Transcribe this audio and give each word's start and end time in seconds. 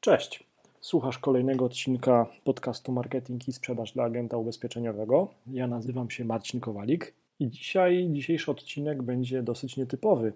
Cześć. 0.00 0.44
Słuchasz 0.80 1.18
kolejnego 1.18 1.64
odcinka 1.64 2.26
podcastu 2.44 2.92
Marketing 2.92 3.48
i 3.48 3.52
Sprzedaż 3.52 3.92
dla 3.92 4.04
Agenta 4.04 4.36
Ubezpieczeniowego. 4.36 5.28
Ja 5.46 5.66
nazywam 5.66 6.10
się 6.10 6.24
Marcin 6.24 6.60
Kowalik 6.60 7.14
i 7.40 7.48
dzisiaj 7.50 8.08
dzisiejszy 8.12 8.50
odcinek 8.50 9.02
będzie 9.02 9.42
dosyć 9.42 9.76
nietypowy. 9.76 10.32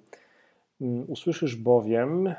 Mm, 0.80 1.04
usłyszysz 1.11 1.56
bowiem 1.56 2.35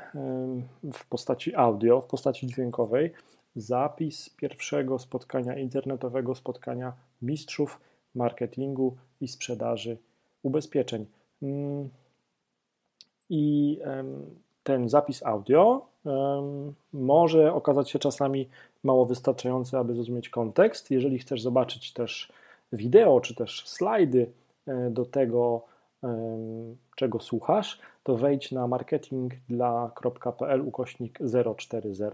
w 0.92 1.06
postaci 1.08 1.54
audio, 1.54 2.00
w 2.00 2.06
postaci 2.06 2.46
dźwiękowej 2.46 3.12
zapis 3.56 4.30
pierwszego 4.30 4.98
spotkania 4.98 5.58
internetowego, 5.58 6.34
spotkania 6.34 6.92
mistrzów 7.22 7.80
marketingu 8.14 8.96
i 9.20 9.28
sprzedaży 9.28 9.96
ubezpieczeń. 10.42 11.06
Mm, 11.42 11.88
I 13.30 13.78
ten 14.62 14.88
zapis 14.88 15.22
audio 15.22 15.93
może 16.92 17.54
okazać 17.54 17.90
się 17.90 17.98
czasami 17.98 18.48
mało 18.84 19.06
wystarczający, 19.06 19.78
aby 19.78 19.94
zrozumieć 19.94 20.28
kontekst. 20.28 20.90
Jeżeli 20.90 21.18
chcesz 21.18 21.42
zobaczyć 21.42 21.92
też 21.92 22.32
wideo 22.72 23.20
czy 23.20 23.34
też 23.34 23.68
slajdy 23.68 24.30
e, 24.66 24.90
do 24.90 25.04
tego, 25.04 25.62
czego 26.96 27.20
słuchasz, 27.20 27.78
to 28.02 28.16
wejdź 28.16 28.52
na 28.52 28.66
marketingdla.pl 28.66 30.60
ukośnik 30.60 31.18
040 31.56 32.04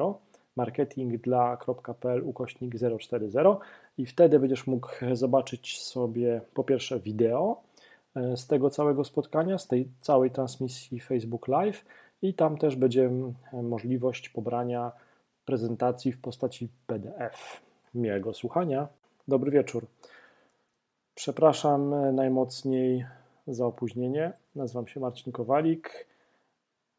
marketingdla.pl 0.56 2.22
ukośnik 2.24 2.74
040 2.98 3.38
i 3.98 4.06
wtedy 4.06 4.38
będziesz 4.38 4.66
mógł 4.66 4.88
zobaczyć 5.12 5.82
sobie 5.82 6.40
po 6.54 6.64
pierwsze 6.64 7.00
wideo 7.00 7.62
e, 8.14 8.36
z 8.36 8.46
tego 8.46 8.70
całego 8.70 9.04
spotkania, 9.04 9.58
z 9.58 9.66
tej 9.66 9.88
całej 10.00 10.30
transmisji 10.30 11.00
Facebook 11.00 11.48
Live, 11.48 11.84
i 12.22 12.34
tam 12.34 12.58
też 12.58 12.76
będzie 12.76 13.10
możliwość 13.52 14.28
pobrania 14.28 14.92
prezentacji 15.44 16.12
w 16.12 16.20
postaci 16.20 16.68
PDF. 16.86 17.60
Miłego 17.94 18.34
słuchania. 18.34 18.88
Dobry 19.28 19.50
wieczór. 19.50 19.86
Przepraszam 21.14 22.14
najmocniej 22.14 23.06
za 23.46 23.66
opóźnienie. 23.66 24.32
Nazywam 24.54 24.86
się 24.86 25.00
Marcin 25.00 25.32
Kowalik. 25.32 26.06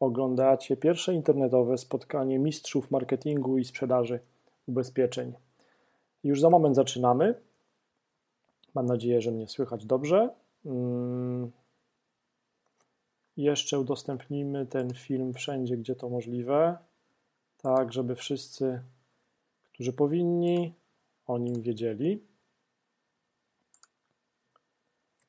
Oglądacie 0.00 0.76
pierwsze 0.76 1.14
internetowe 1.14 1.78
spotkanie 1.78 2.38
mistrzów 2.38 2.90
marketingu 2.90 3.58
i 3.58 3.64
sprzedaży 3.64 4.20
ubezpieczeń. 4.66 5.32
Już 6.24 6.40
za 6.40 6.50
moment 6.50 6.76
zaczynamy. 6.76 7.34
Mam 8.74 8.86
nadzieję, 8.86 9.20
że 9.20 9.30
mnie 9.30 9.48
słychać 9.48 9.86
dobrze. 9.86 10.30
Jeszcze 13.36 13.78
udostępnimy 13.78 14.66
ten 14.66 14.94
film 14.94 15.34
wszędzie, 15.34 15.76
gdzie 15.76 15.94
to 15.94 16.08
możliwe, 16.08 16.78
tak 17.62 17.92
żeby 17.92 18.14
wszyscy, 18.14 18.82
którzy 19.72 19.92
powinni, 19.92 20.74
o 21.26 21.38
nim 21.38 21.62
wiedzieli. 21.62 22.22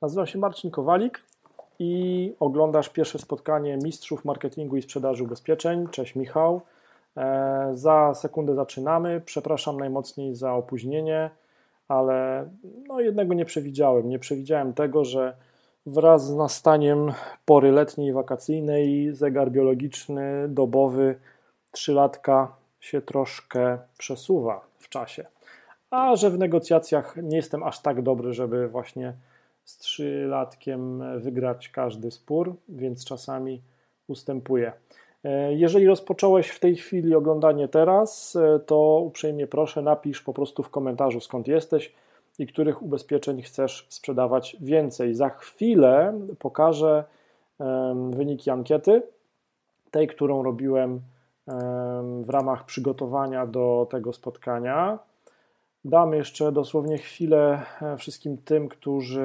Nazywam 0.01 0.27
się 0.27 0.39
Marcin 0.39 0.71
Kowalik 0.71 1.23
i 1.79 2.33
oglądasz 2.39 2.89
pierwsze 2.89 3.19
spotkanie 3.19 3.77
mistrzów 3.77 4.25
marketingu 4.25 4.77
i 4.77 4.81
sprzedaży 4.81 5.23
ubezpieczeń. 5.23 5.87
Cześć 5.87 6.15
Michał. 6.15 6.61
E, 7.17 7.69
za 7.73 8.13
sekundę 8.13 8.55
zaczynamy. 8.55 9.21
Przepraszam 9.25 9.77
najmocniej 9.77 10.35
za 10.35 10.53
opóźnienie, 10.53 11.29
ale 11.87 12.49
no 12.87 12.99
jednego 12.99 13.33
nie 13.33 13.45
przewidziałem. 13.45 14.09
Nie 14.09 14.19
przewidziałem 14.19 14.73
tego, 14.73 15.05
że 15.05 15.37
Wraz 15.85 16.27
z 16.27 16.35
nastaniem 16.35 17.11
pory 17.45 17.71
letniej 17.71 18.13
wakacyjnej 18.13 19.15
zegar 19.15 19.51
biologiczny 19.51 20.45
dobowy 20.49 21.15
trzylatka 21.71 22.55
się 22.79 23.01
troszkę 23.01 23.77
przesuwa 23.97 24.65
w 24.77 24.89
czasie. 24.89 25.25
A 25.89 26.15
że 26.15 26.29
w 26.29 26.39
negocjacjach 26.39 27.17
nie 27.23 27.35
jestem 27.37 27.63
aż 27.63 27.79
tak 27.79 28.01
dobry, 28.01 28.33
żeby 28.33 28.67
właśnie 28.67 29.13
z 29.63 29.77
trzylatkiem 29.77 31.03
wygrać 31.19 31.69
każdy 31.69 32.11
spór, 32.11 32.55
więc 32.69 33.05
czasami 33.05 33.61
ustępuję. 34.07 34.71
Jeżeli 35.49 35.87
rozpocząłeś 35.87 36.49
w 36.49 36.59
tej 36.59 36.75
chwili 36.75 37.15
oglądanie 37.15 37.67
teraz, 37.67 38.37
to 38.65 38.99
uprzejmie 39.05 39.47
proszę 39.47 39.81
napisz 39.81 40.21
po 40.21 40.33
prostu 40.33 40.63
w 40.63 40.69
komentarzu 40.69 41.19
skąd 41.19 41.47
jesteś 41.47 41.93
i 42.39 42.47
których 42.47 42.81
ubezpieczeń 42.81 43.41
chcesz 43.41 43.87
sprzedawać 43.89 44.57
więcej. 44.61 45.15
Za 45.15 45.29
chwilę 45.29 46.19
pokażę 46.39 47.03
wyniki 48.09 48.49
ankiety, 48.49 49.01
tej, 49.91 50.07
którą 50.07 50.43
robiłem 50.43 51.01
w 52.23 52.29
ramach 52.29 52.65
przygotowania 52.65 53.47
do 53.47 53.87
tego 53.91 54.13
spotkania. 54.13 54.99
Dam 55.85 56.13
jeszcze 56.13 56.51
dosłownie 56.51 56.97
chwilę 56.97 57.61
e, 57.81 57.97
wszystkim 57.97 58.37
tym, 58.37 58.69
którzy 58.69 59.21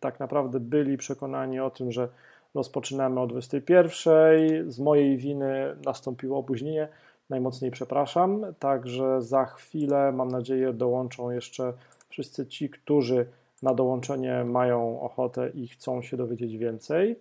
tak 0.00 0.20
naprawdę 0.20 0.60
byli 0.60 0.96
przekonani 0.96 1.60
o 1.60 1.70
tym, 1.70 1.92
że 1.92 2.08
rozpoczynamy 2.54 3.20
o 3.20 3.26
21. 3.26 4.70
Z 4.70 4.78
mojej 4.78 5.16
winy 5.16 5.76
nastąpiło 5.84 6.38
opóźnienie 6.38 6.88
najmocniej 7.32 7.70
przepraszam. 7.70 8.44
Także 8.58 9.22
za 9.22 9.44
chwilę, 9.44 10.12
mam 10.12 10.28
nadzieję, 10.28 10.72
dołączą 10.72 11.30
jeszcze 11.30 11.72
wszyscy 12.08 12.46
ci, 12.46 12.70
którzy 12.70 13.26
na 13.62 13.74
dołączenie 13.74 14.44
mają 14.44 15.00
ochotę 15.00 15.50
i 15.50 15.68
chcą 15.68 16.02
się 16.02 16.16
dowiedzieć 16.16 16.56
więcej. 16.56 17.18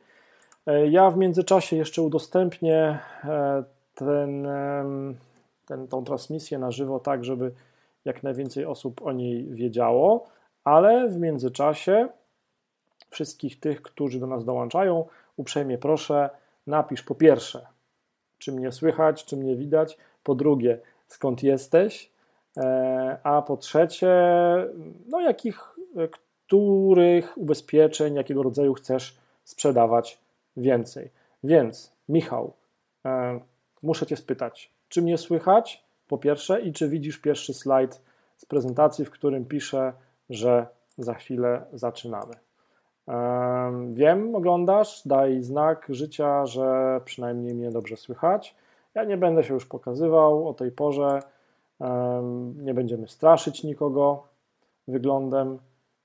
E, 0.68 0.88
ja 0.88 1.10
w 1.10 1.18
międzyczasie 1.18 1.76
jeszcze 1.76 2.02
udostępnię 2.02 3.00
e, 3.24 3.64
ten, 3.96 4.48
ten, 5.66 5.88
tą 5.88 6.04
transmisję 6.04 6.60
na 6.60 6.72
żywo, 6.72 7.00
tak 7.00 7.26
żeby 7.26 7.52
jak 8.06 8.24
najwięcej 8.24 8.66
osób 8.66 9.02
o 9.06 9.12
niej 9.12 9.48
wiedziało, 9.48 10.28
ale 10.64 11.10
w 11.10 11.18
międzyczasie 11.18 12.08
wszystkich 13.10 13.60
tych, 13.60 13.82
którzy 13.82 14.20
do 14.20 14.28
nas 14.28 14.46
dołączają, 14.46 15.06
uprzejmie 15.38 15.78
proszę, 15.78 16.30
napisz 16.68 17.04
po 17.04 17.16
pierwsze, 17.16 17.68
czy 18.42 18.52
mnie 18.52 18.72
słychać, 18.72 19.26
czy 19.26 19.38
mnie 19.38 19.56
widać. 19.56 19.98
Po 20.24 20.36
drugie, 20.36 20.80
skąd 21.08 21.44
jesteś. 21.44 22.12
E, 22.58 23.18
a 23.24 23.42
po 23.42 23.58
trzecie, 23.58 24.16
no 25.08 25.22
jakich, 25.22 25.76
których 26.12 27.38
ubezpieczeń, 27.38 28.16
jakiego 28.16 28.44
rodzaju 28.44 28.74
chcesz 28.74 29.18
sprzedawać 29.44 30.20
więcej. 30.58 31.10
Więc, 31.44 31.92
Michał, 32.10 32.54
e, 33.06 33.40
muszę 33.84 34.06
Cię 34.06 34.18
spytać, 34.18 34.72
czy 34.90 35.02
mnie 35.02 35.18
słychać? 35.18 35.84
Po 36.08 36.18
pierwsze, 36.18 36.62
i 36.62 36.74
czy 36.74 36.90
widzisz 36.90 37.18
pierwszy 37.18 37.54
slajd 37.54 38.02
z 38.38 38.46
prezentacji, 38.46 39.06
w 39.06 39.12
którym 39.12 39.46
piszę, 39.46 39.94
że 40.30 40.68
za 40.98 41.14
chwilę 41.14 41.66
zaczynamy. 41.74 42.34
Wiem, 43.94 44.36
oglądasz, 44.36 45.02
daj 45.06 45.44
znak 45.44 45.88
życia, 45.90 46.46
że 46.46 47.02
przynajmniej 47.06 47.54
mnie 47.54 47.72
dobrze 47.72 47.98
słychać. 47.98 48.56
Ja 48.96 49.04
nie 49.04 49.18
będę 49.18 49.44
się 49.44 49.54
już 49.54 49.66
pokazywał 49.66 50.50
o 50.50 50.54
tej 50.54 50.72
porze, 50.72 51.20
nie 52.58 52.74
będziemy 52.74 53.08
straszyć 53.08 53.64
nikogo 53.64 54.24
wyglądem 54.88 55.58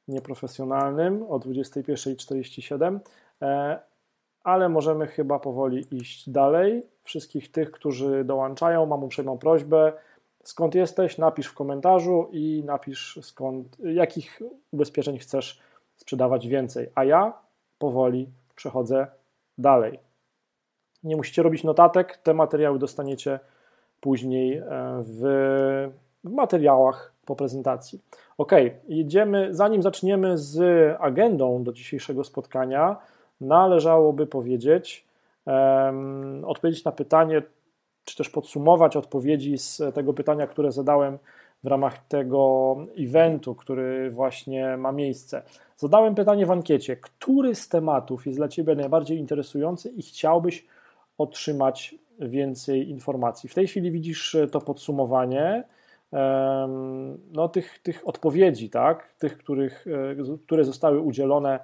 nieprofesjonalnym 0.09 1.23
o 1.29 1.39
21.47, 1.39 2.99
e, 3.43 3.79
ale 4.45 4.69
możemy 4.69 5.07
chyba 5.07 5.39
powoli 5.39 5.87
iść 5.91 6.31
dalej. 6.31 6.87
Wszystkich 7.03 7.53
tych, 7.53 7.71
którzy 7.71 8.25
dołączają, 8.25 8.87
mam 8.87 9.05
uprzejmą 9.05 9.39
prośbę, 9.39 9.93
skąd 10.45 10.75
jesteś, 10.75 11.19
napisz 11.19 11.47
w 11.47 11.55
komentarzu 11.55 12.29
i 12.33 12.63
napisz 12.67 13.19
skąd, 13.23 13.77
jakich 13.79 14.43
ubezpieczeń 14.73 15.19
chcesz 15.19 15.61
sprzedawać 16.07 16.49
więcej, 16.49 16.91
a 16.95 17.05
ja 17.05 17.33
powoli 17.79 18.29
przechodzę 18.57 19.07
dalej. 19.59 19.99
Nie 21.05 21.17
musicie 21.17 21.43
robić 21.43 21.65
notatek, 21.65 22.17
te 22.17 22.35
materiały 22.35 22.79
dostaniecie 22.79 23.41
później 24.01 24.57
e, 24.57 24.63
w, 25.03 25.21
w 26.25 26.31
materiałach 26.31 27.13
po 27.25 27.37
prezentacji. 27.37 28.01
Ok, 28.39 28.53
jedziemy, 28.89 29.49
zanim 29.55 29.83
zaczniemy 29.83 30.39
z 30.39 30.61
agendą 31.01 31.65
do 31.65 31.73
dzisiejszego 31.73 32.25
spotkania, 32.25 32.97
należałoby 33.41 34.27
powiedzieć, 34.27 35.07
um, 35.47 36.45
odpowiedzieć 36.45 36.85
na 36.85 36.93
pytanie, 36.93 37.43
czy 38.05 38.17
też 38.17 38.31
podsumować 38.31 38.97
odpowiedzi 38.97 39.59
z 39.59 39.83
tego 39.95 40.13
pytania, 40.13 40.47
które 40.47 40.73
zadałem 40.73 41.19
w 41.65 41.67
ramach 41.67 42.07
tego 42.07 42.77
eventu, 42.99 43.55
który 43.55 44.11
właśnie 44.11 44.77
ma 44.77 44.93
miejsce. 44.93 45.43
Zadałem 45.77 46.15
pytanie 46.15 46.47
w 46.47 46.51
ankiecie, 46.51 46.97
który 46.97 47.55
z 47.55 47.69
tematów 47.69 48.27
jest 48.27 48.39
dla 48.39 48.49
Ciebie 48.49 48.75
najbardziej 48.75 49.19
interesujący 49.19 49.91
i 49.91 50.03
chciałbyś 50.03 50.67
otrzymać 51.19 51.95
więcej 52.19 52.91
informacji. 52.91 53.49
W 53.49 53.55
tej 53.55 53.67
chwili 53.67 53.91
widzisz 53.91 54.37
to 54.51 54.61
podsumowanie 54.61 55.65
no, 57.33 57.49
tych, 57.49 57.79
tych 57.79 58.09
odpowiedzi, 58.09 58.71
tak? 58.71 59.13
tych, 59.19 59.39
których, 59.39 59.87
e, 59.87 60.39
które 60.47 60.65
zostały 60.65 61.01
udzielone 61.01 61.61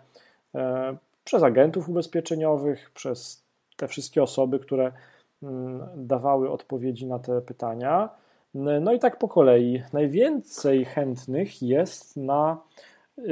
e, 0.54 0.96
przez 1.24 1.42
agentów 1.42 1.88
ubezpieczeniowych, 1.88 2.90
przez 2.94 3.44
te 3.76 3.88
wszystkie 3.88 4.22
osoby, 4.22 4.58
które 4.58 4.92
mm, 5.42 5.80
dawały 5.96 6.50
odpowiedzi 6.50 7.06
na 7.06 7.18
te 7.18 7.40
pytania. 7.40 8.08
No 8.54 8.93
i 8.93 8.99
tak 8.99 9.19
po 9.19 9.28
kolei. 9.28 9.82
Najwięcej 9.93 10.84
chętnych 10.84 11.62
jest 11.62 12.16
na 12.16 12.58
e, 13.19 13.22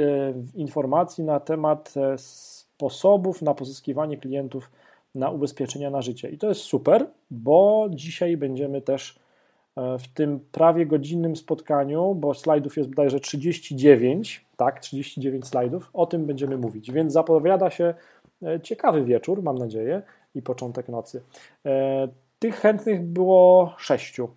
informacji 0.55 1.23
na 1.23 1.39
temat 1.39 1.93
e, 1.97 2.17
sposobów 2.17 3.41
na 3.41 3.53
pozyskiwanie 3.53 4.17
klientów 4.17 4.71
na 5.15 5.29
ubezpieczenia 5.29 5.89
na 5.89 6.01
życie. 6.01 6.29
I 6.29 6.37
to 6.37 6.49
jest 6.49 6.61
super, 6.61 7.07
bo 7.31 7.87
dzisiaj 7.89 8.37
będziemy 8.37 8.81
też 8.81 9.19
e, 9.75 9.99
w 9.99 10.07
tym 10.07 10.39
prawie 10.51 10.85
godzinnym 10.85 11.35
spotkaniu, 11.35 12.15
bo 12.15 12.33
slajdów 12.33 12.77
jest 12.77 12.89
bodajże 12.89 13.19
39, 13.19 14.45
tak, 14.57 14.79
39 14.79 15.47
slajdów, 15.47 15.89
o 15.93 16.05
tym 16.05 16.25
będziemy 16.25 16.57
mówić. 16.57 16.91
Więc 16.91 17.13
zapowiada 17.13 17.69
się 17.69 17.93
ciekawy 18.63 19.03
wieczór, 19.03 19.43
mam 19.43 19.57
nadzieję, 19.57 20.01
i 20.35 20.41
początek 20.41 20.89
nocy. 20.89 21.21
Tych 22.39 22.55
chętnych 22.55 23.01
było 23.03 23.73
sześciu 23.77 24.29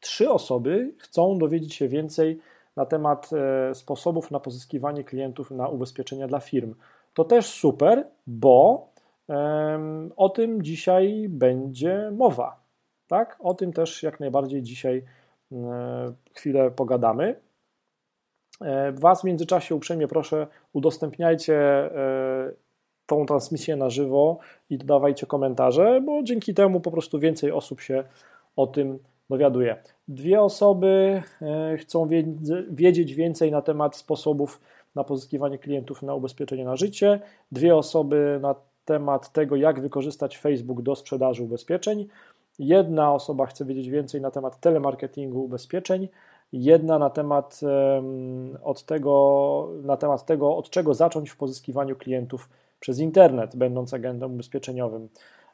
trzy 0.00 0.30
osoby 0.30 0.94
chcą 0.98 1.38
dowiedzieć 1.38 1.74
się 1.74 1.88
więcej 1.88 2.38
na 2.76 2.86
temat 2.86 3.30
e, 3.32 3.74
sposobów 3.74 4.30
na 4.30 4.40
pozyskiwanie 4.40 5.04
klientów 5.04 5.50
na 5.50 5.68
ubezpieczenia 5.68 6.26
dla 6.26 6.40
firm. 6.40 6.74
To 7.14 7.24
też 7.24 7.46
super, 7.46 8.06
bo 8.26 8.90
o 10.16 10.28
tym 10.28 10.62
dzisiaj 10.62 11.26
będzie 11.28 12.10
mowa. 12.12 12.60
Tak? 13.06 13.36
O 13.40 13.54
tym 13.54 13.72
też 13.72 14.02
jak 14.02 14.20
najbardziej 14.20 14.62
dzisiaj 14.62 15.04
e, 15.52 16.12
chwilę 16.34 16.70
pogadamy. 16.70 17.40
E, 18.60 18.92
was 18.92 19.20
w 19.20 19.24
międzyczasie 19.24 19.74
uprzejmie 19.74 20.08
proszę, 20.08 20.46
udostępniajcie 20.72 21.90
tą 23.06 23.26
transmisję 23.26 23.76
na 23.76 23.90
żywo 23.90 24.38
i 24.70 24.78
dodawajcie 24.78 25.26
komentarze, 25.26 26.00
bo 26.06 26.22
dzięki 26.22 26.54
temu 26.54 26.80
po 26.80 26.90
prostu 26.90 27.18
więcej 27.18 27.52
osób 27.52 27.80
się 27.80 28.04
o 28.56 28.66
tym 28.66 28.98
dowiaduje. 29.30 29.76
Dwie 30.08 30.42
osoby 30.42 31.22
e, 31.42 31.76
chcą 31.76 32.08
wiedzieć 32.70 33.14
więcej 33.14 33.50
na 33.50 33.62
temat 33.62 33.96
sposobów 33.96 34.60
na 34.94 35.04
pozyskiwanie 35.04 35.58
klientów 35.58 36.02
na 36.02 36.14
ubezpieczenie 36.14 36.64
na 36.64 36.76
życie, 36.76 37.20
dwie 37.52 37.76
osoby 37.76 38.38
na 38.42 38.54
temat 38.84 39.32
tego, 39.32 39.56
jak 39.56 39.80
wykorzystać 39.80 40.38
Facebook 40.38 40.82
do 40.82 40.96
sprzedaży 40.96 41.42
ubezpieczeń. 41.42 42.06
Jedna 42.58 43.14
osoba 43.14 43.46
chce 43.46 43.64
wiedzieć 43.64 43.88
więcej 43.88 44.20
na 44.20 44.30
temat 44.30 44.60
telemarketingu 44.60 45.44
ubezpieczeń, 45.44 46.08
jedna 46.52 46.98
na 46.98 47.10
temat, 47.10 47.60
od 48.62 48.84
tego, 48.84 49.68
na 49.82 49.96
temat 49.96 50.26
tego, 50.26 50.56
od 50.56 50.70
czego 50.70 50.94
zacząć 50.94 51.30
w 51.30 51.36
pozyskiwaniu 51.36 51.96
klientów 51.96 52.48
przez 52.80 52.98
internet, 52.98 53.56
będąc 53.56 53.94
agentem 53.94 54.34
ubezpieczeniowym. 54.34 55.08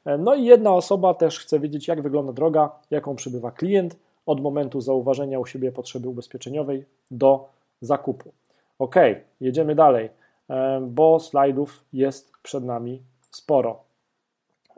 E, 0.07 0.19
no 0.19 0.35
i 0.35 0.45
jedna 0.45 0.75
osoba 0.75 1.15
też 1.15 1.39
chce 1.39 1.61
wiedzieć, 1.61 1.89
jak 1.89 2.03
wygląda 2.03 2.33
droga, 2.33 2.71
jaką 2.91 3.17
przybywa 3.17 3.51
klient 3.51 3.97
od 4.27 4.41
momentu 4.41 4.81
zauważenia 4.81 5.39
u 5.39 5.47
siebie 5.47 5.73
potrzeby 5.73 6.09
ubezpieczeniowej 6.09 6.85
do 7.11 7.49
zakupu. 7.81 8.33
Ok, 8.79 8.95
jedziemy 9.41 9.75
dalej, 9.75 10.11
e, 10.51 10.81
bo 10.81 11.21
slajdów 11.21 11.85
jest 11.93 12.33
przed 12.43 12.65
nami 12.65 13.03
sporo. 13.31 13.83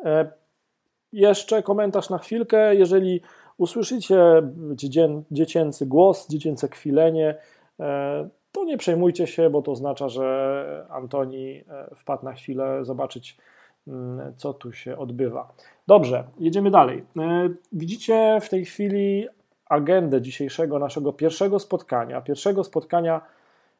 E, 0.04 0.30
jeszcze 1.12 1.62
komentarz 1.62 2.10
na 2.10 2.18
chwilkę. 2.18 2.74
Jeżeli 2.74 3.20
usłyszycie 3.58 4.42
dziecięcy 5.30 5.86
głos, 5.86 6.28
dziecięce 6.28 6.68
kwilenie, 6.68 7.34
to 8.52 8.64
nie 8.64 8.78
przejmujcie 8.78 9.26
się, 9.26 9.50
bo 9.50 9.62
to 9.62 9.72
oznacza, 9.72 10.08
że 10.08 10.86
Antoni 10.90 11.64
wpadł 11.96 12.24
na 12.24 12.32
chwilę 12.32 12.84
zobaczyć 12.84 13.36
co 14.36 14.54
tu 14.54 14.72
się 14.72 14.98
odbywa. 14.98 15.52
Dobrze, 15.86 16.24
jedziemy 16.38 16.70
dalej. 16.70 17.04
E, 17.18 17.48
widzicie 17.72 18.38
w 18.42 18.48
tej 18.48 18.64
chwili 18.64 19.28
agendę 19.68 20.22
dzisiejszego 20.22 20.78
naszego 20.78 21.12
pierwszego 21.12 21.58
spotkania, 21.58 22.20
pierwszego 22.20 22.64
spotkania 22.64 23.20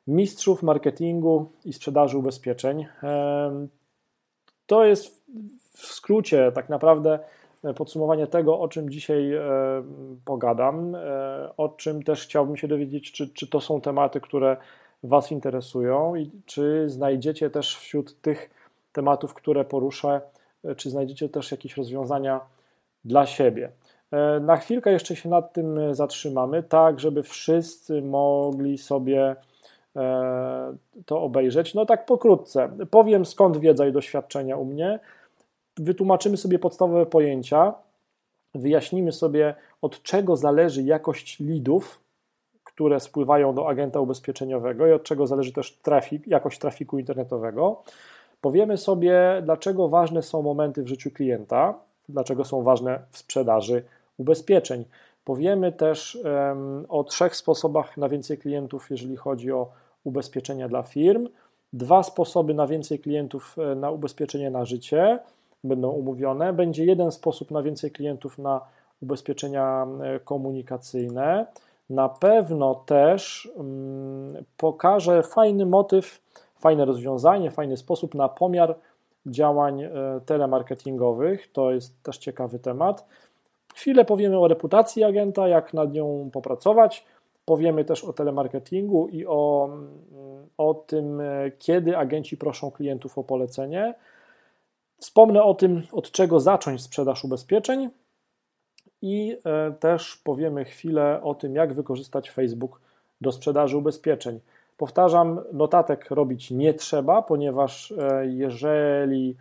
mistrzów 0.06 0.62
marketingu 0.62 1.52
i 1.64 1.72
sprzedaży 1.72 2.18
ubezpieczeń. 2.18 2.86
E, 3.02 3.66
to 4.66 4.84
jest 4.84 5.24
w 5.72 5.86
skrócie 5.86 6.52
tak 6.54 6.68
naprawdę 6.68 7.18
podsumowanie 7.76 8.26
tego, 8.26 8.60
o 8.60 8.68
czym 8.68 8.90
dzisiaj 8.90 9.34
e, 9.34 9.42
pogadam, 10.24 10.96
o 11.56 11.68
czym 11.68 12.02
też 12.02 12.22
chciałbym 12.22 12.56
się 12.56 12.68
dowiedzieć, 12.68 13.12
czy, 13.12 13.28
czy 13.28 13.46
to 13.46 13.60
są 13.60 13.80
tematy, 13.80 14.20
które 14.20 14.56
Was 15.02 15.32
interesują 15.32 16.16
i 16.16 16.30
czy 16.46 16.88
znajdziecie 16.88 17.50
też 17.50 17.76
wśród 17.76 18.20
tych 18.20 18.50
tematów, 18.98 19.34
które 19.34 19.64
poruszę, 19.64 20.20
e, 20.64 20.74
czy 20.74 20.90
znajdziecie 20.90 21.28
też 21.28 21.50
jakieś 21.50 21.76
rozwiązania 21.76 22.40
dla 23.04 23.26
siebie. 23.26 23.70
E, 24.12 24.40
na 24.40 24.56
chwilkę 24.56 24.92
jeszcze 24.92 25.16
się 25.16 25.28
nad 25.28 25.52
tym 25.52 25.78
e, 25.78 25.94
zatrzymamy, 25.94 26.62
tak 26.62 27.00
żeby 27.00 27.22
wszyscy 27.22 28.02
mogli 28.02 28.78
sobie 28.78 29.36
to 31.06 31.22
obejrzeć. 31.22 31.74
No 31.74 31.86
tak 31.86 32.06
pokrótce. 32.06 32.68
Powiem 32.90 33.24
skąd 33.24 33.56
wiedza 33.56 33.86
i 33.86 33.92
doświadczenia 33.92 34.56
u 34.56 34.64
mnie. 34.64 35.00
Wytłumaczymy 35.76 36.36
sobie 36.36 36.58
podstawowe 36.58 37.06
pojęcia, 37.06 37.74
wyjaśnimy 38.54 39.12
sobie 39.12 39.54
od 39.82 40.02
czego 40.02 40.36
zależy 40.36 40.82
jakość 40.82 41.38
lidów, 41.40 42.00
które 42.64 43.00
spływają 43.00 43.54
do 43.54 43.68
agenta 43.68 44.00
ubezpieczeniowego 44.00 44.86
i 44.86 44.92
od 44.92 45.02
czego 45.02 45.26
zależy 45.26 45.52
też 45.52 45.78
trafik, 45.82 46.26
jakość 46.26 46.58
trafiku 46.58 46.98
internetowego. 46.98 47.82
Powiemy 48.40 48.76
sobie, 48.76 49.42
dlaczego 49.44 49.88
ważne 49.88 50.22
są 50.22 50.42
momenty 50.42 50.82
w 50.82 50.88
życiu 50.88 51.10
klienta, 51.10 51.74
dlaczego 52.08 52.44
są 52.44 52.62
ważne 52.62 53.00
w 53.10 53.18
sprzedaży 53.18 53.84
ubezpieczeń. 54.18 54.84
Powiemy 55.24 55.72
też 55.72 56.18
um, 56.24 56.86
o 56.88 57.04
trzech 57.04 57.36
sposobach 57.36 57.96
na 57.96 58.08
więcej 58.08 58.38
klientów, 58.38 58.90
jeżeli 58.90 59.16
chodzi 59.16 59.52
o 59.52 59.68
ubezpieczenia 60.04 60.68
dla 60.68 60.82
firm. 60.82 61.28
Dwa 61.72 62.02
sposoby 62.02 62.54
na 62.54 62.66
więcej 62.66 62.98
klientów 62.98 63.56
e, 63.58 63.74
na 63.74 63.90
ubezpieczenie 63.90 64.50
na 64.50 64.64
życie 64.64 65.18
będą 65.64 65.90
umówione. 65.90 66.52
Będzie 66.52 66.84
jeden 66.84 67.12
sposób 67.12 67.50
na 67.50 67.62
więcej 67.62 67.90
klientów 67.90 68.38
na 68.38 68.60
ubezpieczenia 69.02 69.86
e, 70.02 70.20
komunikacyjne. 70.20 71.46
Na 71.90 72.08
pewno 72.08 72.74
też 72.74 73.48
um, 73.56 74.32
pokażę 74.56 75.22
fajny 75.22 75.66
motyw 75.66 76.20
fajne 76.60 76.84
rozwiązanie, 76.84 77.50
fajny 77.50 77.76
sposób 77.76 78.14
na 78.14 78.28
pomiar 78.28 78.74
działań 79.26 79.82
e, 79.82 79.90
telemarketingowych. 80.26 81.52
To 81.52 81.70
jest 81.70 82.02
też 82.02 82.18
ciekawy 82.18 82.58
temat. 82.58 83.06
Chwilę 83.74 84.04
powiemy 84.04 84.38
o 84.38 84.48
reputacji 84.48 85.04
agenta, 85.04 85.48
jak 85.48 85.74
nad 85.74 85.92
nią 85.92 86.30
popracować. 86.32 87.06
Powiemy 87.44 87.84
też 87.84 88.04
o 88.04 88.12
telemarketingu 88.12 89.08
i 89.08 89.26
o, 89.26 89.68
mm, 89.72 90.48
o 90.58 90.74
tym, 90.74 91.20
e, 91.20 91.50
kiedy 91.58 91.96
agenci 91.96 92.36
proszą 92.36 92.70
klientów 92.70 93.18
o 93.18 93.24
polecenie. 93.24 93.94
Wspomnę 94.98 95.42
o 95.42 95.54
tym, 95.54 95.82
od 95.92 96.10
czego 96.10 96.40
zacząć 96.40 96.82
sprzedaż 96.82 97.24
ubezpieczeń 97.24 97.90
i 99.02 99.36
e, 99.44 99.72
też 99.72 100.16
powiemy 100.24 100.64
chwilę 100.64 101.20
o 101.22 101.34
tym, 101.34 101.54
jak 101.54 101.74
wykorzystać 101.74 102.30
Facebook 102.30 102.80
do 103.20 103.32
sprzedaży 103.32 103.76
ubezpieczeń. 103.76 104.40
Powtarzam, 104.78 105.40
notatek 105.52 106.10
robić 106.10 106.50
nie 106.50 106.74
trzeba, 106.74 107.22
ponieważ 107.22 107.92
e, 107.92 108.26
jeżeli 108.26 109.36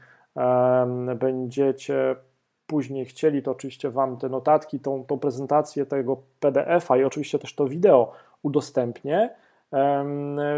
będziecie 1.15 2.15
później 2.67 3.06
chcieli, 3.06 3.44
to 3.44 3.51
oczywiście 3.51 3.89
Wam 3.89 4.17
te 4.17 4.29
notatki, 4.29 4.79
tą, 4.79 5.06
tą 5.06 5.20
prezentację 5.20 5.86
tego 5.86 6.17
PDF-a 6.39 6.98
i 6.98 7.03
oczywiście 7.03 7.39
też 7.39 7.56
to 7.56 7.67
wideo 7.67 8.12
udostępnię. 8.44 9.29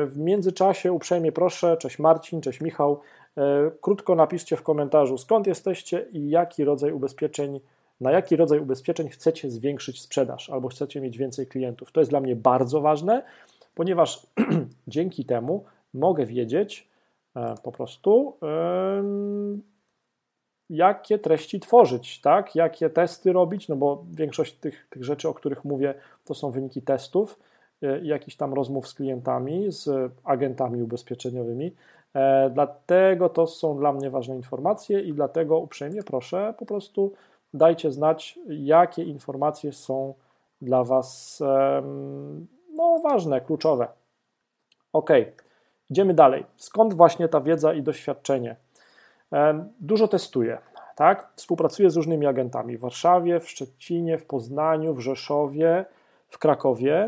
W 0.06 0.14
międzyczasie 0.18 0.94
uprzejmie 0.94 1.32
proszę, 1.32 1.78
cześć 1.78 2.00
Marcin, 2.00 2.42
cześć 2.42 2.62
Michał, 2.62 3.00
e, 3.38 3.42
krótko 3.82 4.16
napiszcie 4.16 4.56
w 4.56 4.64
komentarzu 4.64 5.18
skąd 5.18 5.48
jesteście 5.48 6.06
i 6.12 6.30
jaki 6.30 6.64
rodzaj 6.64 6.92
ubezpieczeń, 6.92 7.60
na 8.02 8.12
jaki 8.12 8.36
rodzaj 8.36 8.60
ubezpieczeń 8.60 9.10
chcecie 9.10 9.50
zwiększyć 9.50 10.02
sprzedaż 10.02 10.50
albo 10.50 10.68
chcecie 10.68 11.02
mieć 11.02 11.18
więcej 11.18 11.48
klientów. 11.48 11.92
To 11.92 12.02
jest 12.02 12.12
dla 12.12 12.20
mnie 12.20 12.36
bardzo 12.36 12.82
ważne 12.82 13.24
ponieważ 13.80 14.28
dzięki 14.88 15.26
temu 15.26 15.64
mogę 15.94 16.26
wiedzieć 16.26 16.90
e, 17.36 17.56
po 17.64 17.72
prostu, 17.72 18.38
jakie 20.70 21.20
treści 21.20 21.60
tworzyć, 21.60 22.22
tak? 22.22 22.56
jakie 22.56 22.90
testy 22.90 23.34
robić, 23.34 23.68
no 23.68 23.76
bo 23.76 24.06
większość 24.12 24.54
tych, 24.54 24.88
tych 24.90 25.04
rzeczy, 25.04 25.30
o 25.30 25.34
których 25.34 25.66
mówię, 25.66 25.94
to 26.26 26.34
są 26.34 26.52
wyniki 26.52 26.82
testów, 26.82 27.40
e, 27.82 28.00
jakichś 28.00 28.38
tam 28.38 28.54
rozmów 28.54 28.88
z 28.88 28.94
klientami, 28.94 29.72
z 29.72 30.12
agentami 30.24 30.82
ubezpieczeniowymi. 30.82 31.76
E, 32.14 32.50
dlatego 32.50 33.30
to 33.30 33.48
są 33.48 33.78
dla 33.78 33.94
mnie 33.94 34.10
ważne 34.10 34.36
informacje 34.36 35.02
i 35.02 35.14
dlatego 35.14 35.58
uprzejmie 35.58 36.04
proszę, 36.04 36.54
po 36.58 36.66
prostu 36.66 37.14
dajcie 37.54 37.92
znać, 37.92 38.40
jakie 38.48 39.04
informacje 39.04 39.72
są 39.72 40.14
dla 40.62 40.84
Was 40.84 41.44
no 42.80 43.00
ważne, 43.00 43.42
kluczowe. 43.42 43.88
Ok, 44.94 45.10
idziemy 45.90 46.14
dalej. 46.14 46.46
Skąd 46.58 46.94
właśnie 46.94 47.28
ta 47.28 47.42
wiedza 47.42 47.74
i 47.74 47.84
doświadczenie? 47.84 48.56
Dużo 49.80 50.08
testuję. 50.08 50.58
tak? 50.96 51.32
Współpracuję 51.36 51.90
z 51.90 51.96
różnymi 51.96 52.26
agentami 52.26 52.78
w 52.78 52.80
Warszawie, 52.80 53.40
w 53.40 53.50
Szczecinie, 53.50 54.18
w 54.18 54.26
Poznaniu, 54.26 54.94
w 54.94 55.00
Rzeszowie, 55.00 55.86
w 56.30 56.38
Krakowie, 56.38 57.06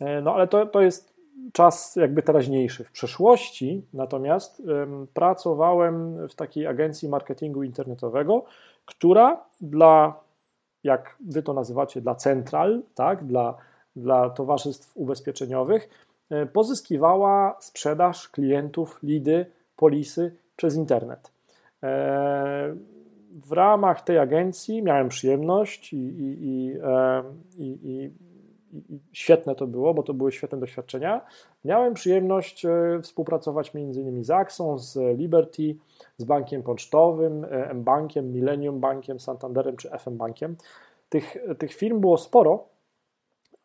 e, 0.00 0.20
no 0.20 0.34
ale 0.34 0.48
to, 0.48 0.66
to 0.66 0.80
jest 0.80 1.16
czas 1.52 1.96
jakby 1.96 2.22
teraźniejszy. 2.22 2.84
W 2.84 2.92
przeszłości 2.92 3.86
natomiast 3.92 4.62
pracowałem 5.14 6.28
w 6.28 6.34
takiej 6.34 6.66
agencji 6.66 7.08
marketingu 7.08 7.62
internetowego, 7.62 8.44
która 8.84 9.44
dla, 9.60 10.20
jak 10.84 11.16
wy 11.20 11.42
to 11.42 11.52
nazywacie, 11.52 12.00
dla 12.00 12.14
central, 12.14 12.82
tak, 12.94 13.24
dla, 13.24 13.54
dla 13.96 14.30
towarzystw 14.30 14.96
ubezpieczeniowych, 14.96 15.88
e, 16.30 16.46
pozyskiwała 16.46 17.56
sprzedaż 17.60 18.28
klientów, 18.28 18.98
lidy, 19.02 19.46
polisy 19.76 20.36
przez 20.56 20.76
internet. 20.76 21.32
E, 21.82 22.74
w 23.30 23.52
ramach 23.52 24.02
tej 24.02 24.18
agencji 24.18 24.82
miałem 24.82 25.08
przyjemność 25.08 25.92
i, 25.92 25.96
i, 25.96 26.48
i, 26.48 26.76
i, 27.58 27.78
i 27.84 28.10
świetne 29.12 29.54
to 29.54 29.66
było, 29.66 29.94
bo 29.94 30.02
to 30.02 30.14
były 30.14 30.32
świetne 30.32 30.58
doświadczenia. 30.58 31.20
Miałem 31.64 31.94
przyjemność 31.94 32.64
e, 32.64 33.00
współpracować 33.02 33.72
m.in. 33.74 34.24
z 34.24 34.30
Axą, 34.30 34.78
z 34.78 35.18
Liberty, 35.18 35.76
z 36.16 36.24
Bankiem 36.24 36.62
Pocztowym, 36.62 37.44
e, 37.44 37.70
M-Bankiem, 37.70 38.32
Millennium 38.32 38.80
Bankiem, 38.80 39.20
Santanderem 39.20 39.76
czy 39.76 39.88
FM 39.98 40.16
Bankiem. 40.16 40.56
Tych, 41.08 41.36
tych 41.58 41.74
firm 41.74 42.00
było 42.00 42.18
sporo, 42.18 42.64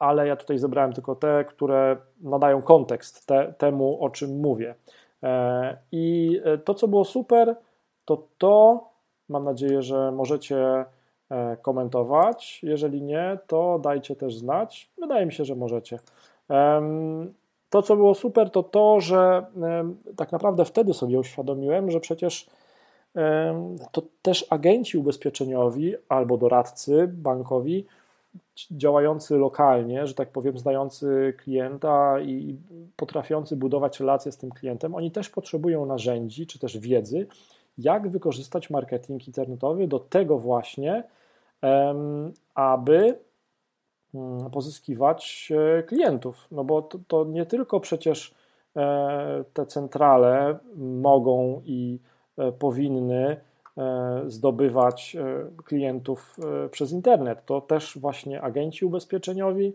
ale 0.01 0.27
ja 0.27 0.35
tutaj 0.35 0.57
zebrałem 0.57 0.93
tylko 0.93 1.15
te, 1.15 1.45
które 1.45 1.97
nadają 2.21 2.61
kontekst 2.61 3.25
te, 3.27 3.53
temu, 3.57 4.03
o 4.03 4.09
czym 4.09 4.39
mówię. 4.39 4.75
E, 5.23 5.77
I 5.91 6.41
to, 6.65 6.73
co 6.73 6.87
było 6.87 7.05
super, 7.05 7.55
to 8.05 8.23
to, 8.37 8.83
mam 9.29 9.43
nadzieję, 9.43 9.81
że 9.81 10.11
możecie 10.11 10.85
E, 11.31 11.57
komentować. 11.57 12.59
Jeżeli 12.63 13.01
nie, 13.01 13.37
to 13.47 13.79
dajcie 13.79 14.15
też 14.15 14.35
znać. 14.35 14.89
Wydaje 14.97 15.25
mi 15.25 15.33
się, 15.33 15.45
że 15.45 15.55
możecie. 15.55 15.99
To, 17.69 17.81
co 17.81 17.95
było 17.95 18.15
super, 18.15 18.49
to 18.49 18.63
to, 18.63 18.99
że 18.99 19.45
tak 20.15 20.31
naprawdę 20.31 20.65
wtedy 20.65 20.93
sobie 20.93 21.19
uświadomiłem, 21.19 21.91
że 21.91 21.99
przecież 21.99 22.49
to 23.91 24.01
też 24.21 24.45
agenci 24.49 24.97
ubezpieczeniowi 24.97 25.95
albo 26.09 26.37
doradcy 26.37 27.07
bankowi 27.07 27.85
działający 28.71 29.37
lokalnie, 29.37 30.07
że 30.07 30.13
tak 30.13 30.29
powiem, 30.29 30.57
znający 30.57 31.33
klienta 31.37 32.19
i 32.19 32.57
potrafiący 32.95 33.55
budować 33.55 33.99
relacje 33.99 34.31
z 34.31 34.37
tym 34.37 34.51
klientem, 34.51 34.95
oni 34.95 35.11
też 35.11 35.29
potrzebują 35.29 35.85
narzędzi 35.85 36.47
czy 36.47 36.59
też 36.59 36.77
wiedzy, 36.77 37.27
jak 37.77 38.09
wykorzystać 38.09 38.69
marketing 38.69 39.27
internetowy 39.27 39.87
do 39.87 39.99
tego 39.99 40.37
właśnie, 40.37 41.03
aby 42.55 43.19
mm, 44.13 44.49
pozyskiwać 44.51 45.51
e, 45.79 45.83
klientów. 45.83 46.47
No 46.51 46.63
bo 46.63 46.81
to, 46.81 46.99
to 47.07 47.25
nie 47.25 47.45
tylko 47.45 47.79
przecież 47.79 48.35
e, 48.75 49.43
te 49.53 49.65
centrale 49.65 50.57
mogą 50.77 51.61
i 51.65 51.99
e, 52.37 52.51
powinny 52.51 53.37
zdobywać 54.27 55.17
klientów 55.65 56.35
przez 56.71 56.91
internet. 56.91 57.45
To 57.45 57.61
też 57.61 57.97
właśnie 57.97 58.41
agenci 58.41 58.85
ubezpieczeniowi 58.85 59.73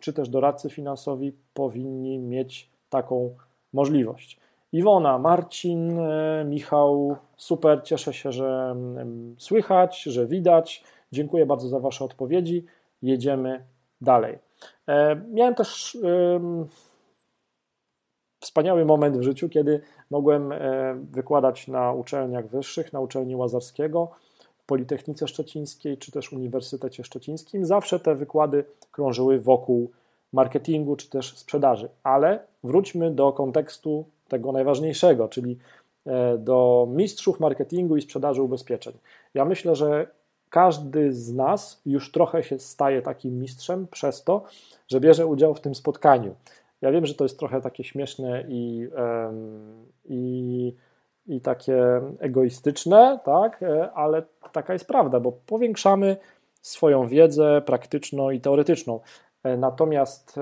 czy 0.00 0.12
też 0.12 0.28
doradcy 0.28 0.70
finansowi 0.70 1.32
powinni 1.54 2.18
mieć 2.18 2.70
taką 2.90 3.34
możliwość. 3.72 4.40
Iwona, 4.72 5.18
Marcin, 5.18 5.98
Michał, 6.44 7.16
super, 7.36 7.82
cieszę 7.84 8.12
się, 8.12 8.32
że 8.32 8.70
mm, 8.70 9.34
słychać, 9.38 10.02
że 10.02 10.26
widać. 10.26 10.84
Dziękuję 11.12 11.46
bardzo 11.46 11.68
za 11.68 11.78
Wasze 11.78 12.04
odpowiedzi. 12.04 12.64
Jedziemy 13.02 13.64
dalej. 14.00 14.38
E, 14.88 15.16
miałem 15.16 15.54
też 15.54 15.98
wspaniały 18.42 18.84
moment 18.84 19.18
w 19.18 19.22
życiu, 19.22 19.48
kiedy 19.48 19.80
mogłem 20.10 20.52
e, 20.52 20.58
wykładać 21.12 21.68
na 21.68 21.92
uczelniach 21.92 22.48
wyższych, 22.48 22.92
na 22.92 23.00
uczelni 23.00 23.36
Łazarskiego, 23.36 24.10
Politechnice 24.66 25.28
Szczecińskiej 25.28 25.98
czy 25.98 26.12
też 26.12 26.32
Uniwersytecie 26.32 27.04
Szczecińskim. 27.04 27.66
Zawsze 27.66 28.00
te 28.00 28.14
wykłady 28.14 28.64
krążyły 28.92 29.40
wokół 29.40 29.90
marketingu 30.32 30.96
czy 30.96 31.10
też 31.10 31.38
sprzedaży, 31.38 31.88
ale 32.02 32.38
wróćmy 32.64 33.10
do 33.10 33.32
kontekstu 33.32 34.04
tego 34.28 34.52
najważniejszego, 34.52 35.28
czyli 35.28 35.58
e, 36.06 36.38
do 36.38 36.88
mistrzów 36.90 37.40
marketingu 37.40 37.96
i 37.96 38.02
sprzedaży 38.02 38.42
ubezpieczeń. 38.42 38.92
Ja 39.34 39.44
myślę, 39.44 39.76
że 39.76 40.06
każdy 40.50 41.12
z 41.12 41.32
nas 41.32 41.80
już 41.86 42.12
trochę 42.12 42.42
się 42.42 42.58
staje 42.58 43.02
takim 43.02 43.38
mistrzem 43.38 43.86
przez 43.90 44.24
to, 44.24 44.42
że 44.88 45.00
bierze 45.00 45.26
udział 45.26 45.54
w 45.54 45.60
tym 45.60 45.74
spotkaniu. 45.74 46.34
Ja 46.82 46.92
wiem, 46.92 47.06
że 47.06 47.14
to 47.14 47.24
jest 47.24 47.38
trochę 47.38 47.60
takie 47.60 47.84
śmieszne 47.84 48.44
i, 48.48 48.88
i, 50.04 50.76
i 51.26 51.40
takie 51.40 52.00
egoistyczne, 52.18 53.20
tak? 53.24 53.62
E, 53.62 53.92
ale 53.92 54.22
taka 54.52 54.72
jest 54.72 54.86
prawda, 54.86 55.20
bo 55.20 55.32
powiększamy 55.32 56.16
swoją 56.62 57.06
wiedzę 57.06 57.62
praktyczną 57.66 58.30
i 58.30 58.40
teoretyczną. 58.40 59.00
E, 59.44 59.56
natomiast 59.56 60.36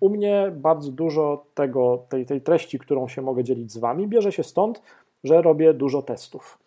u 0.00 0.08
mnie 0.08 0.52
bardzo 0.56 0.92
dużo 0.92 1.46
tego, 1.54 2.04
tej, 2.08 2.26
tej 2.26 2.40
treści, 2.40 2.78
którą 2.78 3.08
się 3.08 3.22
mogę 3.22 3.44
dzielić 3.44 3.72
z 3.72 3.78
Wami, 3.78 4.08
bierze 4.08 4.32
się 4.32 4.42
stąd, 4.42 4.82
że 5.24 5.42
robię 5.42 5.74
dużo 5.74 6.02
testów 6.02 6.58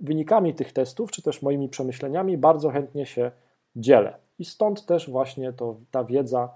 wynikami 0.00 0.54
tych 0.54 0.72
testów, 0.72 1.10
czy 1.10 1.22
też 1.22 1.42
moimi 1.42 1.68
przemyśleniami 1.68 2.38
bardzo 2.38 2.70
chętnie 2.70 3.06
się 3.06 3.30
dzielę. 3.76 4.14
I 4.38 4.44
stąd 4.44 4.86
też 4.86 5.10
właśnie 5.10 5.52
to, 5.52 5.76
ta 5.90 6.04
wiedza 6.04 6.48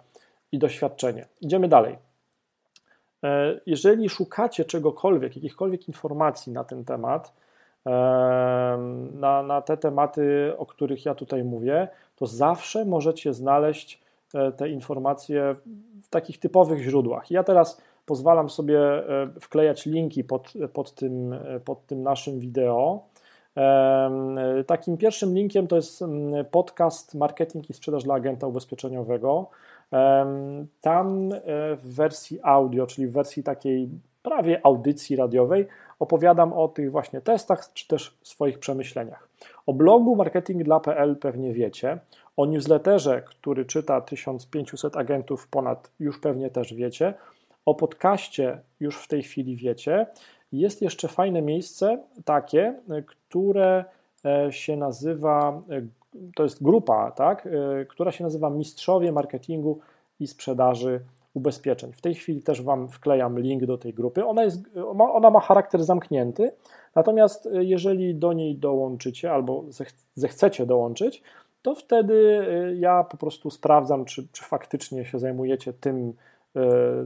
i 0.55 0.59
doświadczenie. 0.59 1.27
Idziemy 1.41 1.69
dalej. 1.69 1.97
E, 3.25 3.61
jeżeli 3.67 4.09
szukacie 4.09 4.65
czegokolwiek, 4.65 5.37
jakichkolwiek 5.37 5.89
informacji 5.89 6.53
na 6.53 6.65
ten 6.65 6.85
temat, 6.85 7.33
e, 7.87 7.91
na, 9.15 9.43
na 9.43 9.63
te 9.63 9.77
tematy, 9.77 10.53
o 10.59 10.67
których 10.67 11.05
ja 11.05 11.15
tutaj 11.15 11.45
mówię, 11.45 11.89
to 12.17 12.27
zawsze 12.27 12.85
możecie 12.85 13.35
znaleźć 13.35 14.03
e, 14.35 14.53
te 14.53 14.69
informacje 14.69 15.55
w 16.03 16.09
takich 16.09 16.39
typowych 16.39 16.83
źródłach. 16.83 17.31
Ja 17.31 17.45
teraz 17.45 17.83
pozwalam 18.07 18.51
sobie 18.51 18.81
wklejać 19.41 19.87
linki 19.87 20.25
pod, 20.25 20.53
pod, 20.73 20.95
tym, 20.95 21.35
pod 21.65 21.87
tym 21.87 22.03
naszym 22.03 22.41
wideo. 22.41 23.05
Takim 24.67 24.97
pierwszym 24.97 25.35
linkiem 25.35 25.67
to 25.67 25.77
jest 25.77 26.03
mm, 26.03 26.45
podcast 26.45 27.15
Marketing 27.15 27.71
i 27.71 27.73
sprzedaż 27.73 28.05
dla 28.05 28.15
agenta 28.15 28.47
ubezpieczeniowego. 28.47 29.51
Tam 30.81 31.33
e, 31.33 31.41
w 31.77 31.95
wersji 31.95 32.39
audio, 32.43 32.87
czyli 32.87 33.07
w 33.07 33.13
wersji 33.13 33.43
takiej 33.43 33.89
prawie 34.23 34.67
audycji 34.67 35.17
radiowej, 35.17 35.67
opowiadam 35.99 36.53
o 36.53 36.69
tych 36.69 36.91
właśnie 36.91 37.21
testach 37.21 37.73
czy 37.75 37.89
też 37.89 38.19
swoich 38.23 38.59
przemyśleniach. 38.59 39.29
O 39.67 39.73
blogu 39.73 40.17
marketing.pl 40.17 41.17
pewnie 41.17 41.53
wiecie. 41.53 41.99
O 42.37 42.47
newsletterze, 42.47 43.23
który 43.23 43.65
czyta 43.65 44.01
1500 44.01 44.97
agentów 44.97 45.49
ponad, 45.49 45.91
już 46.01 46.21
pewnie 46.21 46.51
też 46.51 46.75
wiecie. 46.75 47.15
O 47.67 47.75
podcaście 47.75 48.61
już 48.81 48.97
w 48.97 49.09
tej 49.09 49.23
chwili 49.23 49.57
wiecie. 49.57 50.07
Jest 50.53 50.83
jeszcze 50.83 51.09
fajne 51.09 51.43
miejsce, 51.43 51.99
takie, 52.25 52.75
które 53.07 53.85
e, 54.25 54.53
się 54.53 54.77
nazywa, 54.77 55.63
to 56.35 56.43
jest 56.43 56.63
grupa, 56.63 57.11
tak, 57.11 57.47
e, 57.47 57.85
która 57.85 58.13
się 58.13 58.25
nazywa 58.25 58.51
Mistrzowie 58.51 59.13
Marketingu 59.13 59.79
i 60.21 60.27
Sprzedaży 60.27 61.01
Ubezpieczeń. 61.35 61.93
W 61.93 62.01
tej 62.01 62.15
chwili 62.15 62.43
też 62.43 62.63
Wam 62.63 62.89
wklejam 62.89 63.39
link 63.39 63.65
do 63.65 63.79
tej 63.79 63.95
grupy. 63.95 64.25
Ona, 64.25 64.45
jest, 64.45 64.61
ona 64.99 65.31
ma 65.31 65.41
charakter 65.41 65.85
zamknięty, 65.85 66.53
natomiast 66.95 67.49
jeżeli 67.53 68.15
do 68.15 68.33
niej 68.33 68.57
dołączycie 68.57 69.33
albo 69.33 69.65
zechcecie 70.15 70.67
dołączyć, 70.67 71.23
to 71.63 71.75
wtedy 71.75 72.47
ja 72.79 73.05
po 73.05 73.17
prostu 73.17 73.51
sprawdzam, 73.51 74.05
czy, 74.05 74.27
czy 74.33 74.45
faktycznie 74.45 75.05
się 75.05 75.19
zajmujecie 75.19 75.73
tym, 75.73 76.15
E, 76.57 76.61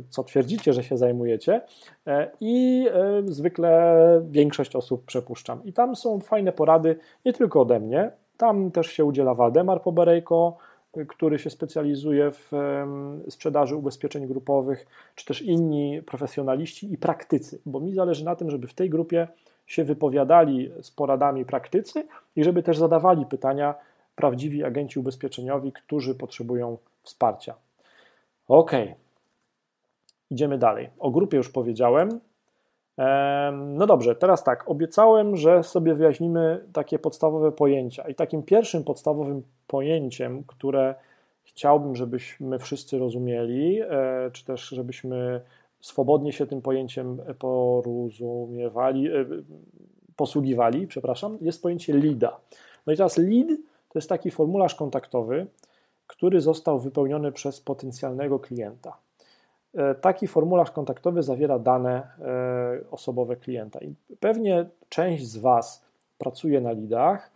co 0.08 0.24
twierdzicie, 0.24 0.72
że 0.72 0.84
się 0.84 0.96
zajmujecie 0.96 1.60
e, 2.06 2.30
i 2.40 2.86
e, 2.92 3.22
zwykle 3.26 4.22
większość 4.30 4.76
osób 4.76 5.04
przepuszczam. 5.04 5.64
I 5.64 5.72
tam 5.72 5.96
są 5.96 6.20
fajne 6.20 6.52
porady, 6.52 6.96
nie 7.24 7.32
tylko 7.32 7.60
ode 7.60 7.80
mnie, 7.80 8.10
tam 8.38 8.70
też 8.70 8.86
się 8.86 9.04
udziela 9.04 9.34
Waldemar 9.34 9.82
Poberejko, 9.82 10.56
który 11.08 11.38
się 11.38 11.50
specjalizuje 11.50 12.30
w 12.30 12.52
sprzedaży 13.28 13.76
ubezpieczeń 13.76 14.26
grupowych, 14.26 14.86
czy 15.14 15.26
też 15.26 15.42
inni 15.42 16.02
profesjonaliści 16.02 16.92
i 16.92 16.98
praktycy, 16.98 17.60
bo 17.66 17.80
mi 17.80 17.94
zależy 17.94 18.24
na 18.24 18.36
tym, 18.36 18.50
żeby 18.50 18.66
w 18.66 18.74
tej 18.74 18.90
grupie 18.90 19.28
się 19.66 19.84
wypowiadali 19.84 20.70
z 20.82 20.90
poradami 20.90 21.44
praktycy 21.44 22.06
i 22.36 22.44
żeby 22.44 22.62
też 22.62 22.78
zadawali 22.78 23.26
pytania 23.26 23.74
prawdziwi 24.16 24.64
agenci 24.64 24.98
ubezpieczeniowi, 24.98 25.72
którzy 25.72 26.14
potrzebują 26.14 26.78
wsparcia. 27.02 27.54
Ok, 28.48 28.72
Idziemy 30.30 30.58
dalej. 30.58 30.90
O 30.98 31.10
grupie 31.10 31.36
już 31.36 31.48
powiedziałem. 31.48 32.20
No 33.52 33.86
dobrze, 33.86 34.14
teraz 34.14 34.44
tak, 34.44 34.70
obiecałem, 34.70 35.36
że 35.36 35.62
sobie 35.62 35.94
wyjaśnimy 35.94 36.64
takie 36.72 36.98
podstawowe 36.98 37.52
pojęcia. 37.52 38.08
I 38.08 38.14
takim 38.14 38.42
pierwszym 38.42 38.84
podstawowym 38.84 39.42
pojęciem, 39.66 40.44
które 40.46 40.94
chciałbym, 41.44 41.96
żebyśmy 41.96 42.58
wszyscy 42.58 42.98
rozumieli, 42.98 43.80
e, 43.80 44.30
czy 44.32 44.44
też 44.44 44.68
żebyśmy 44.68 45.40
swobodnie 45.80 46.32
się 46.32 46.46
tym 46.46 46.62
pojęciem 46.62 47.18
porozumiewali, 47.38 49.08
e, 49.08 49.24
posługiwali, 50.16 50.86
przepraszam, 50.86 51.38
jest 51.40 51.62
pojęcie 51.62 51.92
LIDA. 51.92 52.40
No 52.86 52.92
i 52.92 52.96
teraz 52.96 53.18
LID 53.18 53.48
to 53.88 53.98
jest 53.98 54.08
taki 54.08 54.30
formularz 54.30 54.74
kontaktowy, 54.74 55.46
który 56.06 56.40
został 56.40 56.78
wypełniony 56.78 57.32
przez 57.32 57.60
potencjalnego 57.60 58.38
klienta. 58.38 58.96
E, 59.74 59.94
taki 59.94 60.26
formularz 60.26 60.70
kontaktowy 60.70 61.22
zawiera 61.22 61.58
dane 61.58 62.08
osobowe 62.90 63.36
klienta. 63.36 63.80
I 63.80 63.94
pewnie 64.20 64.66
część 64.88 65.26
z 65.26 65.36
Was 65.36 65.84
pracuje 66.18 66.60
na 66.60 66.72
lidach, 66.72 67.30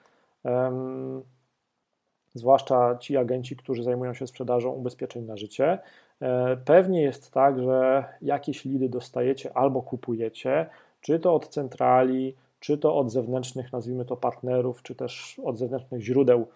zwłaszcza 2.34 2.98
ci 2.98 3.16
agenci, 3.16 3.56
którzy 3.56 3.82
zajmują 3.82 4.14
się 4.14 4.26
sprzedażą 4.26 4.70
ubezpieczeń 4.70 5.24
na 5.24 5.36
życie. 5.36 5.78
E, 6.20 6.56
pewnie 6.56 7.02
jest 7.02 7.32
tak, 7.32 7.62
że 7.62 8.04
jakieś 8.22 8.64
lidy 8.64 8.88
dostajecie 8.88 9.56
albo 9.56 9.82
kupujecie, 9.82 10.66
czy 11.00 11.18
to 11.18 11.34
od 11.34 11.48
centrali, 11.48 12.36
czy 12.60 12.78
to 12.78 12.96
od 12.96 13.10
zewnętrznych, 13.12 13.72
nazwijmy 13.72 14.04
to 14.04 14.16
partnerów, 14.16 14.82
czy 14.82 14.94
też 14.94 15.40
od 15.44 15.58
zewnętrznych 15.58 16.02
źródeł 16.02 16.46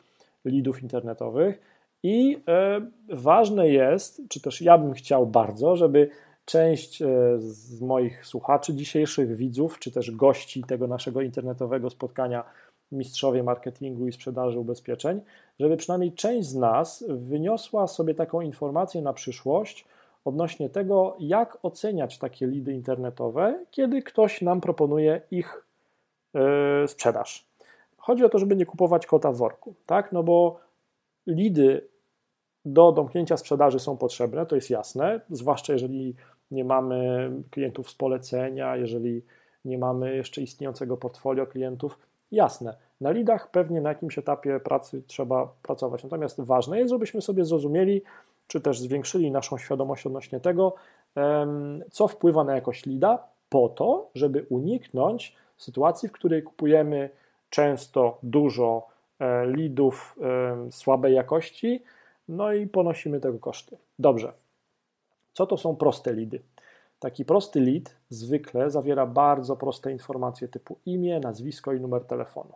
lidów 0.44 0.82
internetowych. 0.82 1.75
I 2.08 2.42
e, 2.48 2.80
ważne 3.08 3.68
jest, 3.68 4.22
czy 4.28 4.40
też 4.40 4.62
ja 4.62 4.78
bym 4.78 4.92
chciał 4.92 5.26
bardzo, 5.26 5.76
żeby 5.76 6.10
część 6.44 7.02
e, 7.02 7.06
z 7.38 7.80
moich 7.80 8.26
słuchaczy 8.26 8.74
dzisiejszych, 8.74 9.36
widzów, 9.36 9.78
czy 9.78 9.90
też 9.90 10.10
gości 10.10 10.64
tego 10.64 10.86
naszego 10.86 11.20
internetowego 11.20 11.90
spotkania 11.90 12.44
mistrzowie 12.92 13.42
marketingu 13.42 14.08
i 14.08 14.12
sprzedaży 14.12 14.58
ubezpieczeń, 14.58 15.20
żeby 15.60 15.76
przynajmniej 15.76 16.12
część 16.12 16.48
z 16.48 16.54
nas 16.54 17.04
wyniosła 17.08 17.86
sobie 17.86 18.14
taką 18.14 18.40
informację 18.40 19.02
na 19.02 19.12
przyszłość 19.12 19.84
odnośnie 20.24 20.68
tego, 20.68 21.16
jak 21.20 21.58
oceniać 21.62 22.18
takie 22.18 22.46
lidy 22.46 22.72
internetowe, 22.72 23.64
kiedy 23.70 24.02
ktoś 24.02 24.42
nam 24.42 24.60
proponuje 24.60 25.20
ich 25.30 25.64
yy, 26.34 26.88
sprzedaż. 26.88 27.46
Chodzi 27.96 28.24
o 28.24 28.28
to, 28.28 28.38
żeby 28.38 28.56
nie 28.56 28.66
kupować 28.66 29.06
kota 29.06 29.32
w 29.32 29.36
worku, 29.36 29.74
tak? 29.86 30.12
No 30.12 30.22
bo 30.22 30.66
lidy 31.26 31.95
do 32.66 32.92
domknięcia 32.92 33.36
sprzedaży 33.36 33.78
są 33.78 33.96
potrzebne, 33.96 34.46
to 34.46 34.54
jest 34.54 34.70
jasne, 34.70 35.20
zwłaszcza 35.30 35.72
jeżeli 35.72 36.14
nie 36.50 36.64
mamy 36.64 37.30
klientów 37.50 37.90
z 37.90 37.94
polecenia, 37.94 38.76
jeżeli 38.76 39.22
nie 39.64 39.78
mamy 39.78 40.16
jeszcze 40.16 40.42
istniejącego 40.42 40.96
portfolio 40.96 41.46
klientów, 41.46 41.98
Jasne, 42.32 42.76
na 43.00 43.10
lidach 43.10 43.50
pewnie 43.50 43.80
na 43.80 43.88
jakimś 43.88 44.18
etapie 44.18 44.60
pracy 44.60 45.02
trzeba 45.06 45.48
pracować. 45.62 46.04
Natomiast 46.04 46.40
ważne 46.40 46.78
jest, 46.78 46.90
żebyśmy 46.90 47.22
sobie 47.22 47.44
zrozumieli, 47.44 48.02
czy 48.46 48.60
też 48.60 48.80
zwiększyli 48.80 49.30
naszą 49.30 49.58
świadomość 49.58 50.06
odnośnie 50.06 50.40
tego, 50.40 50.74
co 51.90 52.08
wpływa 52.08 52.44
na 52.44 52.54
jakość 52.54 52.86
lida, 52.86 53.18
po 53.48 53.68
to, 53.68 54.10
żeby 54.14 54.46
uniknąć 54.48 55.36
sytuacji, 55.56 56.08
w 56.08 56.12
której 56.12 56.42
kupujemy 56.42 57.10
często 57.50 58.18
dużo 58.22 58.86
e, 59.20 59.46
lidów 59.46 60.18
słabej 60.70 61.14
jakości, 61.14 61.82
no 62.28 62.52
i 62.52 62.66
ponosimy 62.66 63.20
tego 63.20 63.38
koszty. 63.38 63.76
Dobrze. 63.98 64.32
Co 65.32 65.46
to 65.46 65.56
są 65.56 65.76
proste 65.76 66.12
lidy? 66.12 66.40
Taki 66.98 67.24
prosty 67.24 67.60
lead 67.60 67.96
zwykle 68.08 68.70
zawiera 68.70 69.06
bardzo 69.06 69.56
proste 69.56 69.92
informacje 69.92 70.48
typu 70.48 70.78
imię, 70.86 71.20
nazwisko 71.20 71.72
i 71.72 71.80
numer 71.80 72.04
telefonu. 72.04 72.52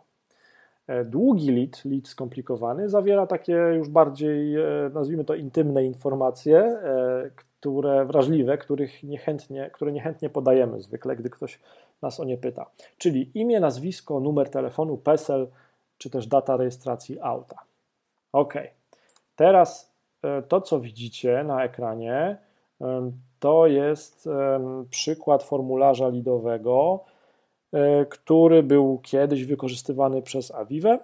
E, 0.87 1.05
długi 1.05 1.51
lead, 1.51 1.85
lead 1.85 2.07
skomplikowany, 2.07 2.89
zawiera 2.89 3.27
takie 3.27 3.53
już 3.53 3.89
bardziej, 3.89 4.55
e, 4.55 4.91
nazwijmy 4.93 5.25
to, 5.25 5.35
intymne 5.35 5.85
informacje, 5.85 6.57
e, 6.59 7.29
które 7.35 8.05
wrażliwe, 8.05 8.57
których 8.57 9.03
niechętnie, 9.03 9.69
które 9.73 9.91
niechętnie 9.91 10.29
podajemy 10.29 10.81
zwykle, 10.81 11.15
gdy 11.15 11.29
ktoś 11.29 11.59
nas 12.01 12.19
o 12.19 12.23
nie 12.23 12.37
pyta. 12.37 12.65
Czyli 12.97 13.31
imię, 13.33 13.59
nazwisko, 13.59 14.19
numer 14.19 14.49
telefonu, 14.49 14.97
PESEL, 14.97 15.47
czy 15.97 16.09
też 16.09 16.27
data 16.27 16.57
rejestracji 16.57 17.19
auta. 17.19 17.55
Ok. 18.31 18.53
Teraz 19.41 19.93
to, 20.47 20.61
co 20.61 20.79
widzicie 20.79 21.43
na 21.43 21.63
ekranie, 21.63 22.37
to 23.39 23.67
jest 23.67 24.29
przykład 24.89 25.43
formularza 25.43 26.09
lidowego, 26.09 26.99
e, 27.73 28.05
który 28.05 28.63
był 28.63 28.99
kiedyś 29.03 29.45
wykorzystywany 29.45 30.21
przez 30.21 30.51
Avive. 30.51 30.99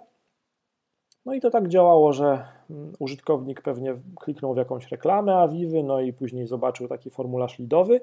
No 1.26 1.34
i 1.34 1.40
to 1.40 1.50
tak 1.50 1.68
działało, 1.68 2.12
że 2.12 2.44
mm, 2.70 2.92
użytkownik 2.98 3.62
pewnie 3.62 3.94
kliknął 4.20 4.54
w 4.54 4.56
jakąś 4.56 4.90
reklamę 4.90 5.36
Avivy, 5.36 5.82
no 5.82 6.00
i 6.00 6.12
później 6.12 6.46
zobaczył 6.46 6.88
taki 6.88 7.10
formularz 7.10 7.58
lidowy, 7.58 8.00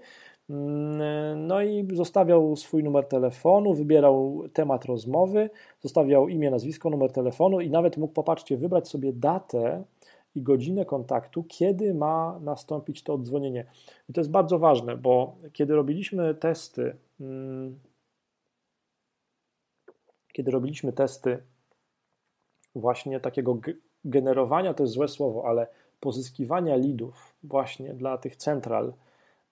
mm, 0.49 1.47
no 1.47 1.61
i 1.61 1.87
zostawiał 1.93 2.55
swój 2.55 2.83
numer 2.83 3.07
telefonu, 3.07 3.73
wybierał 3.73 4.43
temat 4.53 4.85
rozmowy, 4.85 5.49
zostawiał 5.81 6.29
imię, 6.29 6.51
nazwisko, 6.51 6.89
numer 6.89 7.11
telefonu 7.11 7.61
i 7.61 7.69
nawet 7.69 7.97
mógł, 7.97 8.13
popatrzcie, 8.13 8.57
wybrać 8.57 8.87
sobie 8.87 9.13
datę, 9.13 9.83
i 10.35 10.41
godzinę 10.41 10.85
kontaktu, 10.85 11.43
kiedy 11.43 11.93
ma 11.93 12.39
nastąpić 12.39 13.03
to 13.03 13.13
oddzwonienie. 13.13 13.65
I 14.09 14.13
to 14.13 14.21
jest 14.21 14.31
bardzo 14.31 14.59
ważne, 14.59 14.97
bo 14.97 15.35
kiedy 15.53 15.75
robiliśmy 15.75 16.35
testy, 16.35 16.95
mm, 17.19 17.79
kiedy 20.33 20.51
robiliśmy 20.51 20.93
testy 20.93 21.37
właśnie 22.75 23.19
takiego 23.19 23.57
generowania, 24.05 24.73
to 24.73 24.83
jest 24.83 24.93
złe 24.93 25.07
słowo, 25.07 25.43
ale 25.47 25.67
pozyskiwania 25.99 26.75
lidów 26.75 27.35
właśnie 27.43 27.93
dla 27.93 28.17
tych 28.17 28.35
central, 28.35 28.93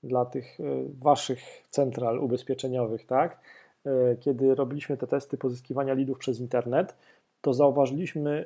dla 0.04 0.26
tych 0.26 0.60
e, 0.60 0.64
waszych 1.00 1.68
central 1.70 2.20
ubezpieczeniowych, 2.20 3.06
tak? 3.06 3.40
E, 3.86 4.16
kiedy 4.16 4.56
robiliśmy 4.56 4.98
te 4.98 5.08
testy 5.08 5.38
pozyskiwania 5.38 5.94
lidów 5.94 6.18
przez 6.18 6.40
internet, 6.40 6.96
to 7.42 7.54
zauważyliśmy, 7.54 8.46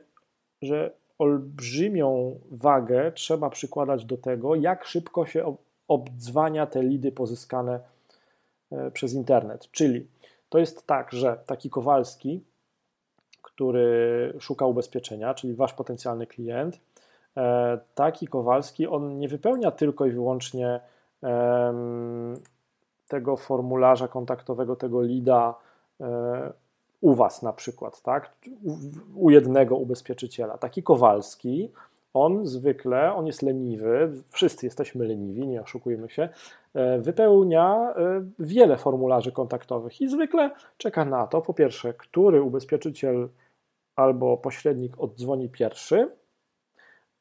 że 0.62 0.94
olbrzymią 1.20 2.40
wagę 2.52 3.12
trzeba 3.12 3.50
przykładać 3.50 4.06
do 4.06 4.18
tego, 4.18 4.56
jak 4.56 4.86
szybko 4.86 5.26
się 5.26 5.56
obdzwania 5.88 6.66
te 6.66 6.84
lidy 6.84 7.12
pozyskane 7.12 7.80
e, 8.72 8.92
przez 8.92 9.14
internet. 9.14 9.72
Czyli 9.72 10.08
to 10.50 10.60
jest 10.60 10.88
tak, 10.88 11.12
że 11.12 11.38
taki 11.46 11.70
Kowalski, 11.70 12.44
który 13.42 14.34
szuka 14.40 14.66
ubezpieczenia, 14.66 15.34
czyli 15.34 15.54
wasz 15.54 15.74
potencjalny 15.74 16.28
klient, 16.28 16.80
e, 17.38 17.80
taki 17.96 18.28
Kowalski, 18.28 18.88
on 18.88 19.20
nie 19.20 19.28
wypełnia 19.28 19.72
tylko 19.72 20.06
i 20.06 20.12
wyłącznie 20.12 20.80
tego 23.08 23.38
formularza 23.38 24.08
kontaktowego, 24.08 24.76
tego 24.76 25.02
lida 25.02 25.56
e, 26.02 26.54
u 27.02 27.16
Was 27.16 27.42
na 27.42 27.54
przykład, 27.54 28.02
tak? 28.02 28.36
U, 29.16 29.30
jednego 29.30 29.76
ubezpieczyciela. 29.76 30.58
Taki 30.58 30.84
Kowalski, 30.84 31.72
on 32.14 32.46
zwykle, 32.46 33.14
on 33.14 33.28
jest 33.28 33.42
leniwy, 33.42 34.12
wszyscy 34.30 34.66
jesteśmy 34.66 35.08
leniwi, 35.08 35.48
nie 35.48 35.62
oszukujmy 35.62 36.10
się, 36.10 36.30
e, 36.74 37.00
wypełnia 37.00 37.94
e, 37.96 38.24
wiele 38.40 38.78
formularzy 38.78 39.32
kontaktowych 39.32 40.02
i 40.02 40.10
zwykle 40.10 40.52
czeka 40.78 41.06
na 41.06 41.28
to, 41.28 41.42
po 41.42 41.54
pierwsze, 41.54 41.94
który 41.94 42.42
ubezpieczyciel 42.42 43.30
albo 43.96 44.38
pośrednik 44.38 45.00
oddzwoni 45.00 45.50
pierwszy 45.50 46.10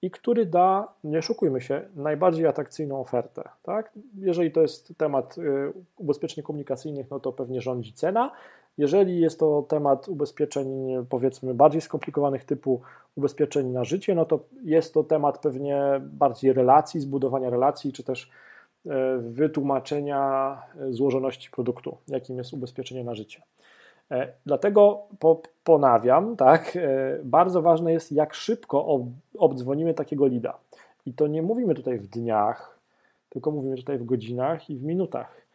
i 0.02 0.10
który 0.10 0.46
da, 0.46 0.94
nie 1.04 1.18
oszukujmy 1.18 1.60
się, 1.60 1.88
najbardziej 1.94 2.46
atrakcyjną 2.46 3.00
ofertę. 3.00 3.48
Tak? 3.62 3.92
Jeżeli 4.18 4.52
to 4.52 4.62
jest 4.62 4.98
temat 4.98 5.36
e, 5.38 5.72
ubezpieczeń 5.96 6.44
komunikacyjnych, 6.44 7.10
no 7.10 7.20
to 7.20 7.32
pewnie 7.32 7.60
rządzi 7.60 7.92
cena, 7.92 8.32
jeżeli 8.78 9.20
jest 9.20 9.40
to 9.40 9.62
temat 9.68 10.08
ubezpieczeń, 10.08 10.96
powiedzmy, 11.08 11.54
bardziej 11.54 11.80
skomplikowanych, 11.80 12.44
typu 12.44 12.80
ubezpieczeń 13.16 13.66
na 13.66 13.84
życie, 13.84 14.14
no 14.14 14.24
to 14.24 14.40
jest 14.64 14.94
to 14.94 15.04
temat 15.04 15.38
pewnie 15.38 15.82
bardziej 16.00 16.52
relacji, 16.52 17.00
zbudowania 17.00 17.50
relacji, 17.50 17.92
czy 17.92 18.04
też 18.04 18.30
e, 18.86 19.18
wytłumaczenia 19.18 20.62
złożoności 20.90 21.50
produktu, 21.50 21.96
jakim 22.08 22.38
jest 22.38 22.52
ubezpieczenie 22.52 23.04
na 23.04 23.14
życie. 23.14 23.42
E, 24.10 24.32
dlatego 24.46 25.02
po, 25.18 25.42
ponawiam, 25.64 26.36
tak, 26.36 26.76
e, 26.76 27.18
bardzo 27.24 27.62
ważne 27.62 27.92
jest, 27.92 28.12
jak 28.12 28.34
szybko 28.34 29.00
obdzwonimy 29.38 29.94
takiego 29.94 30.26
lida. 30.26 30.58
I 31.06 31.12
to 31.12 31.26
nie 31.26 31.42
mówimy 31.42 31.74
tutaj 31.74 31.98
w 31.98 32.06
dniach, 32.06 32.78
tylko 33.28 33.50
mówimy 33.50 33.76
tutaj 33.76 33.98
w 33.98 34.04
godzinach 34.04 34.70
i 34.70 34.76
w 34.76 34.82
minutach. 34.82 35.45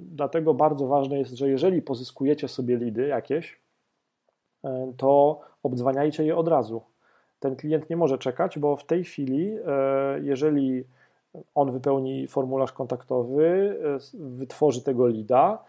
Dlatego 0.00 0.54
bardzo 0.54 0.86
ważne 0.86 1.18
jest, 1.18 1.32
że 1.32 1.48
jeżeli 1.48 1.82
pozyskujecie 1.82 2.48
sobie 2.48 2.76
lidy 2.76 3.06
jakieś, 3.06 3.60
to 4.96 5.40
obdzwaniajcie 5.62 6.24
je 6.24 6.36
od 6.36 6.48
razu. 6.48 6.82
Ten 7.40 7.56
klient 7.56 7.90
nie 7.90 7.96
może 7.96 8.18
czekać, 8.18 8.58
bo 8.58 8.76
w 8.76 8.86
tej 8.86 9.04
chwili, 9.04 9.58
e, 9.66 10.20
jeżeli 10.22 10.84
on 11.54 11.72
wypełni 11.72 12.26
formularz 12.28 12.72
kontaktowy, 12.72 13.78
wytworzy 14.14 14.82
tego 14.82 15.06
lida, 15.06 15.64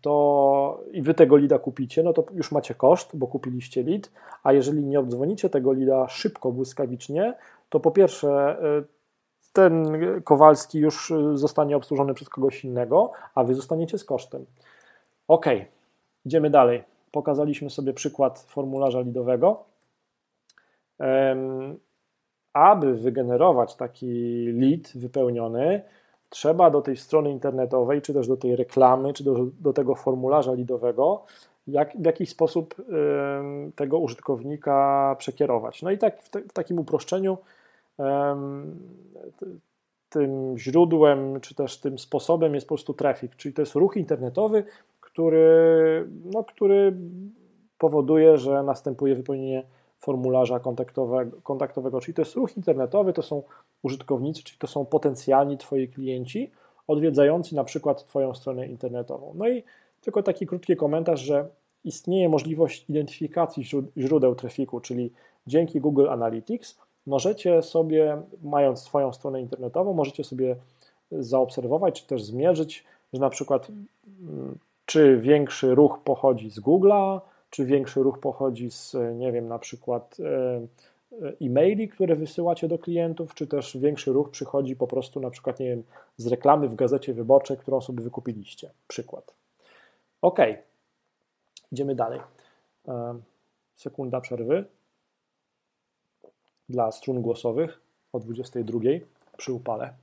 to 0.00 0.84
i 0.92 1.02
wy 1.02 1.14
tego 1.14 1.36
lida 1.36 1.58
kupicie, 1.58 2.02
no 2.02 2.12
to 2.12 2.24
już 2.32 2.52
macie 2.52 2.74
koszt, 2.74 3.16
bo 3.16 3.26
kupiliście 3.26 3.82
lid, 3.82 4.12
a 4.42 4.52
jeżeli 4.52 4.84
nie 4.84 5.00
obdzwonicie 5.00 5.50
tego 5.50 5.72
lida 5.72 6.08
szybko, 6.08 6.52
błyskawicznie, 6.52 7.34
to 7.68 7.80
po 7.80 7.90
pierwsze 7.90 8.56
ten 9.52 9.92
Kowalski 10.24 10.78
już 10.78 11.12
zostanie 11.34 11.76
obsłużony 11.76 12.14
przez 12.14 12.28
kogoś 12.28 12.64
innego, 12.64 13.12
a 13.34 13.44
wy 13.44 13.54
zostaniecie 13.54 13.98
z 13.98 14.04
kosztem. 14.04 14.46
Ok, 15.28 15.46
idziemy 16.26 16.50
dalej. 16.50 16.84
Pokazaliśmy 17.12 17.70
sobie 17.70 17.92
przykład 17.92 18.38
formularza 18.48 19.00
lidowego. 19.00 19.64
Aby 22.52 22.94
wygenerować 22.94 23.76
taki 23.76 24.44
lead 24.52 24.92
wypełniony, 24.94 25.82
trzeba 26.28 26.70
do 26.70 26.80
tej 26.82 26.96
strony 26.96 27.30
internetowej, 27.30 28.02
czy 28.02 28.14
też 28.14 28.28
do 28.28 28.36
tej 28.36 28.56
reklamy, 28.56 29.12
czy 29.12 29.24
do, 29.24 29.46
do 29.60 29.72
tego 29.72 29.94
formularza 29.94 30.54
lidowego, 30.54 31.24
jak, 31.66 31.96
w 31.96 32.04
jakiś 32.04 32.30
sposób 32.30 32.74
y, 32.78 32.84
tego 33.72 33.98
użytkownika 33.98 35.16
przekierować. 35.18 35.82
No 35.82 35.90
i 35.90 35.98
tak 35.98 36.22
w, 36.22 36.28
te, 36.28 36.40
w 36.40 36.52
takim 36.52 36.78
uproszczeniu 36.78 37.32
y, 37.32 37.59
tym 40.08 40.58
źródłem, 40.58 41.40
czy 41.40 41.54
też 41.54 41.80
tym 41.80 41.98
sposobem 41.98 42.54
jest 42.54 42.66
po 42.66 42.74
prostu 42.74 42.94
traffic, 42.94 43.36
czyli 43.36 43.54
to 43.54 43.62
jest 43.62 43.74
ruch 43.74 43.96
internetowy, 43.96 44.64
który, 45.00 46.08
no, 46.24 46.44
który 46.44 46.96
powoduje, 47.78 48.38
że 48.38 48.62
następuje 48.62 49.14
wypełnienie 49.14 49.62
formularza 49.98 50.60
kontaktowego, 50.60 51.40
kontaktowego, 51.42 52.00
czyli 52.00 52.14
to 52.14 52.22
jest 52.22 52.34
ruch 52.34 52.56
internetowy, 52.56 53.12
to 53.12 53.22
są 53.22 53.42
użytkownicy, 53.82 54.42
czyli 54.42 54.58
to 54.58 54.66
są 54.66 54.86
potencjalni 54.86 55.58
Twoi 55.58 55.88
klienci 55.88 56.50
odwiedzający 56.86 57.54
na 57.54 57.64
przykład 57.64 58.04
Twoją 58.04 58.34
stronę 58.34 58.66
internetową. 58.66 59.32
No 59.34 59.48
i 59.48 59.62
tylko 60.00 60.22
taki 60.22 60.46
krótki 60.46 60.76
komentarz, 60.76 61.20
że 61.20 61.48
istnieje 61.84 62.28
możliwość 62.28 62.90
identyfikacji 62.90 63.64
źródeł 63.96 64.34
trafiku, 64.34 64.80
czyli 64.80 65.12
dzięki 65.46 65.80
Google 65.80 66.08
Analytics 66.08 66.78
możecie 67.10 67.62
sobie, 67.62 68.22
mając 68.42 68.80
swoją 68.82 69.12
stronę 69.12 69.40
internetową, 69.40 69.92
możecie 69.92 70.24
sobie 70.24 70.56
zaobserwować, 71.12 72.00
czy 72.00 72.06
też 72.06 72.22
zmierzyć, 72.22 72.84
że 73.12 73.20
na 73.20 73.30
przykład 73.30 73.68
mm, 73.68 74.58
czy 74.86 75.18
większy 75.18 75.74
ruch 75.74 75.98
pochodzi 76.04 76.50
z 76.50 76.60
Google'a, 76.60 77.20
czy 77.50 77.64
większy 77.64 78.02
ruch 78.02 78.18
pochodzi 78.18 78.70
z, 78.70 78.96
nie 79.14 79.32
wiem, 79.32 79.48
na 79.48 79.58
przykład 79.58 80.16
e, 80.20 80.26
e, 81.26 81.32
e-maili, 81.40 81.88
które 81.88 82.16
wysyłacie 82.16 82.68
do 82.68 82.78
klientów, 82.78 83.34
czy 83.34 83.46
też 83.46 83.76
większy 83.76 84.12
ruch 84.12 84.30
przychodzi 84.30 84.76
po 84.76 84.86
prostu 84.86 85.20
na 85.20 85.30
przykład, 85.30 85.60
nie 85.60 85.66
wiem, 85.66 85.82
z 86.16 86.26
reklamy 86.26 86.68
w 86.68 86.74
gazecie 86.74 87.14
wyborczej, 87.14 87.56
którą 87.56 87.80
sobie 87.80 88.02
wykupiliście. 88.02 88.70
Przykład. 88.88 89.34
Ok, 90.22 90.38
idziemy 91.72 91.94
dalej. 91.94 92.20
E, 92.88 93.14
sekunda 93.74 94.20
przerwy 94.20 94.64
dla 96.70 96.92
strun 96.92 97.22
głosowych 97.22 97.80
o 98.12 98.20
22 98.20 98.80
przy 99.36 99.52
upale. 99.52 99.94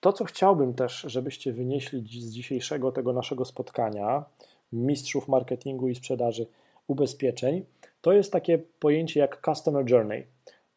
To, 0.00 0.12
co 0.12 0.24
chciałbym 0.24 0.74
też, 0.74 1.04
żebyście 1.08 1.52
wynieśli 1.52 2.00
z 2.22 2.30
dzisiejszego 2.30 2.92
tego 2.92 3.12
naszego 3.12 3.44
spotkania, 3.44 4.24
mistrzów 4.72 5.28
marketingu 5.28 5.88
i 5.88 5.94
sprzedaży 5.94 6.46
ubezpieczeń, 6.86 7.64
to 8.00 8.12
jest 8.12 8.32
takie 8.32 8.58
pojęcie 8.58 9.20
jak 9.20 9.40
Customer 9.44 9.90
Journey, 9.90 10.26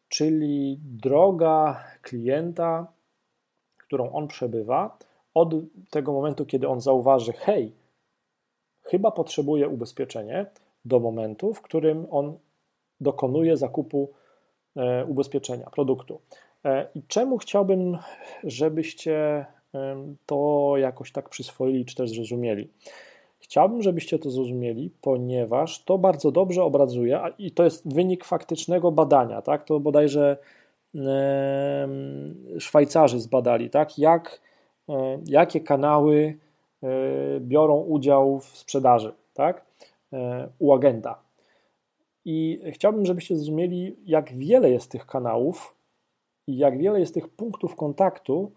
czyli 0.08 0.78
droga 0.82 1.84
klienta, 2.02 2.92
którą 3.78 4.12
on 4.12 4.28
przebywa 4.28 4.98
od 5.34 5.54
tego 5.90 6.12
momentu, 6.12 6.46
kiedy 6.46 6.68
on 6.68 6.80
zauważy, 6.80 7.32
hej, 7.32 7.72
chyba 8.82 9.10
potrzebuje 9.10 9.68
ubezpieczenie, 9.68 10.46
do 10.84 11.00
momentu, 11.00 11.54
w 11.54 11.62
którym 11.62 12.06
on 12.10 12.38
dokonuje 13.00 13.56
zakupu 13.56 14.12
ubezpieczenia, 15.08 15.70
produktu. 15.70 16.20
E, 16.64 16.86
I 16.94 17.02
czemu 17.02 17.38
chciałbym, 17.38 17.98
żebyście 18.44 19.46
to 20.26 20.74
jakoś 20.76 21.12
tak 21.12 21.28
przyswoili, 21.28 21.84
czy 21.84 21.96
też 21.96 22.10
zrozumieli? 22.10 22.68
Chciałbym, 23.38 23.82
żebyście 23.82 24.18
to 24.18 24.30
zrozumieli, 24.30 24.90
ponieważ 25.00 25.84
to 25.84 25.98
bardzo 25.98 26.30
dobrze 26.30 26.64
obrazuje 26.64 27.20
i 27.38 27.50
to 27.50 27.64
jest 27.64 27.94
wynik 27.94 28.24
faktycznego 28.24 28.92
badania, 28.92 29.42
tak? 29.42 29.64
To 29.64 29.80
bodajże 29.80 30.36
Szwajcarzy 32.58 33.20
zbadali, 33.20 33.70
tak? 33.70 33.98
Jak, 33.98 34.40
e, 34.88 35.18
jakie 35.26 35.60
kanały 35.60 36.38
e, 36.82 36.88
biorą 37.40 37.80
udział 37.80 38.38
w 38.40 38.44
sprzedaży, 38.44 39.12
tak? 39.34 39.64
E, 40.12 40.48
u 40.58 40.72
agenta. 40.72 41.21
I 42.24 42.60
chciałbym, 42.72 43.06
żebyście 43.06 43.36
zrozumieli, 43.36 43.96
jak 44.04 44.32
wiele 44.32 44.70
jest 44.70 44.90
tych 44.90 45.06
kanałów 45.06 45.74
i 46.46 46.56
jak 46.56 46.78
wiele 46.78 47.00
jest 47.00 47.14
tych 47.14 47.28
punktów 47.28 47.76
kontaktu, 47.76 48.52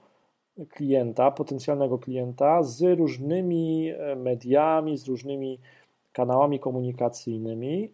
klienta, 0.69 1.31
potencjalnego 1.31 1.97
klienta 1.97 2.63
z 2.63 2.97
różnymi 2.97 3.89
e, 3.89 4.15
mediami, 4.15 4.97
z 4.97 5.07
różnymi 5.07 5.59
kanałami 6.13 6.59
komunikacyjnymi, 6.59 7.91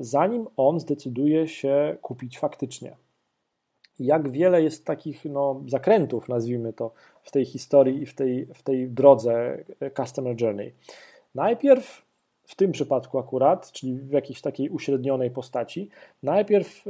zanim 0.00 0.46
on 0.56 0.80
zdecyduje 0.80 1.48
się 1.48 1.96
kupić 2.02 2.38
faktycznie. 2.38 2.96
Jak 3.98 4.30
wiele 4.30 4.62
jest 4.62 4.84
takich 4.84 5.24
no, 5.24 5.62
zakrętów, 5.66 6.28
nazwijmy 6.28 6.72
to, 6.72 6.92
w 7.22 7.30
tej 7.30 7.44
historii 7.44 8.02
i 8.02 8.06
w 8.06 8.14
tej, 8.14 8.46
w 8.46 8.62
tej 8.62 8.88
drodze 8.88 9.64
e, 9.80 9.90
Customer 9.90 10.42
Journey. 10.42 10.72
Najpierw 11.34 12.07
w 12.48 12.54
tym 12.56 12.72
przypadku 12.72 13.18
akurat, 13.18 13.72
czyli 13.72 13.94
w 13.94 14.10
jakiejś 14.10 14.40
takiej 14.40 14.68
uśrednionej 14.70 15.30
postaci, 15.30 15.88
najpierw 16.22 16.84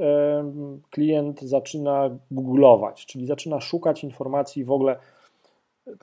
klient 0.91 1.43
zaczyna 1.43 2.11
googlować, 2.31 3.07
czyli 3.07 3.27
zaczyna 3.27 3.61
szukać 3.61 4.05
informacji 4.05 4.65
w 4.65 4.71
ogóle. 4.71 4.97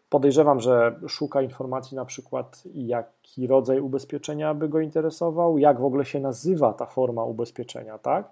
Podejrzewam, 0.10 0.60
że 0.60 1.00
szuka 1.08 1.42
informacji 1.42 1.96
na 1.96 2.06
przykład, 2.06 2.64
jaki 2.74 3.48
rodzaj 3.48 3.80
ubezpieczenia 3.80 4.54
by 4.54 4.70
go 4.70 4.80
interesował, 4.80 5.58
jak 5.58 5.80
w 5.80 5.86
ogóle 5.86 6.06
się 6.06 6.20
nazywa 6.20 6.74
ta 6.74 6.86
forma 6.86 7.24
ubezpieczenia, 7.24 7.98
tak? 7.98 8.32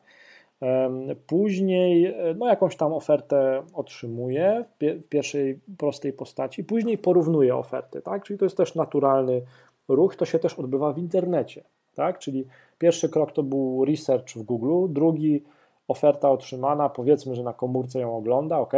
Później 1.27 2.15
no, 2.35 2.47
jakąś 2.47 2.75
tam 2.75 2.93
ofertę 2.93 3.63
otrzymuje 3.73 4.63
w 4.79 5.07
pierwszej 5.07 5.59
prostej 5.77 6.13
postaci, 6.13 6.63
później 6.63 6.97
porównuje 6.97 7.55
oferty, 7.55 8.01
tak? 8.01 8.23
Czyli 8.23 8.39
to 8.39 8.45
jest 8.45 8.57
też 8.57 8.75
naturalny 8.75 9.41
ruch 9.95 10.15
to 10.15 10.25
się 10.25 10.39
też 10.39 10.59
odbywa 10.59 10.93
w 10.93 10.97
internecie. 10.97 11.63
Tak? 11.95 12.19
Czyli 12.19 12.45
pierwszy 12.77 13.09
krok 13.09 13.31
to 13.31 13.43
był 13.43 13.85
research 13.85 14.29
w 14.35 14.43
Google, 14.43 14.93
drugi 14.93 15.43
oferta 15.87 16.31
otrzymana, 16.31 16.89
powiedzmy, 16.89 17.35
że 17.35 17.43
na 17.43 17.53
komórce 17.53 17.99
ją 17.99 18.17
ogląda, 18.17 18.59
ok. 18.59 18.73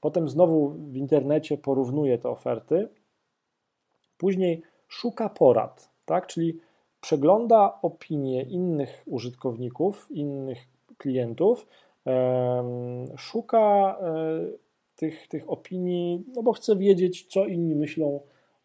Potem 0.00 0.28
znowu 0.28 0.68
w 0.68 0.96
internecie 0.96 1.58
porównuje 1.58 2.18
te 2.18 2.28
oferty, 2.28 2.88
później 4.18 4.62
szuka 4.88 5.28
porad, 5.28 5.90
tak? 6.04 6.26
czyli 6.26 6.60
przegląda 7.00 7.78
opinie 7.82 8.42
innych 8.42 9.02
użytkowników, 9.06 10.06
innych 10.10 10.58
klientów, 10.98 11.66
szuka 13.16 13.96
e, 14.00 14.16
tych, 14.96 15.28
tych 15.28 15.50
opinii, 15.50 16.24
no 16.34 16.42
bo 16.42 16.52
chce 16.52 16.76
wiedzieć, 16.76 17.26
co 17.26 17.44
inni 17.44 17.74
myślą 17.74 18.20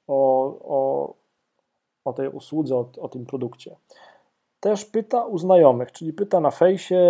o, 0.07 0.43
o, 0.63 1.13
o 2.05 2.13
tej 2.13 2.27
usłudze, 2.29 2.75
o, 2.75 2.89
o 2.99 3.09
tym 3.09 3.25
produkcie. 3.25 3.75
Też 4.59 4.85
pyta 4.85 5.25
u 5.25 5.37
znajomych, 5.37 5.91
czyli 5.91 6.13
pyta 6.13 6.39
na 6.39 6.51
fejsie, 6.51 7.01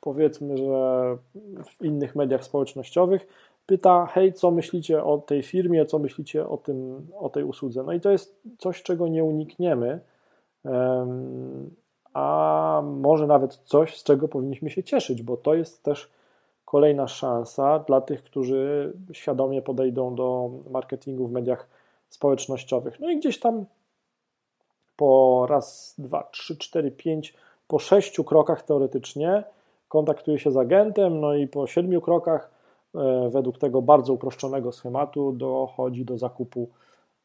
powiedzmy, 0.00 0.56
że 0.56 1.16
w 1.64 1.84
innych 1.84 2.16
mediach 2.16 2.44
społecznościowych, 2.44 3.26
pyta, 3.66 4.06
hej, 4.06 4.32
co 4.32 4.50
myślicie 4.50 5.04
o 5.04 5.18
tej 5.18 5.42
firmie, 5.42 5.86
co 5.86 5.98
myślicie 5.98 6.48
o, 6.48 6.56
tym, 6.56 7.06
o 7.18 7.28
tej 7.28 7.44
usłudze. 7.44 7.82
No 7.82 7.92
i 7.92 8.00
to 8.00 8.10
jest 8.10 8.40
coś, 8.58 8.82
czego 8.82 9.08
nie 9.08 9.24
unikniemy, 9.24 10.00
a 12.14 12.82
może 12.84 13.26
nawet 13.26 13.54
coś, 13.54 13.98
z 13.98 14.04
czego 14.04 14.28
powinniśmy 14.28 14.70
się 14.70 14.82
cieszyć, 14.82 15.22
bo 15.22 15.36
to 15.36 15.54
jest 15.54 15.82
też 15.82 16.10
kolejna 16.64 17.08
szansa 17.08 17.78
dla 17.78 18.00
tych, 18.00 18.22
którzy 18.22 18.92
świadomie 19.12 19.62
podejdą 19.62 20.14
do 20.14 20.50
marketingu 20.70 21.26
w 21.26 21.32
mediach 21.32 21.68
społecznościowych. 22.08 23.00
No 23.00 23.10
i 23.10 23.16
gdzieś 23.16 23.40
tam 23.40 23.64
po 24.96 25.46
raz, 25.48 25.94
dwa, 25.98 26.22
trzy, 26.22 26.56
cztery, 26.56 26.90
pięć, 26.90 27.34
po 27.68 27.78
sześciu 27.78 28.24
krokach 28.24 28.62
teoretycznie 28.62 29.44
kontaktuje 29.88 30.38
się 30.38 30.50
z 30.50 30.56
agentem, 30.56 31.20
no 31.20 31.34
i 31.34 31.48
po 31.48 31.66
siedmiu 31.66 32.00
krokach 32.00 32.50
e, 32.94 33.28
według 33.30 33.58
tego 33.58 33.82
bardzo 33.82 34.12
uproszczonego 34.12 34.72
schematu 34.72 35.32
dochodzi 35.32 36.04
do 36.04 36.18
zakupu 36.18 36.68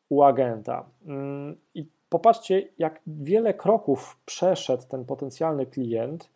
u 0.10 0.24
agenta. 0.24 0.86
Mm, 1.06 1.56
I 1.76 1.86
popatrzcie, 2.10 2.68
jak 2.78 3.02
wiele 3.08 3.54
kroków 3.54 4.18
przeszedł 4.26 4.84
ten 4.90 5.06
potencjalny 5.06 5.66
klient 5.66 6.30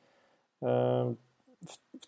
e, 0.63 1.13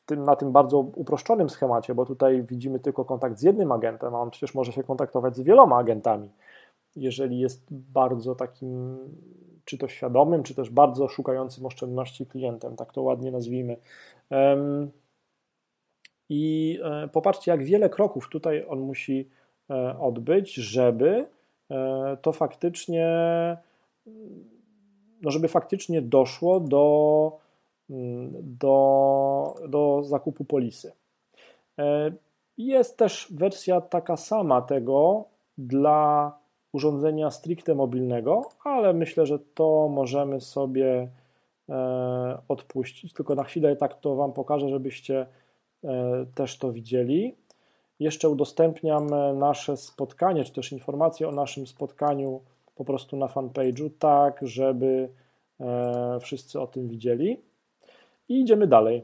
tym, 0.06 0.24
na 0.24 0.36
tym 0.36 0.52
bardzo 0.52 0.80
uproszczonym 0.80 1.50
schemacie, 1.50 1.96
bo 1.96 2.06
tutaj 2.06 2.44
widzimy 2.44 2.80
tylko 2.80 3.06
kontakt 3.06 3.40
z 3.40 3.42
jednym 3.42 3.72
agentem, 3.72 4.16
a 4.16 4.20
on 4.20 4.30
przecież 4.30 4.56
może 4.56 4.72
się 4.72 4.84
kontaktować 4.84 5.36
z 5.36 5.42
wieloma 5.42 5.78
agentami. 5.78 6.30
Jeżeli 6.96 7.40
jest 7.40 7.66
bardzo 7.72 8.36
takim, 8.36 8.98
czy 9.66 9.78
to 9.78 9.88
świadomym, 9.88 10.44
czy 10.44 10.56
też 10.56 10.70
bardzo 10.70 11.08
szukającym 11.08 11.66
oszczędności 11.66 12.26
klientem, 12.26 12.76
tak 12.76 12.94
to 12.94 13.02
ładnie 13.02 13.32
nazwijmy. 13.32 13.78
I 16.30 16.80
e, 16.84 17.08
popatrzcie, 17.08 17.52
jak 17.52 17.64
wiele 17.64 17.90
kroków 17.90 18.30
tutaj 18.30 18.66
on 18.70 18.80
musi 18.80 19.30
e, 19.70 20.00
odbyć, 20.00 20.54
żeby 20.54 21.26
e, 21.72 22.18
to 22.22 22.32
faktycznie, 22.32 23.08
no 25.22 25.32
żeby 25.32 25.48
faktycznie 25.48 26.02
doszło 26.02 26.60
do, 26.60 27.38
mm, 27.90 28.32
do, 28.42 29.56
do 29.70 30.04
zakupu 30.04 30.46
polisy. 30.46 30.92
Jest 32.58 32.98
też 32.98 33.28
wersja 33.32 33.82
taka 33.82 34.18
sama 34.18 34.62
tego 34.62 35.26
dla 35.58 36.32
urządzenia 36.74 37.32
stricte 37.32 37.76
mobilnego, 37.76 38.42
ale 38.64 38.94
myślę, 38.94 39.26
że 39.26 39.40
to 39.40 39.90
możemy 39.90 40.42
sobie 40.42 41.08
odpuścić. 42.48 43.14
Tylko 43.14 43.36
na 43.36 43.44
chwilę 43.44 43.76
tak 43.76 44.00
to 44.00 44.16
Wam 44.16 44.34
pokażę, 44.34 44.70
żebyście 44.70 45.26
E, 45.84 46.26
też 46.36 46.58
to 46.58 46.72
widzieli. 46.72 47.36
Jeszcze 48.00 48.30
udostępniam 48.30 49.14
e, 49.14 49.34
nasze 49.34 49.78
spotkanie, 49.78 50.44
czy 50.44 50.54
też 50.54 50.72
informacje 50.72 51.28
o 51.28 51.32
naszym 51.32 51.68
spotkaniu 51.68 52.42
po 52.76 52.86
prostu 52.86 53.18
na 53.18 53.28
fanpage'u, 53.28 53.90
tak 54.00 54.40
żeby 54.42 55.10
e, 55.60 56.20
wszyscy 56.22 56.62
o 56.62 56.68
tym 56.68 56.88
widzieli. 56.88 57.42
I 58.30 58.42
idziemy 58.42 58.68
dalej. 58.68 59.04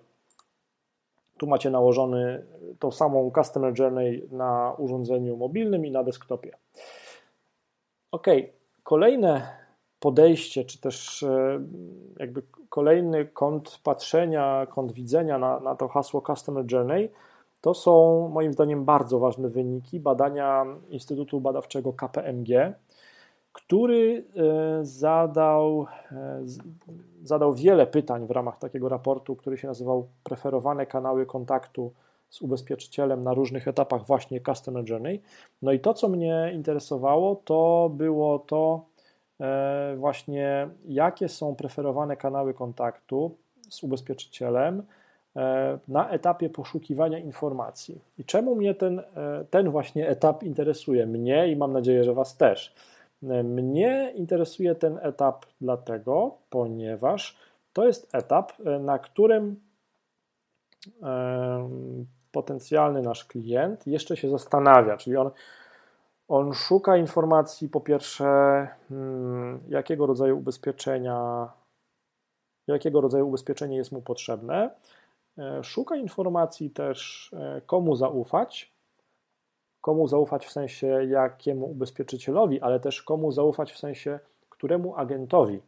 Tu 1.37 1.47
macie 1.47 1.69
nałożony 1.69 2.45
tą 2.79 2.91
samą 2.91 3.31
Customer 3.35 3.79
Journey 3.79 4.27
na 4.31 4.73
urządzeniu 4.77 5.37
mobilnym 5.37 5.85
i 5.85 5.91
na 5.91 6.03
desktopie. 6.03 6.51
Ok, 8.11 8.27
kolejne 8.83 9.57
podejście, 9.99 10.65
czy 10.65 10.81
też 10.81 11.25
jakby 12.19 12.41
kolejny 12.69 13.25
kąt 13.25 13.79
patrzenia, 13.83 14.67
kąt 14.69 14.91
widzenia 14.91 15.37
na, 15.37 15.59
na 15.59 15.75
to 15.75 15.87
hasło 15.87 16.21
Customer 16.21 16.71
Journey, 16.71 17.09
to 17.61 17.73
są 17.73 18.27
moim 18.33 18.53
zdaniem 18.53 18.85
bardzo 18.85 19.19
ważne 19.19 19.49
wyniki 19.49 19.99
badania 19.99 20.65
Instytutu 20.89 21.41
Badawczego 21.41 21.93
KPMG, 21.93 22.73
który 23.53 24.25
e, 24.35 24.85
zadał, 24.85 25.85
e, 26.11 26.41
zadał 27.23 27.53
wiele 27.53 27.87
pytań 27.87 28.27
w 28.27 28.31
ramach 28.31 28.57
takiego 28.57 28.89
raportu, 28.89 29.35
który 29.35 29.57
się 29.57 29.67
nazywał 29.67 30.07
Preferowane 30.23 30.85
kanały 30.85 31.25
kontaktu 31.25 31.93
z 32.29 32.41
ubezpieczycielem 32.41 33.23
na 33.23 33.33
różnych 33.33 33.67
etapach 33.67 34.05
właśnie 34.05 34.41
Customer 34.41 34.89
Journey. 34.89 35.21
No 35.61 35.71
i 35.71 35.79
to, 35.79 35.93
co 35.93 36.09
mnie 36.09 36.51
interesowało, 36.53 37.35
to 37.35 37.91
było 37.93 38.39
to, 38.39 38.89
E, 39.41 39.95
właśnie 39.97 40.69
jakie 40.85 41.29
są 41.29 41.55
preferowane 41.55 42.17
kanały 42.17 42.53
kontaktu 42.53 43.37
z 43.69 43.83
ubezpieczycielem 43.83 44.83
e, 45.35 45.79
na 45.87 46.09
etapie 46.09 46.49
poszukiwania 46.49 47.19
informacji. 47.19 48.01
I 48.17 48.25
czemu 48.25 48.55
mnie 48.55 48.75
ten, 48.75 48.99
e, 48.99 49.03
ten 49.49 49.69
właśnie 49.69 50.09
etap 50.09 50.43
interesuje? 50.43 51.05
Mnie 51.05 51.51
i 51.51 51.55
mam 51.55 51.73
nadzieję, 51.73 52.03
że 52.03 52.13
Was 52.13 52.37
też. 52.37 52.75
Mnie 53.43 54.13
interesuje 54.15 54.75
ten 54.75 54.99
etap 55.01 55.45
dlatego, 55.61 56.37
ponieważ 56.49 57.37
to 57.73 57.85
jest 57.85 58.15
etap, 58.15 58.53
na 58.79 58.99
którym 58.99 59.59
potencjalny 62.31 63.01
nasz 63.01 63.25
klient 63.25 63.87
jeszcze 63.87 64.17
się 64.17 64.29
zastanawia, 64.29 64.97
czyli 64.97 65.17
on 65.17 65.31
on 66.29 66.53
szuka 66.53 66.97
informacji 66.97 67.69
po 67.69 67.81
pierwsze, 67.81 68.25
hmm, 68.89 69.59
jakiego 69.69 70.05
rodzaju 70.05 70.37
ubezpieczenia, 70.37 71.49
jakiego 72.67 73.01
rodzaju 73.01 73.27
ubezpieczenie 73.27 73.77
jest 73.77 73.91
mu 73.91 74.01
potrzebne. 74.01 74.69
E, 75.37 75.63
szuka 75.63 75.95
informacji 75.95 76.69
też, 76.69 77.31
e, 77.33 77.61
komu 77.65 77.95
zaufać. 77.95 78.73
Komu 79.81 80.07
zaufać 80.07 80.45
w 80.45 80.51
sensie 80.51 80.87
jakiemu 80.87 81.65
ubezpieczycielowi, 81.65 82.61
ale 82.61 82.79
też 82.79 83.03
komu 83.03 83.31
zaufać 83.31 83.71
w 83.71 83.77
sensie 83.77 84.19
któremu 84.49 84.95
agentowi 84.95 85.61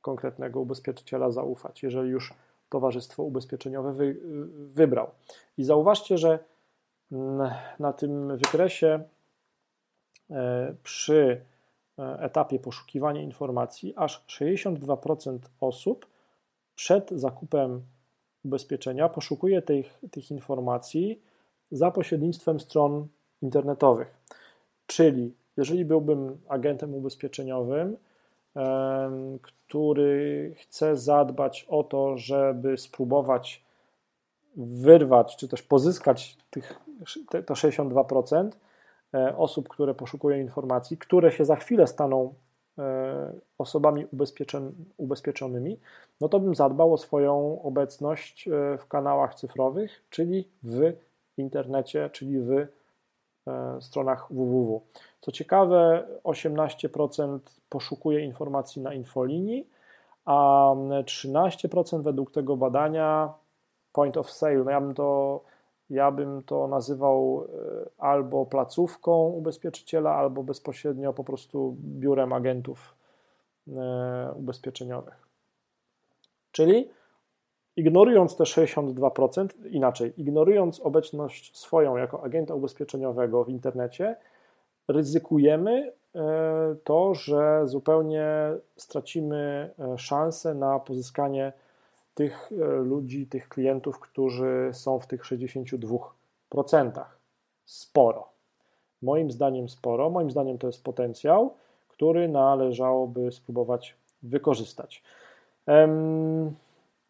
konkretnego 0.00 0.60
ubezpieczyciela 0.60 1.30
zaufać, 1.30 1.82
jeżeli 1.82 2.10
już 2.10 2.34
towarzystwo 2.70 3.22
ubezpieczeniowe 3.22 3.92
wy, 3.92 4.16
wybrał. 4.74 5.10
I 5.58 5.64
zauważcie, 5.64 6.18
że 6.18 6.38
mm, 7.12 7.50
na 7.78 7.92
tym 7.92 8.36
wykresie 8.36 9.04
E, 10.30 10.74
przy 10.82 11.40
e, 11.98 12.18
etapie 12.20 12.58
poszukiwania 12.58 13.22
informacji 13.22 13.94
aż 13.96 14.24
62% 14.26 15.38
osób 15.60 16.06
przed 16.74 17.10
zakupem 17.10 17.82
ubezpieczenia 18.44 19.08
poszukuje 19.08 19.62
tych, 19.62 20.00
tych 20.10 20.30
informacji 20.30 21.22
za 21.70 21.90
pośrednictwem 21.90 22.60
stron 22.60 23.08
internetowych. 23.42 24.14
Czyli 24.86 25.34
jeżeli 25.56 25.84
byłbym 25.84 26.40
agentem 26.48 26.94
ubezpieczeniowym, 26.94 27.96
który 29.68 30.54
chce 30.58 30.96
zadbać 30.96 31.66
o 31.68 31.84
to, 31.84 32.16
żeby 32.16 32.76
spróbować 32.76 33.64
wyrwać, 34.56 35.36
czy 35.36 35.48
też 35.48 35.62
pozyskać 35.62 36.36
tych, 36.50 36.80
te, 37.30 37.42
to 37.42 37.54
62%, 37.54 38.50
E, 39.14 39.36
osób, 39.36 39.68
które 39.68 39.94
poszukują 39.94 40.38
informacji, 40.38 40.98
które 40.98 41.32
się 41.32 41.44
za 41.44 41.56
chwilę 41.56 41.86
staną 41.86 42.34
e, 42.78 43.32
osobami 43.58 44.06
ubezpieczonymi, 44.96 45.78
no 46.20 46.28
to 46.28 46.40
bym 46.40 46.54
zadbał 46.54 46.94
o 46.94 46.96
swoją 46.96 47.62
obecność 47.62 48.48
e, 48.48 48.78
w 48.78 48.86
kanałach 48.88 49.34
cyfrowych, 49.34 50.02
czyli 50.10 50.48
w 50.62 50.92
internecie, 51.36 52.10
czyli 52.12 52.40
w 52.40 52.66
stronach 53.80 54.26
www. 54.30 54.82
Co 55.20 55.32
ciekawe, 55.32 56.06
18% 56.24 57.38
poszukuje 57.68 58.24
informacji 58.24 58.82
na 58.82 58.94
infolinii, 58.94 59.68
a 60.24 60.72
13% 61.04 62.02
według 62.02 62.30
tego 62.30 62.56
badania 62.56 63.34
point 63.92 64.16
of 64.16 64.30
sale, 64.30 64.64
no 64.64 64.70
ja 64.70 64.80
bym 64.80 64.94
to 64.94 65.40
ja 65.90 66.10
bym 66.10 66.42
to 66.42 66.68
nazywał 66.68 67.44
e, 67.44 67.48
albo 67.98 68.46
placówką 68.46 69.28
ubezpieczyciela, 69.28 70.14
albo 70.14 70.42
bezpośrednio 70.42 71.12
po 71.12 71.24
prostu 71.24 71.76
biurem 71.80 72.32
agentów 72.32 72.94
e, 73.68 74.32
ubezpieczeniowych. 74.34 75.28
Czyli 76.52 76.90
ignorując 77.78 78.36
te 78.36 78.44
62%, 78.44 79.48
inaczej, 79.70 80.12
ignorując 80.16 80.80
obecność 80.80 81.58
swoją 81.58 81.96
jako 81.96 82.22
agenta 82.22 82.54
ubezpieczeniowego 82.54 83.44
w 83.44 83.48
internecie, 83.48 84.16
ryzykujemy 84.88 85.92
e, 86.14 86.76
to, 86.84 87.14
że 87.14 87.62
zupełnie 87.64 88.26
stracimy 88.76 89.70
szansę 89.96 90.54
na 90.54 90.78
pozyskanie 90.78 91.52
tych 92.14 92.50
e, 92.52 92.64
ludzi, 92.82 93.26
tych 93.26 93.48
klientów, 93.48 94.00
którzy 94.00 94.70
są 94.72 94.98
w 94.98 95.06
tych 95.06 95.22
62%. 95.22 96.00
Sporo. 97.64 98.28
Moim 99.02 99.30
zdaniem 99.30 99.68
sporo. 99.68 100.10
Moim 100.10 100.30
zdaniem 100.30 100.58
to 100.58 100.66
jest 100.66 100.84
potencjał, 100.84 101.54
który 101.88 102.28
należałoby 102.28 103.32
spróbować 103.32 103.94
wykorzystać. 104.22 105.02
Um, 105.66 106.54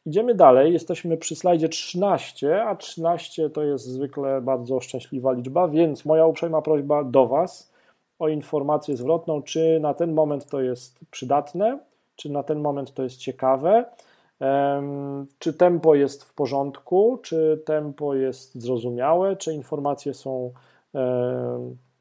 idziemy 0.08 0.34
dalej. 0.34 0.72
Jesteśmy 0.72 1.16
przy 1.16 1.36
slajdzie 1.36 1.68
13, 1.68 2.62
a 2.62 2.76
13 2.76 3.50
to 3.50 3.62
jest 3.62 3.84
zwykle 3.84 4.40
bardzo 4.40 4.80
szczęśliwa 4.80 5.32
liczba, 5.32 5.68
więc 5.68 6.04
moja 6.04 6.26
uprzejma 6.26 6.62
prośba 6.62 7.04
do 7.04 7.26
Was 7.26 7.72
o 8.18 8.28
informację 8.28 8.96
zwrotną, 8.96 9.42
czy 9.42 9.78
na 9.80 9.94
ten 9.94 10.12
moment 10.12 10.46
to 10.46 10.60
jest 10.60 11.00
przydatne, 11.10 11.78
czy 12.16 12.30
na 12.30 12.42
ten 12.42 12.60
moment 12.60 12.94
to 12.94 13.02
jest 13.02 13.16
ciekawe 13.16 13.84
czy 15.38 15.52
tempo 15.52 15.94
jest 15.94 16.24
w 16.24 16.34
porządku, 16.34 17.18
czy 17.22 17.62
tempo 17.66 18.14
jest 18.14 18.54
zrozumiałe, 18.54 19.36
czy 19.36 19.54
informacje 19.54 20.14
są 20.14 20.52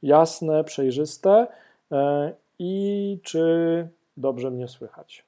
jasne, 0.04 0.64
przejrzyste 0.64 1.48
e, 1.92 2.34
i 2.60 3.20
czy 3.24 3.88
dobrze 4.18 4.52
mnie 4.52 4.68
słychać. 4.68 5.27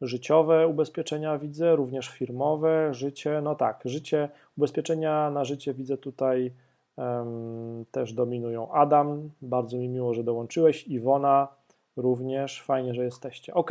Życiowe 0.00 0.66
ubezpieczenia 0.66 1.38
widzę, 1.38 1.76
również 1.76 2.08
firmowe, 2.08 2.94
życie, 2.94 3.40
no 3.42 3.54
tak, 3.54 3.80
życie, 3.84 4.28
ubezpieczenia 4.58 5.30
na 5.30 5.44
życie 5.44 5.74
widzę 5.74 5.96
tutaj 5.96 6.52
um, 6.96 7.84
też 7.90 8.12
dominują. 8.12 8.72
Adam, 8.72 9.30
bardzo 9.42 9.76
mi 9.76 9.88
miło, 9.88 10.14
że 10.14 10.24
dołączyłeś, 10.24 10.88
Iwona, 10.88 11.48
również. 11.96 12.62
Fajnie, 12.62 12.94
że 12.94 13.04
jesteście. 13.04 13.54
Ok, 13.54 13.70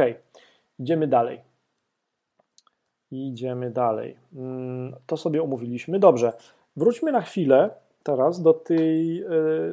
idziemy 0.80 1.08
dalej. 1.08 1.40
Idziemy 3.12 3.72
dalej. 3.72 4.18
Mm, 4.36 4.96
to 5.06 5.18
sobie 5.18 5.44
omówiliśmy. 5.44 6.00
Dobrze, 6.00 6.34
wróćmy 6.76 7.12
na 7.12 7.22
chwilę 7.22 7.70
teraz 8.04 8.42
do, 8.42 8.54
tej, 8.54 9.22
e, 9.22 9.28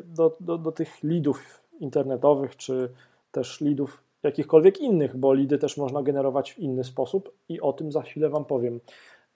do, 0.05 0.37
do, 0.41 0.59
do 0.59 0.73
tych 0.73 1.03
lidów 1.03 1.65
internetowych, 1.81 2.57
czy 2.57 2.93
też 3.33 3.61
lidów 3.61 4.02
jakichkolwiek 4.23 4.81
innych, 4.81 5.17
bo 5.17 5.35
lidy 5.35 5.59
też 5.59 5.77
można 5.77 6.03
generować 6.03 6.53
w 6.53 6.59
inny 6.59 6.85
sposób 6.85 7.33
i 7.49 7.61
o 7.61 7.73
tym 7.73 7.93
za 7.93 8.03
chwilę 8.03 8.29
Wam 8.29 8.45
powiem. 8.45 8.81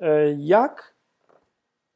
E, 0.00 0.32
jak, 0.32 0.94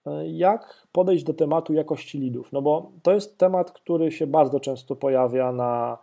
e, 0.06 0.28
jak 0.28 0.86
podejść 0.92 1.24
do 1.24 1.34
tematu 1.34 1.72
jakości 1.72 2.18
lidów? 2.18 2.52
No 2.52 2.62
bo 2.62 2.90
to 3.02 3.12
jest 3.12 3.38
temat, 3.38 3.72
który 3.72 4.12
się 4.12 4.26
bardzo 4.26 4.60
często 4.60 4.96
pojawia 4.96 5.52
na, 5.52 5.98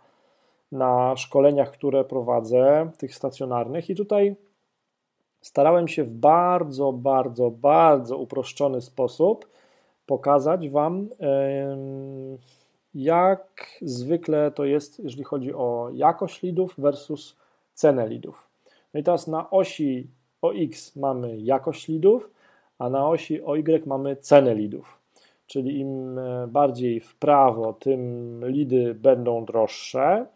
na 0.72 1.16
szkoleniach, 1.16 1.70
które 1.70 2.04
prowadzę, 2.04 2.90
tych 2.98 3.14
stacjonarnych 3.14 3.90
i 3.90 3.94
tutaj 3.94 4.36
starałem 5.40 5.88
się 5.88 6.04
w 6.04 6.12
bardzo, 6.12 6.92
bardzo, 6.92 7.50
bardzo 7.50 8.18
uproszczony 8.18 8.80
sposób 8.80 9.48
pokazać 10.06 10.68
Wam, 10.68 11.08
jak 13.02 13.66
zwykle 13.82 14.50
to 14.50 14.64
jest, 14.64 15.00
jeżeli 15.00 15.24
chodzi 15.24 15.54
o 15.54 15.90
jakość 15.92 16.42
lidów 16.42 16.74
versus 16.78 17.36
cenę 17.74 18.08
lidów. 18.08 18.48
No 18.94 19.00
i 19.00 19.02
teraz 19.02 19.26
na 19.26 19.50
osi 19.50 20.06
OX 20.42 20.96
mamy 20.96 21.38
jakość 21.38 21.88
lidów, 21.88 22.30
a 22.78 22.90
na 22.90 23.08
osi 23.08 23.42
OY 23.42 23.82
mamy 23.86 24.16
cenę 24.16 24.54
lidów. 24.54 24.98
Czyli 25.46 25.80
im 25.80 26.18
e, 26.18 26.46
bardziej 26.48 27.00
w 27.00 27.16
prawo, 27.16 27.72
tym 27.72 28.40
lidy 28.48 28.94
będą 28.94 29.44
droższe, 29.44 30.26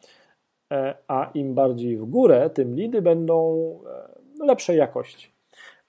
e, 0.73 0.95
a 1.09 1.31
im 1.35 1.55
bardziej 1.55 1.97
w 1.97 2.05
górę, 2.05 2.51
tym 2.51 2.75
lidy 2.75 3.03
będą 3.03 3.69
e, 4.41 4.45
lepszej 4.47 4.79
jakości. 4.79 5.29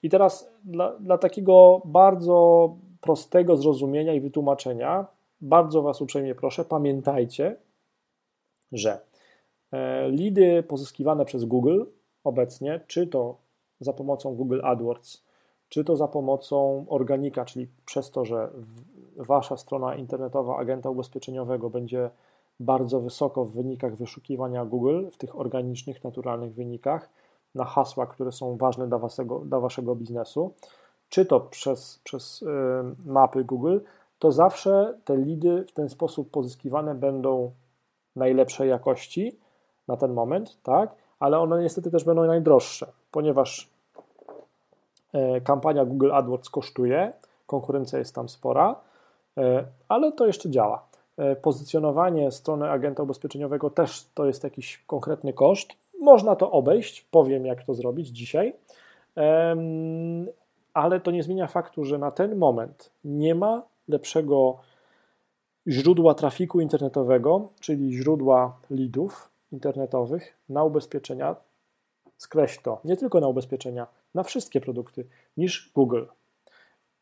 I 0.02 0.10
teraz 0.10 0.52
dla, 0.64 0.92
dla 0.98 1.18
takiego 1.18 1.82
bardzo 1.84 2.70
prostego 3.00 3.56
zrozumienia 3.56 4.14
i 4.14 4.20
wytłumaczenia, 4.20 5.06
bardzo 5.44 5.82
Was 5.82 6.00
uprzejmie 6.00 6.34
proszę, 6.34 6.64
pamiętajcie, 6.64 7.56
że 8.72 9.00
e, 9.72 10.08
lidy 10.08 10.62
pozyskiwane 10.62 11.24
przez 11.24 11.44
Google 11.44 11.84
obecnie, 12.24 12.80
czy 12.86 13.06
to 13.06 13.36
za 13.80 13.92
pomocą 13.92 14.34
Google 14.34 14.60
AdWords, 14.64 15.24
czy 15.68 15.84
to 15.84 15.96
za 15.96 16.08
pomocą 16.08 16.86
organika, 16.88 17.44
czyli 17.44 17.68
przez 17.86 18.10
to, 18.10 18.24
że 18.24 18.50
Wasza 19.16 19.56
strona 19.56 19.94
internetowa 19.94 20.56
agenta 20.56 20.90
ubezpieczeniowego 20.90 21.70
będzie 21.70 22.10
bardzo 22.60 23.00
wysoko 23.00 23.44
w 23.44 23.52
wynikach 23.52 23.96
wyszukiwania 23.96 24.64
Google, 24.64 25.10
w 25.10 25.16
tych 25.16 25.40
organicznych, 25.40 26.04
naturalnych 26.04 26.54
wynikach, 26.54 27.10
na 27.54 27.64
hasła, 27.64 28.06
które 28.06 28.32
są 28.32 28.56
ważne 28.56 28.88
dla 28.88 28.98
waszego, 28.98 29.38
dla 29.38 29.60
waszego 29.60 29.94
biznesu, 29.94 30.52
czy 31.08 31.26
to 31.26 31.40
przez, 31.40 32.00
przez 32.04 32.42
y, 32.42 32.46
mapy 33.06 33.44
Google, 33.44 33.78
to 34.24 34.32
zawsze 34.32 34.94
te 35.04 35.16
lidy 35.16 35.64
w 35.68 35.72
ten 35.72 35.88
sposób 35.88 36.30
pozyskiwane 36.30 36.94
będą 36.94 37.50
najlepszej 38.16 38.68
jakości 38.68 39.38
na 39.88 39.96
ten 39.96 40.12
moment, 40.12 40.62
tak? 40.62 40.94
Ale 41.20 41.38
one 41.38 41.62
niestety 41.62 41.90
też 41.90 42.04
będą 42.04 42.26
najdroższe, 42.26 42.86
ponieważ 43.10 43.70
e, 45.12 45.40
kampania 45.40 45.84
Google 45.84 46.12
AdWords 46.12 46.50
kosztuje, 46.50 47.12
konkurencja 47.46 47.98
jest 47.98 48.14
tam 48.14 48.28
spora, 48.28 48.80
e, 49.38 49.64
ale 49.88 50.12
to 50.12 50.26
jeszcze 50.26 50.50
działa. 50.50 50.86
E, 51.16 51.36
pozycjonowanie 51.36 52.30
strony 52.30 52.70
agenta 52.70 53.02
ubezpieczeniowego 53.02 53.70
też 53.70 54.06
to 54.14 54.26
jest 54.26 54.44
jakiś 54.44 54.84
konkretny 54.86 55.32
koszt. 55.32 55.68
Można 56.00 56.36
to 56.36 56.50
obejść, 56.50 57.02
powiem 57.02 57.46
jak 57.46 57.64
to 57.64 57.74
zrobić 57.74 58.08
dzisiaj, 58.08 58.54
ale 60.74 61.00
to 61.00 61.10
nie 61.10 61.22
zmienia 61.22 61.46
faktu, 61.46 61.84
że 61.84 61.98
na 61.98 62.10
ten 62.10 62.36
moment 62.36 62.90
nie 63.04 63.34
ma 63.34 63.62
lepszego 63.88 64.58
źródła 65.68 66.14
trafiku 66.14 66.60
internetowego, 66.60 67.48
czyli 67.60 67.96
źródła 67.96 68.56
leadów 68.70 69.30
internetowych 69.52 70.36
na 70.48 70.64
ubezpieczenia, 70.64 71.36
skreśl 72.16 72.60
to, 72.62 72.80
nie 72.84 72.96
tylko 72.96 73.20
na 73.20 73.28
ubezpieczenia, 73.28 73.86
na 74.14 74.22
wszystkie 74.22 74.60
produkty, 74.60 75.06
niż 75.36 75.72
Google. 75.74 76.04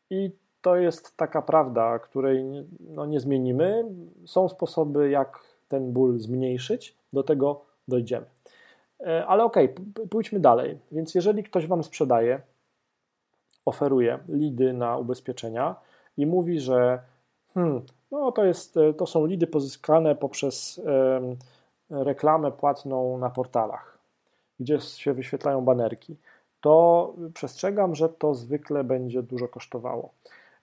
I 0.09 0.31
to 0.61 0.75
jest 0.75 1.17
taka 1.17 1.41
prawda, 1.41 1.99
której 1.99 2.43
no, 2.79 3.05
nie 3.05 3.19
zmienimy. 3.19 3.85
Są 4.25 4.49
sposoby, 4.49 5.09
jak 5.09 5.39
ten 5.67 5.93
ból 5.93 6.19
zmniejszyć, 6.19 6.95
do 7.13 7.23
tego 7.23 7.61
dojdziemy. 7.87 8.25
E, 8.99 9.25
ale 9.25 9.43
okej, 9.43 9.75
okay, 9.75 10.07
pójdźmy 10.07 10.39
dalej. 10.39 10.79
Więc 10.91 11.15
jeżeli 11.15 11.43
ktoś 11.43 11.67
Wam 11.67 11.83
sprzedaje, 11.83 12.41
oferuje 13.65 14.19
lidy 14.29 14.73
na 14.73 14.97
ubezpieczenia 14.97 15.75
i 16.17 16.25
mówi, 16.25 16.59
że 16.59 16.99
hmm, 17.53 17.81
no 18.11 18.31
to, 18.31 18.45
jest, 18.45 18.77
e, 18.77 18.93
to 18.93 19.05
są 19.05 19.25
lidy 19.25 19.47
pozyskane 19.47 20.15
poprzez 20.15 20.81
reklamę 21.89 22.51
płatną 22.51 23.17
na 23.17 23.29
portalach, 23.29 23.97
gdzie 24.59 24.79
się 24.79 25.13
wyświetlają 25.13 25.61
banerki, 25.61 26.15
to 26.61 27.13
przestrzegam, 27.33 27.95
że 27.95 28.09
to 28.09 28.33
zwykle 28.33 28.83
będzie 28.83 29.23
dużo 29.23 29.47
kosztowało. 29.47 30.09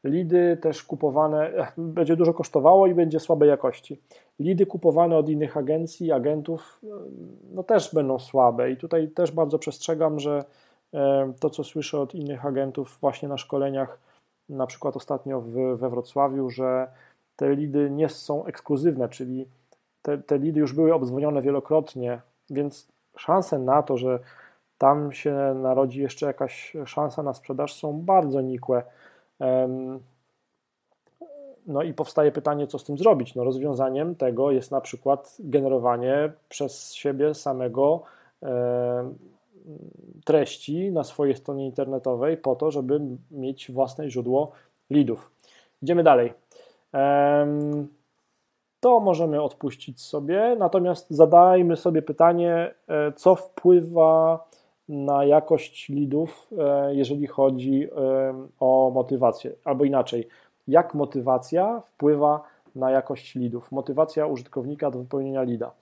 Lidy 0.05 0.59
też 0.63 0.83
kupowane, 0.83 1.53
będzie 1.77 2.17
dużo 2.17 2.35
kosztowało 2.35 2.87
i 2.87 2.95
będzie 2.95 3.21
słabej 3.21 3.49
jakości. 3.49 4.01
Lidy 4.39 4.67
kupowane 4.67 5.17
od 5.17 5.29
innych 5.29 5.57
agencji, 5.57 6.13
agentów, 6.13 6.81
no 7.53 7.63
też 7.63 7.95
będą 7.95 8.19
słabe 8.19 8.71
i 8.71 8.77
tutaj 8.77 9.09
też 9.09 9.33
bardzo 9.33 9.59
przestrzegam, 9.59 10.21
że 10.21 10.45
to, 11.41 11.51
co 11.51 11.65
słyszę 11.65 12.01
od 12.01 12.15
innych 12.15 12.47
agentów 12.47 12.99
właśnie 13.01 13.29
na 13.29 13.37
szkoleniach, 13.37 13.99
na 14.51 14.67
przykład 14.67 14.97
ostatnio 14.97 15.41
w, 15.41 15.53
we 15.77 15.91
Wrocławiu, 15.91 16.51
że 16.51 16.89
te 17.37 17.55
lidy 17.55 17.91
nie 17.91 18.09
są 18.09 18.45
ekskluzywne, 18.45 19.09
czyli 19.09 19.47
te, 20.03 20.19
te 20.19 20.39
lidy 20.39 20.61
już 20.61 20.73
były 20.73 20.95
obdzwonione 20.95 21.43
wielokrotnie, 21.43 22.21
więc 22.51 22.89
szanse 23.17 23.59
na 23.59 23.83
to, 23.83 23.97
że 23.97 24.19
tam 24.79 25.13
się 25.13 25.55
narodzi 25.55 26.01
jeszcze 26.01 26.27
jakaś 26.27 26.77
szansa 26.87 27.23
na 27.23 27.35
sprzedaż 27.35 27.75
są 27.75 28.01
bardzo 28.01 28.41
nikłe. 28.41 28.83
No 31.67 31.83
i 31.83 31.95
powstaje 31.95 32.33
pytanie, 32.33 32.67
co 32.67 32.79
z 32.79 32.85
tym 32.85 32.99
zrobić. 32.99 33.35
No 33.35 33.45
rozwiązaniem 33.45 34.15
tego 34.15 34.51
jest 34.51 34.71
na 34.71 34.81
przykład 34.81 35.37
generowanie 35.41 36.33
przez 36.49 36.93
siebie 36.93 37.35
samego 37.35 38.03
treści 40.25 40.93
na 40.93 41.05
swojej 41.05 41.37
stronie 41.37 41.67
internetowej 41.67 42.37
po 42.37 42.57
to, 42.57 42.71
żeby 42.71 43.01
mieć 43.31 43.73
własne 43.73 44.11
źródło 44.11 44.53
leadów. 44.91 45.31
Idziemy 45.83 46.03
dalej. 46.03 46.33
To 48.81 49.01
możemy 49.01 49.43
odpuścić 49.43 50.03
sobie, 50.03 50.57
natomiast 50.59 51.11
zadajmy 51.11 51.77
sobie 51.77 52.03
pytanie, 52.03 52.75
e, 52.89 53.13
co 53.13 53.35
wpływa 53.35 54.45
na 54.89 55.25
jakość 55.25 55.89
leadów, 55.89 56.51
e, 56.59 56.95
jeżeli 56.95 57.27
chodzi 57.27 57.89
o 58.61 58.91
motywację, 58.95 59.53
albo 59.65 59.85
inaczej, 59.85 60.29
jak 60.69 60.95
motywacja 60.95 61.81
wpływa 61.81 62.43
na 62.75 62.91
jakość 62.91 63.37
leadów, 63.37 63.73
motywacja 63.73 64.27
użytkownika 64.27 64.91
do 64.91 64.99
wypełnienia 64.99 65.43
leada. 65.43 65.73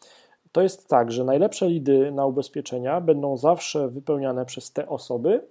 To 0.52 0.62
jest 0.62 0.88
tak, 0.88 1.12
że 1.12 1.24
najlepsze 1.24 1.68
lidy 1.68 2.12
na 2.12 2.26
ubezpieczenia 2.26 3.00
będą 3.00 3.36
zawsze 3.36 3.88
wypełniane 3.88 4.44
przez 4.46 4.72
te 4.72 4.88
osoby, 4.88 5.44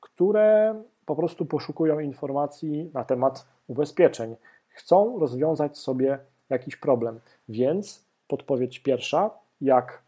które 0.00 0.74
po 1.06 1.16
prostu 1.16 1.46
poszukują 1.46 2.00
informacji 2.00 2.90
na 2.94 3.04
temat 3.04 3.46
ubezpieczeń. 3.66 4.36
Chcą 4.68 5.18
rozwiązać 5.18 5.78
sobie 5.78 6.18
jakiś 6.50 6.76
problem. 6.76 7.20
Więc 7.48 8.06
podpowiedź 8.28 8.78
pierwsza, 8.78 9.30
jak 9.60 10.02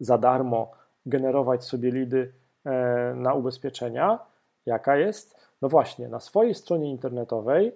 za 0.00 0.18
darmo 0.18 0.70
generować 1.06 1.64
sobie 1.64 1.90
lidy 1.90 2.32
e, 2.64 3.14
na 3.16 3.34
ubezpieczenia, 3.34 4.18
jaka 4.66 4.96
jest? 4.96 5.40
No 5.62 5.68
właśnie, 5.68 6.08
na 6.08 6.20
swojej 6.20 6.54
stronie 6.54 6.90
internetowej 6.90 7.72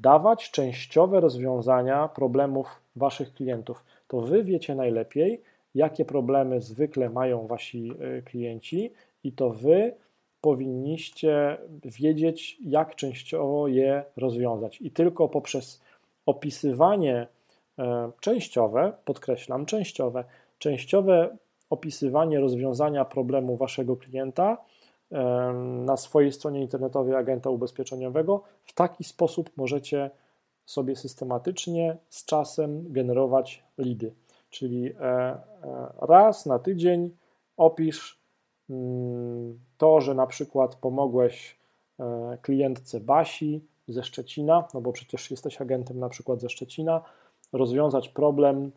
dawać 0.00 0.50
częściowe 0.50 1.20
rozwiązania 1.20 2.08
problemów 2.08 2.80
Waszych 3.00 3.32
klientów. 3.32 3.84
To 4.08 4.20
Wy 4.20 4.42
wiecie 4.44 4.74
najlepiej, 4.74 5.42
jakie 5.74 6.04
problemy 6.04 6.60
zwykle 6.60 7.10
mają 7.10 7.46
Wasi 7.46 7.92
e, 8.00 8.22
klienci, 8.22 8.92
i 9.24 9.32
to 9.32 9.50
Wy 9.50 9.94
powinniście 10.40 11.58
wiedzieć, 11.84 12.58
jak 12.64 12.94
częściowo 12.94 13.68
je 13.68 14.04
rozwiązać. 14.16 14.80
I 14.80 14.90
tylko 14.90 15.28
poprzez 15.28 15.82
opisywanie 16.26 17.26
e, 17.78 18.10
częściowe, 18.20 18.92
podkreślam, 19.04 19.66
częściowe, 19.66 20.24
częściowe 20.58 21.36
opisywanie 21.70 22.40
rozwiązania 22.40 23.04
problemu 23.04 23.56
Waszego 23.56 23.96
klienta 23.96 24.58
na 25.84 25.96
swojej 25.96 26.32
stronie 26.32 26.60
internetowej 26.60 27.14
agenta 27.14 27.50
ubezpieczeniowego. 27.50 28.42
W 28.64 28.72
taki 28.72 29.04
sposób 29.04 29.50
możecie 29.56 30.10
sobie 30.70 30.96
systematycznie 30.96 31.96
z 32.08 32.24
czasem 32.24 32.92
generować 32.92 33.64
lidy. 33.78 34.12
Czyli 34.50 34.92
e, 34.92 34.94
e, 35.00 35.38
raz 36.00 36.46
na 36.46 36.58
tydzień 36.58 37.10
opisz 37.56 38.20
mm, 38.70 39.58
to, 39.78 40.00
że 40.00 40.14
na 40.14 40.26
przykład 40.26 40.74
pomogłeś 40.74 41.56
e, 42.00 42.38
klientce 42.42 43.00
Basi 43.00 43.64
ze 43.88 44.02
Szczecina, 44.02 44.64
no 44.74 44.80
bo 44.80 44.92
przecież 44.92 45.30
jesteś 45.30 45.60
agentem 45.60 45.98
na 45.98 46.08
przykład 46.08 46.40
ze 46.40 46.48
Szczecina, 46.48 47.02
rozwiązać 47.52 48.08
problem 48.08 48.72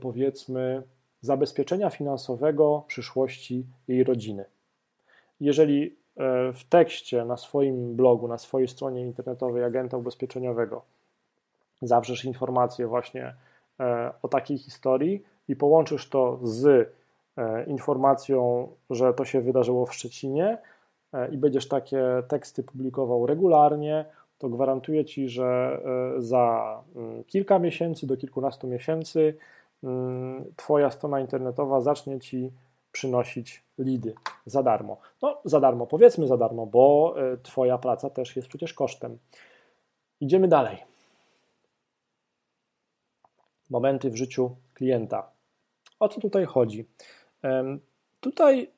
powiedzmy 0.00 0.82
zabezpieczenia 1.20 1.90
finansowego 1.90 2.84
przyszłości 2.86 3.66
jej 3.88 4.04
rodziny. 4.04 4.44
Jeżeli 5.40 5.96
w 6.54 6.60
tekście 6.68 7.24
na 7.24 7.36
swoim 7.36 7.96
blogu, 7.96 8.28
na 8.28 8.38
swojej 8.38 8.68
stronie 8.68 9.00
internetowej 9.02 9.64
agenta 9.64 9.96
ubezpieczeniowego 9.96 10.82
zawrzesz 11.82 12.24
informację 12.24 12.86
właśnie 12.86 13.34
o 14.22 14.28
takiej 14.28 14.58
historii 14.58 15.22
i 15.48 15.56
połączysz 15.56 16.08
to 16.08 16.38
z 16.42 16.94
E, 17.36 17.64
informacją, 17.64 18.68
że 18.90 19.14
to 19.14 19.24
się 19.24 19.40
wydarzyło 19.40 19.86
w 19.86 19.94
Szczecinie 19.94 20.58
e, 21.12 21.28
i 21.28 21.38
będziesz 21.38 21.68
takie 21.68 22.04
teksty 22.28 22.62
publikował 22.62 23.26
regularnie, 23.26 24.04
to 24.38 24.48
gwarantuję 24.48 25.04
Ci, 25.04 25.28
że 25.28 25.80
e, 26.16 26.22
za 26.22 26.78
mm, 26.96 27.24
kilka 27.24 27.58
miesięcy 27.58 28.06
do 28.06 28.16
kilkunastu 28.16 28.66
miesięcy 28.66 29.36
mm, 29.84 30.44
Twoja 30.56 30.90
strona 30.90 31.20
internetowa 31.20 31.80
zacznie 31.80 32.20
Ci 32.20 32.52
przynosić 32.92 33.62
lidy 33.78 34.14
za 34.46 34.62
darmo. 34.62 34.96
No, 35.22 35.38
za 35.44 35.60
darmo, 35.60 35.86
powiedzmy 35.86 36.26
za 36.26 36.36
darmo, 36.36 36.66
bo 36.66 37.14
Twoja 37.42 37.78
praca 37.78 38.10
też 38.10 38.36
jest 38.36 38.48
przecież 38.48 38.74
kosztem. 38.74 39.18
Idziemy 40.20 40.48
dalej. 40.48 40.93
Momenty 43.74 44.10
w 44.10 44.16
życiu 44.16 44.56
klienta. 44.74 45.30
O 46.00 46.08
co 46.08 46.20
tutaj 46.20 46.44
chodzi? 46.44 46.88
Tutaj 48.20 48.70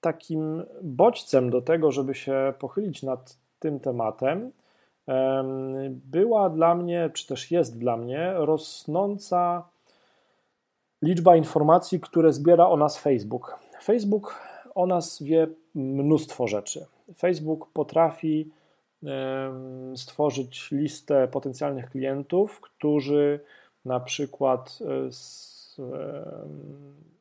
takim 0.00 0.64
bodźcem 0.82 1.50
do 1.50 1.62
tego, 1.62 1.92
żeby 1.92 2.14
się 2.14 2.52
pochylić 2.58 3.02
nad 3.02 3.38
tym 3.58 3.80
tematem, 3.80 4.52
była 5.90 6.50
dla 6.50 6.74
mnie, 6.74 7.10
czy 7.14 7.26
też 7.26 7.50
jest 7.50 7.78
dla 7.78 7.96
mnie, 7.96 8.32
rosnąca 8.34 9.68
liczba 11.02 11.36
informacji, 11.36 12.00
które 12.00 12.32
zbiera 12.32 12.68
o 12.68 12.76
nas 12.76 12.98
Facebook. 12.98 13.58
Facebook 13.82 14.34
o 14.74 14.86
nas 14.86 15.22
wie 15.22 15.46
mnóstwo 15.74 16.46
rzeczy. 16.46 16.86
Facebook 17.16 17.68
potrafi 17.72 18.50
stworzyć 19.96 20.70
listę 20.70 21.28
potencjalnych 21.28 21.90
klientów, 21.90 22.60
którzy 22.60 23.40
na 23.84 24.00
przykład 24.00 24.78
e, 24.82 25.08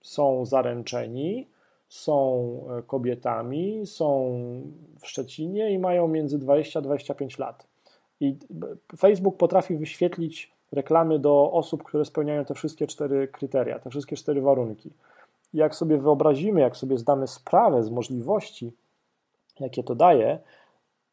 są 0.01 0.45
zaręczeni, 0.45 1.47
są 1.89 2.59
e, 2.77 2.81
kobietami, 2.81 3.81
są 3.85 4.39
w 4.99 5.07
Szczecinie 5.07 5.71
i 5.71 5.79
mają 5.79 6.07
między 6.07 6.39
20 6.39 6.79
a 6.79 6.81
25 6.81 7.37
lat. 7.37 7.67
I 8.19 8.35
Facebook 8.97 9.37
potrafi 9.37 9.77
wyświetlić 9.77 10.51
reklamy 10.71 11.19
do 11.19 11.51
osób, 11.51 11.83
które 11.83 12.05
spełniają 12.05 12.45
te 12.45 12.53
wszystkie 12.53 12.87
cztery 12.87 13.27
kryteria, 13.27 13.79
te 13.79 13.89
wszystkie 13.89 14.15
cztery 14.15 14.41
warunki. 14.41 14.89
Jak 15.53 15.75
sobie 15.75 15.97
wyobrazimy, 15.97 16.61
jak 16.61 16.77
sobie 16.77 16.97
zdamy 16.97 17.27
sprawę 17.27 17.83
z 17.83 17.89
możliwości, 17.89 18.71
jakie 19.59 19.83
to 19.83 19.95
daje, 19.95 20.39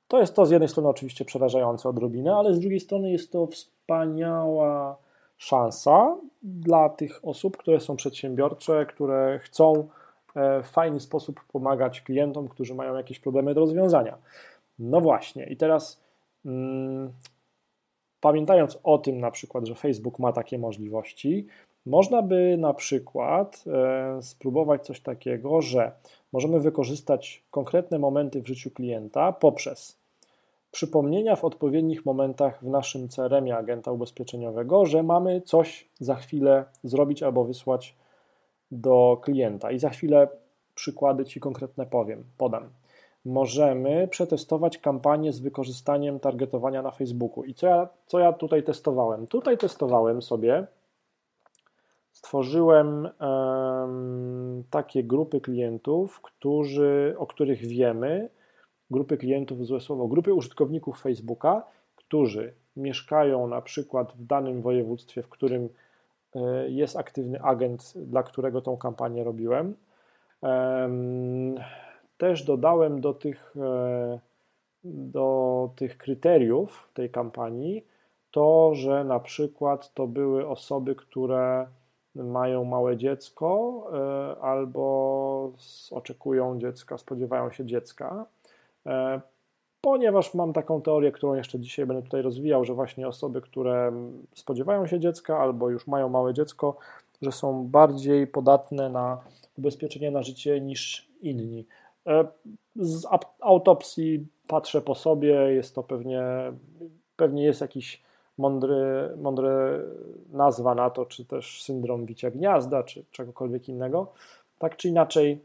to 0.09 0.21
jest 0.21 0.35
to 0.35 0.47
z 0.47 0.51
jednej 0.51 0.69
strony 0.69 0.89
oczywiście 0.89 1.25
przerażające 1.25 1.89
odrobinę, 1.89 2.37
ale 2.37 2.55
z 2.55 2.61
drugiej 2.61 2.81
strony 2.81 3.11
jest 3.11 3.33
to 3.33 3.47
wspaniała 3.47 4.97
szansa 5.45 6.17
dla 6.43 6.89
tych 6.89 7.21
osób, 7.23 7.57
które 7.57 7.81
są 7.81 7.97
przedsiębiorcze, 7.97 8.87
które 8.87 9.39
chcą 9.43 9.89
e, 10.37 10.63
w 10.63 10.67
fajny 10.67 11.01
sposób 11.01 11.41
pomagać 11.53 12.01
klientom, 12.01 12.49
którzy 12.49 12.75
mają 12.75 12.97
jakieś 12.97 13.21
problemy 13.21 13.55
do 13.55 13.61
rozwiązania. 13.61 14.19
No 14.79 15.01
właśnie, 15.01 15.47
i 15.47 15.57
teraz 15.57 16.01
mm, 16.45 17.13
pamiętając 18.21 18.79
o 18.83 18.99
tym 18.99 19.21
na 19.21 19.31
przykład, 19.31 19.67
że 19.67 19.75
Facebook 19.75 20.19
ma 20.19 20.33
takie 20.33 20.59
możliwości, 20.59 21.47
można 21.87 22.23
by 22.23 22.57
na 22.59 22.75
przykład 22.75 23.65
e, 23.67 24.23
spróbować 24.23 24.87
coś 24.87 25.01
takiego, 25.01 25.63
że 25.63 25.93
możemy 26.33 26.61
wykorzystać 26.61 27.43
konkretne 27.51 27.99
momenty 27.99 28.43
w 28.43 28.47
życiu 28.47 28.71
klienta 28.71 29.33
poprzez 29.33 30.04
przypomnienia 30.75 31.37
w 31.37 31.45
odpowiednich 31.45 32.07
momentach 32.07 32.65
w 32.65 32.69
naszym 32.69 33.09
CRM-ie 33.09 33.57
agenta 33.57 33.93
ubezpieczeniowego, 33.93 34.87
że 34.87 35.03
mamy 35.03 35.41
coś 35.41 35.89
za 36.01 36.15
chwilę 36.15 36.65
zrobić 36.85 37.23
albo 37.23 37.45
wysłać 37.45 37.97
do 38.71 39.21
klienta. 39.23 39.71
I 39.71 39.79
za 39.79 39.91
chwilę 39.91 40.29
przykłady 40.75 41.25
Ci 41.25 41.41
konkretne 41.41 41.87
powiem, 41.87 42.25
podam. 42.39 42.71
Możemy 43.25 44.09
przetestować 44.09 44.79
kampanię 44.79 45.33
z 45.33 45.41
wykorzystaniem 45.41 46.21
targetowania 46.21 46.83
na 46.83 46.91
Facebooku. 46.91 47.45
I 47.45 47.55
co 47.55 47.67
ja, 47.67 47.89
co 48.07 48.19
ja 48.19 48.33
tutaj 48.33 48.63
testowałem? 48.63 49.27
Tutaj 49.27 49.59
testowałem 49.59 50.23
sobie, 50.23 50.67
stworzyłem 52.13 53.09
um, 53.21 54.65
takie 54.71 55.05
grupy 55.05 55.41
klientów, 55.41 56.21
którzy, 56.21 57.15
o 57.19 57.27
których 57.27 57.61
wiemy, 57.61 58.29
grupy 58.91 59.17
klientów, 59.17 59.67
złe 59.67 59.81
słowo, 59.81 60.09
grupy 60.09 60.35
użytkowników 60.35 61.01
Facebooka, 61.01 61.63
którzy 61.97 62.55
mieszkają 62.77 63.47
na 63.47 63.63
przykład 63.63 64.13
w 64.13 64.27
danym 64.27 64.63
województwie, 64.63 65.23
w 65.23 65.29
którym 65.29 65.69
e, 66.35 66.71
jest 66.71 66.97
aktywny 66.97 67.43
agent, 67.43 67.93
dla 67.97 68.23
którego 68.23 68.61
tą 68.61 68.77
kampanię 68.77 69.25
robiłem. 69.25 69.75
Też 72.19 72.45
dodałem 72.45 73.01
do 73.01 73.15
tych, 73.15 73.55
e, 73.57 74.19
do 74.85 75.71
tych 75.77 75.99
kryteriów 75.99 76.91
tej 76.95 77.11
kampanii 77.11 77.85
to, 78.31 78.75
że 78.75 79.05
na 79.05 79.21
przykład 79.21 79.95
to 79.95 80.07
były 80.07 80.49
osoby, 80.49 80.95
które 80.95 81.67
mają 82.15 82.65
małe 82.65 82.97
dziecko 82.97 83.83
e, 83.93 84.41
albo 84.41 85.53
oczekują 85.91 86.59
dziecka, 86.59 86.99
spodziewają 86.99 87.51
się 87.51 87.67
dziecka 87.67 88.27
ponieważ 89.81 90.35
mam 90.35 90.53
taką 90.53 90.83
teorię, 90.83 91.13
którą 91.13 91.35
jeszcze 91.35 91.61
dzisiaj 91.61 91.87
będę 91.87 92.03
tutaj 92.03 92.23
rozwijał, 92.23 92.65
że 92.65 92.75
właśnie 92.75 93.09
osoby, 93.09 93.41
które 93.41 93.93
spodziewają 94.35 94.87
się 94.87 95.01
dziecka 95.01 95.39
albo 95.39 95.71
już 95.71 95.87
mają 95.87 96.09
małe 96.09 96.35
dziecko, 96.35 96.77
że 97.23 97.33
są 97.33 97.67
bardziej 97.69 98.27
podatne 98.27 98.91
na 98.91 99.19
ubezpieczenie 99.59 100.11
na 100.11 100.23
życie 100.23 100.61
niż 100.61 101.09
inni. 101.23 101.67
E, 102.07 102.25
z 102.77 103.07
autopsji 103.41 104.27
patrzę 104.47 104.81
po 104.81 104.95
sobie, 104.95 105.35
jest 105.35 105.75
to 105.75 105.83
pewnie, 105.83 106.23
pewnie 107.17 107.45
jest 107.45 107.61
jakiś 107.61 108.03
mądry, 108.39 109.11
mądry 109.17 109.51
nazwa 110.33 110.75
na 110.75 110.91
to, 110.91 111.07
czy 111.07 111.25
też 111.25 111.63
syndrom 111.63 112.07
bicia 112.07 112.31
gniazda, 112.31 112.83
czy 112.83 113.05
czegokolwiek 113.11 113.69
innego. 113.69 114.13
Tak 114.59 114.77
czy 114.77 114.89
inaczej, 114.89 115.45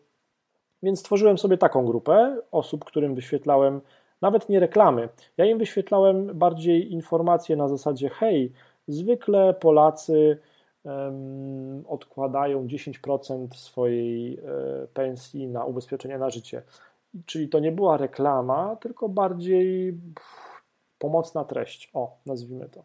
więc 0.83 0.99
stworzyłem 0.99 1.37
sobie 1.37 1.57
taką 1.57 1.85
grupę 1.85 2.37
osób, 2.51 2.85
którym 2.85 3.15
wyświetlałem 3.15 3.81
nawet 4.21 4.49
nie 4.49 4.59
reklamy. 4.59 5.09
Ja 5.37 5.45
im 5.45 5.57
wyświetlałem 5.57 6.39
bardziej 6.39 6.93
informacje 6.93 7.55
na 7.55 7.67
zasadzie: 7.67 8.09
hej, 8.09 8.53
zwykle 8.87 9.53
Polacy 9.53 10.37
um, 10.83 11.83
odkładają 11.87 12.67
10% 12.67 13.47
swojej 13.55 14.33
e, 14.33 14.39
pensji 14.93 15.47
na 15.47 15.65
ubezpieczenie 15.65 16.17
na 16.17 16.29
życie. 16.29 16.61
Czyli 17.25 17.49
to 17.49 17.59
nie 17.59 17.71
była 17.71 17.97
reklama, 17.97 18.75
tylko 18.75 19.09
bardziej 19.09 19.93
pff, 19.93 20.63
pomocna 20.99 21.45
treść. 21.45 21.89
O, 21.93 22.17
nazwijmy 22.25 22.69
to. 22.69 22.83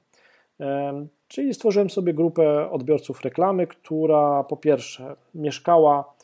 Czyli 1.29 1.55
stworzyłem 1.55 1.91
sobie 1.91 2.15
grupę 2.15 2.71
odbiorców 2.71 3.23
reklamy, 3.23 3.67
która 3.67 4.45
po 4.45 4.57
pierwsze 4.57 5.17
mieszkała 5.35 6.15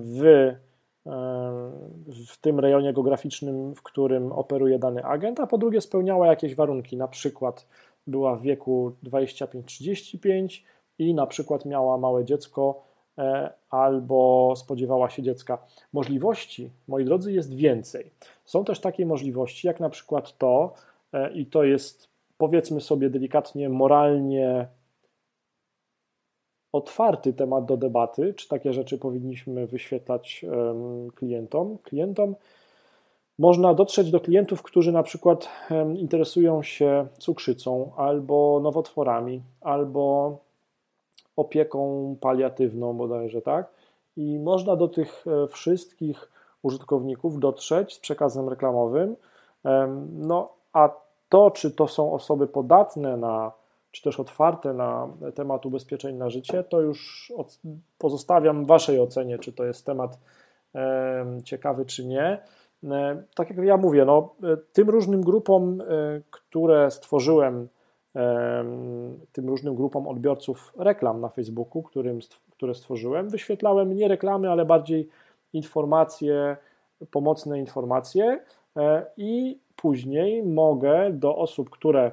w, 0.00 0.52
w 2.26 2.38
tym 2.40 2.60
rejonie 2.60 2.92
geograficznym, 2.92 3.74
w 3.74 3.82
którym 3.82 4.32
operuje 4.32 4.78
dany 4.78 5.04
agent, 5.04 5.40
a 5.40 5.46
po 5.46 5.58
drugie 5.58 5.80
spełniała 5.80 6.26
jakieś 6.26 6.54
warunki, 6.54 6.96
na 6.96 7.08
przykład 7.08 7.66
była 8.06 8.36
w 8.36 8.42
wieku 8.42 8.92
25-35 9.04 10.62
i 10.98 11.14
na 11.14 11.26
przykład 11.26 11.64
miała 11.64 11.98
małe 11.98 12.24
dziecko 12.24 12.82
e, 13.18 13.52
albo 13.70 14.52
spodziewała 14.56 15.10
się 15.10 15.22
dziecka. 15.22 15.58
Możliwości, 15.92 16.70
moi 16.88 17.04
drodzy, 17.04 17.32
jest 17.32 17.54
więcej. 17.54 18.10
Są 18.44 18.64
też 18.64 18.80
takie 18.80 19.06
możliwości, 19.06 19.66
jak 19.66 19.80
na 19.80 19.90
przykład 19.90 20.38
to, 20.38 20.72
e, 21.12 21.32
i 21.32 21.46
to 21.46 21.64
jest 21.64 22.08
powiedzmy 22.38 22.80
sobie 22.80 23.10
delikatnie 23.10 23.68
moralnie 23.68 24.68
otwarty 26.72 27.32
temat 27.32 27.64
do 27.64 27.76
debaty, 27.76 28.34
czy 28.34 28.48
takie 28.48 28.72
rzeczy 28.72 28.98
powinniśmy 28.98 29.66
wyświetlać 29.66 30.44
klientom. 31.14 31.78
Klientom 31.78 32.34
można 33.38 33.74
dotrzeć 33.74 34.10
do 34.10 34.20
klientów, 34.20 34.62
którzy 34.62 34.92
na 34.92 35.02
przykład 35.02 35.48
interesują 35.96 36.62
się 36.62 37.06
cukrzycą, 37.18 37.92
albo 37.96 38.60
nowotworami, 38.62 39.42
albo 39.60 40.36
opieką 41.36 42.16
paliatywną 42.20 42.96
bodajże, 42.96 43.42
tak? 43.42 43.80
i 44.16 44.38
można 44.38 44.76
do 44.76 44.88
tych 44.88 45.24
wszystkich 45.50 46.30
użytkowników 46.62 47.40
dotrzeć 47.40 47.94
z 47.94 47.98
przekazem 47.98 48.48
reklamowym. 48.48 49.16
No 50.12 50.48
a 50.72 50.90
to, 51.28 51.50
czy 51.50 51.70
to 51.70 51.88
są 51.88 52.12
osoby 52.12 52.46
podatne 52.46 53.16
na, 53.16 53.52
czy 53.90 54.02
też 54.02 54.20
otwarte 54.20 54.72
na 54.72 55.08
temat 55.34 55.66
ubezpieczeń 55.66 56.16
na 56.16 56.30
życie, 56.30 56.64
to 56.64 56.80
już 56.80 57.32
pozostawiam 57.98 58.64
Waszej 58.64 59.00
ocenie, 59.00 59.38
czy 59.38 59.52
to 59.52 59.64
jest 59.64 59.86
temat 59.86 60.18
ciekawy, 61.44 61.84
czy 61.84 62.06
nie. 62.06 62.38
Tak 63.34 63.50
jak 63.50 63.58
ja 63.58 63.76
mówię, 63.76 64.04
no, 64.04 64.34
tym 64.72 64.90
różnym 64.90 65.20
grupom, 65.20 65.82
które 66.30 66.90
stworzyłem, 66.90 67.68
tym 69.32 69.48
różnym 69.48 69.74
grupom 69.74 70.08
odbiorców 70.08 70.72
reklam 70.78 71.20
na 71.20 71.28
Facebooku, 71.28 71.82
którym, 71.82 72.18
które 72.50 72.74
stworzyłem, 72.74 73.28
wyświetlałem 73.28 73.96
nie 73.96 74.08
reklamy, 74.08 74.50
ale 74.50 74.64
bardziej 74.64 75.08
informacje, 75.52 76.56
pomocne 77.10 77.58
informacje 77.58 78.40
e, 78.76 79.06
i 79.16 79.58
później 79.76 80.42
mogę 80.42 81.10
do 81.12 81.36
osób, 81.36 81.70
które 81.70 82.04
e, 82.04 82.12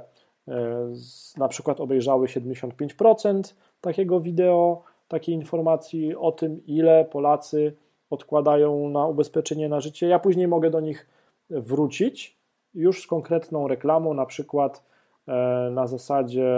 na 1.37 1.47
przykład 1.47 1.81
obejrzały 1.81 2.27
75% 2.27 3.53
takiego 3.81 4.19
wideo, 4.19 4.83
takiej 5.07 5.35
informacji 5.35 6.15
o 6.15 6.31
tym, 6.31 6.65
ile 6.65 7.05
Polacy 7.05 7.73
odkładają 8.09 8.89
na 8.89 9.05
ubezpieczenie 9.05 9.69
na 9.69 9.79
życie, 9.79 10.07
ja 10.07 10.19
później 10.19 10.47
mogę 10.47 10.69
do 10.69 10.79
nich 10.79 11.07
wrócić 11.49 12.37
już 12.73 13.03
z 13.03 13.07
konkretną 13.07 13.67
reklamą, 13.67 14.13
na 14.13 14.25
przykład 14.25 14.83
e, 15.27 15.31
na 15.71 15.87
zasadzie 15.87 16.49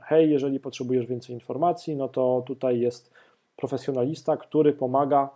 hej, 0.00 0.30
jeżeli 0.30 0.60
potrzebujesz 0.60 1.06
więcej 1.06 1.34
informacji, 1.34 1.96
no 1.96 2.08
to 2.08 2.42
tutaj 2.46 2.80
jest 2.80 3.10
profesjonalista, 3.56 4.36
który 4.36 4.72
pomaga 4.72 5.30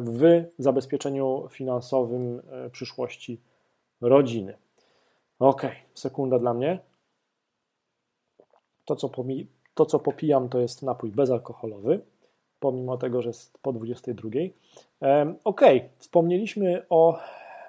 w 0.00 0.44
zabezpieczeniu 0.58 1.48
finansowym 1.50 2.42
e, 2.50 2.70
przyszłości 2.70 3.40
rodziny. 4.00 4.54
Ok, 5.38 5.62
sekunda 5.94 6.38
dla 6.38 6.54
mnie. 6.54 6.78
To 8.84 8.96
co, 8.96 9.08
pomi- 9.08 9.46
to, 9.74 9.86
co 9.86 9.98
popijam, 9.98 10.48
to 10.48 10.58
jest 10.58 10.82
napój 10.82 11.10
bezalkoholowy, 11.10 12.00
pomimo 12.60 12.96
tego, 12.96 13.22
że 13.22 13.28
jest 13.28 13.58
po 13.58 13.72
22. 13.72 14.30
Ok, 15.44 15.60
wspomnieliśmy 15.98 16.86
o 16.90 17.18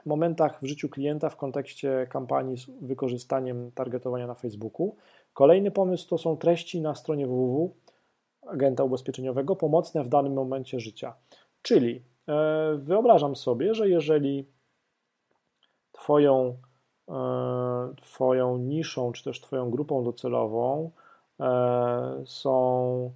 momentach 0.05 0.61
w 0.61 0.66
życiu 0.66 0.89
klienta 0.89 1.30
w 1.30 1.38
kontekście 1.38 2.07
kampanii 2.09 2.57
z 2.57 2.66
wykorzystaniem 2.82 3.72
targetowania 3.72 4.28
na 4.28 4.34
Facebooku. 4.34 4.95
Kolejny 5.34 5.72
pomysł 5.72 6.07
to 6.09 6.18
są 6.18 6.38
treści 6.38 6.82
na 6.82 6.95
stronie 6.95 7.28
www 7.28 7.74
agenta 8.47 8.84
ubezpieczeniowego 8.84 9.55
pomocne 9.55 10.03
w 10.03 10.07
danym 10.07 10.34
momencie 10.34 10.80
życia. 10.80 11.14
Czyli 11.61 12.03
e, 12.28 12.76
wyobrażam 12.78 13.36
sobie, 13.36 13.76
że 13.76 13.89
jeżeli 13.89 14.47
Twoją, 15.91 16.57
twoją 18.01 18.57
niszą, 18.57 19.11
czy 19.11 19.23
też 19.23 19.41
Twoją 19.41 19.69
grupą 19.69 20.03
docelową 20.03 20.91
e, 21.39 22.23
są, 22.25 23.11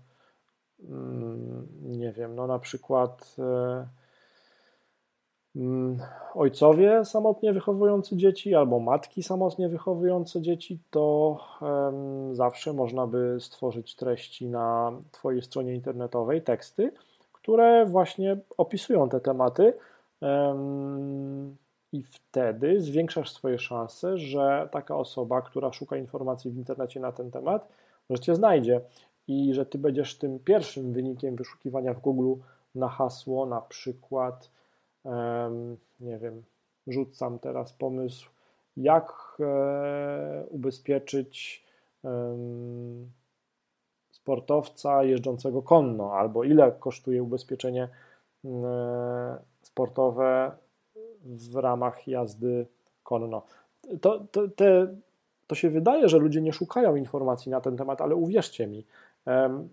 mm, 0.90 1.68
nie 1.82 2.12
wiem, 2.12 2.36
no 2.36 2.48
na 2.48 2.60
przykład 2.60 3.36
mm, 5.56 6.00
ojcowie 6.36 7.06
samotnie 7.06 7.54
wychowujący 7.54 8.18
dzieci 8.18 8.56
albo 8.56 8.80
matki 8.80 9.24
samotnie 9.24 9.70
wychowujące 9.70 10.42
dzieci, 10.42 10.80
to 10.90 11.38
zawsze 12.32 12.74
można 12.74 13.08
by 13.08 13.38
stworzyć 13.40 13.96
treści 13.96 14.48
na 14.48 14.92
Twojej 15.12 15.42
stronie 15.42 15.76
internetowej, 15.76 16.42
teksty, 16.42 16.92
które 17.34 17.86
właśnie 17.86 18.38
opisują 18.58 19.10
te 19.10 19.20
tematy. 19.20 19.74
I 21.98 22.04
wtedy 22.04 22.82
zwiększasz 22.82 23.32
swoje 23.32 23.60
szanse, 23.60 24.18
że 24.18 24.70
taka 24.72 24.96
osoba, 24.96 25.42
która 25.42 25.74
szuka 25.74 25.98
informacji 25.98 26.52
w 26.52 26.58
internecie 26.58 27.00
na 27.00 27.12
ten 27.12 27.32
temat, 27.32 27.68
że 28.10 28.20
cię 28.20 28.36
znajdzie 28.36 28.82
i 29.28 29.54
że 29.54 29.66
ty 29.66 29.78
będziesz 29.78 30.18
tym 30.18 30.40
pierwszym 30.40 30.94
wynikiem 30.94 31.36
wyszukiwania 31.36 31.94
w 31.94 32.02
Google 32.02 32.42
na 32.76 32.88
hasło, 32.88 33.46
na 33.46 33.62
przykład, 33.62 34.52
nie 36.00 36.18
wiem, 36.18 36.44
rzucam 36.88 37.40
teraz 37.40 37.74
pomysł, 37.74 38.30
jak 38.78 39.38
e, 39.40 40.46
ubezpieczyć 40.50 41.66
sportowca 44.12 45.04
jeżdżącego 45.04 45.62
konno, 45.62 46.14
albo 46.14 46.44
ile 46.44 46.72
kosztuje 46.72 47.24
ubezpieczenie 47.24 47.90
e, 48.46 49.38
sportowe 49.62 50.52
w 51.28 51.56
ramach 51.56 52.08
jazdy 52.08 52.68
konno. 53.04 53.42
To, 54.02 54.20
to, 54.32 54.48
te, 54.48 54.96
to 55.48 55.56
się 55.56 55.70
wydaje, 55.70 56.10
że 56.10 56.18
ludzie 56.18 56.42
nie 56.42 56.54
szukają 56.54 56.96
informacji 56.96 57.52
na 57.52 57.62
ten 57.62 57.78
temat, 57.78 58.02
ale 58.02 58.16
uwierzcie 58.16 58.68
mi, 58.68 58.86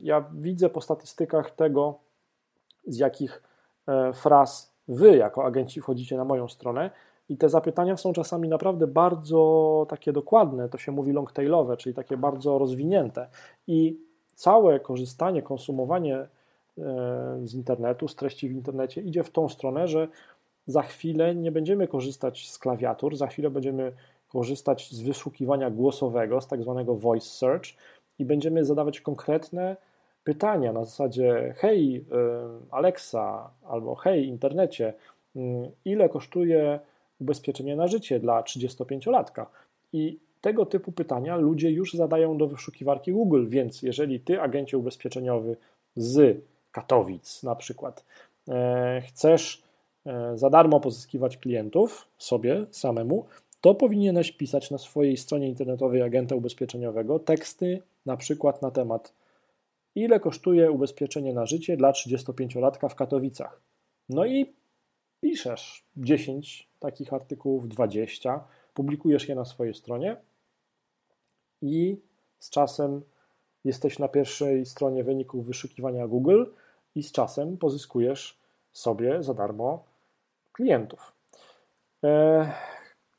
ja 0.01 0.25
widzę 0.35 0.69
po 0.69 0.81
statystykach 0.81 1.51
tego, 1.51 1.99
z 2.87 2.99
jakich 2.99 3.43
e, 3.89 4.13
fraz 4.13 4.75
wy 4.89 5.17
jako 5.17 5.45
agenci 5.45 5.81
wchodzicie 5.81 6.17
na 6.17 6.25
moją 6.25 6.49
stronę 6.49 6.91
i 7.29 7.37
te 7.37 7.49
zapytania 7.49 7.97
są 7.97 8.13
czasami 8.13 8.49
naprawdę 8.49 8.87
bardzo 8.87 9.87
takie 9.89 10.13
dokładne, 10.13 10.69
to 10.69 10.79
się 10.79 10.93
mówi 10.93 11.13
longtailowe, 11.13 11.77
czyli 11.77 11.95
takie 11.95 12.17
bardzo 12.17 12.59
rozwinięte 12.59 13.29
i 13.67 14.01
całe 14.35 14.81
korzystanie, 14.81 15.43
konsumowanie 15.43 16.17
e, 16.17 16.29
z 17.45 17.55
internetu, 17.55 18.09
z 18.09 18.17
treści 18.17 18.49
w 18.49 18.53
internecie 18.53 19.01
idzie 19.01 19.23
w 19.23 19.31
tą 19.31 19.49
stronę, 19.49 19.89
że 19.89 20.09
za 20.67 20.83
chwilę 20.83 21.35
nie 21.35 21.53
będziemy 21.53 21.89
korzystać 21.89 22.51
z 22.51 22.59
klawiatur, 22.59 23.17
za 23.17 23.27
chwilę 23.27 23.51
będziemy 23.51 23.93
korzystać 24.29 24.93
z 24.93 25.01
wyszukiwania 25.01 25.71
głosowego, 25.71 26.41
z 26.41 26.47
tak 26.47 26.63
zwanego 26.63 26.95
voice 26.95 27.27
search 27.27 27.65
i 28.19 28.25
będziemy 28.25 28.65
zadawać 28.65 29.01
konkretne 29.01 29.77
pytania 30.25 30.73
na 30.73 30.85
zasadzie 30.85 31.55
hej 31.59 32.05
Alexa 32.71 33.51
albo 33.65 33.95
hej 33.95 34.27
internecie, 34.27 34.95
ile 35.85 36.09
kosztuje 36.09 36.81
ubezpieczenie 37.21 37.77
na 37.77 37.87
życie 37.87 38.21
dla 38.21 38.43
35-latka? 38.43 39.47
I 39.93 40.19
tego 40.41 40.67
typu 40.67 40.93
pytania 40.93 41.37
ludzie 41.37 41.71
już 41.71 41.95
zadają 41.95 42.39
do 42.39 42.47
wyszukiwarki 42.47 43.13
Google, 43.13 43.47
więc 43.49 43.83
jeżeli 43.83 44.21
ty, 44.21 44.41
agencie 44.41 44.79
ubezpieczeniowy 44.79 45.57
z 45.97 46.41
Katowic 46.73 47.43
na 47.43 47.55
przykład, 47.55 48.05
e, 48.49 49.03
chcesz 49.09 49.64
za 50.35 50.51
darmo 50.51 50.81
pozyskiwać 50.81 51.37
klientów 51.37 52.09
sobie 52.19 52.67
samemu, 52.71 53.27
to 53.61 53.75
powinieneś 53.75 54.33
pisać 54.33 54.71
na 54.71 54.79
swojej 54.79 55.17
stronie 55.17 55.49
internetowej 55.49 56.03
agenta 56.03 56.35
ubezpieczeniowego 56.35 57.19
teksty 57.19 57.83
na 58.07 58.17
przykład 58.17 58.63
na 58.63 58.71
temat 58.71 59.13
ile 59.95 60.21
kosztuje 60.21 60.71
ubezpieczenie 60.71 61.35
na 61.35 61.47
życie 61.47 61.77
dla 61.77 61.93
35-latka 61.93 62.89
w 62.89 62.95
Katowicach. 62.95 63.61
No 64.09 64.25
i 64.25 64.53
piszesz 65.21 65.85
10 65.97 66.69
takich 66.81 67.13
artykułów, 67.13 67.69
20, 67.69 68.45
publikujesz 68.75 69.29
je 69.29 69.35
na 69.35 69.45
swojej 69.45 69.75
stronie 69.75 70.17
i 71.63 71.97
z 72.39 72.51
czasem 72.51 73.03
jesteś 73.65 73.99
na 73.99 74.09
pierwszej 74.09 74.67
stronie 74.67 75.05
wyników 75.05 75.47
wyszukiwania 75.47 76.09
Google 76.09 76.45
i 76.95 77.03
z 77.03 77.13
czasem 77.13 77.57
pozyskujesz 77.57 78.39
sobie 78.73 79.23
za 79.23 79.35
darmo 79.35 79.85
klientów. 80.55 81.13
E, 82.05 82.53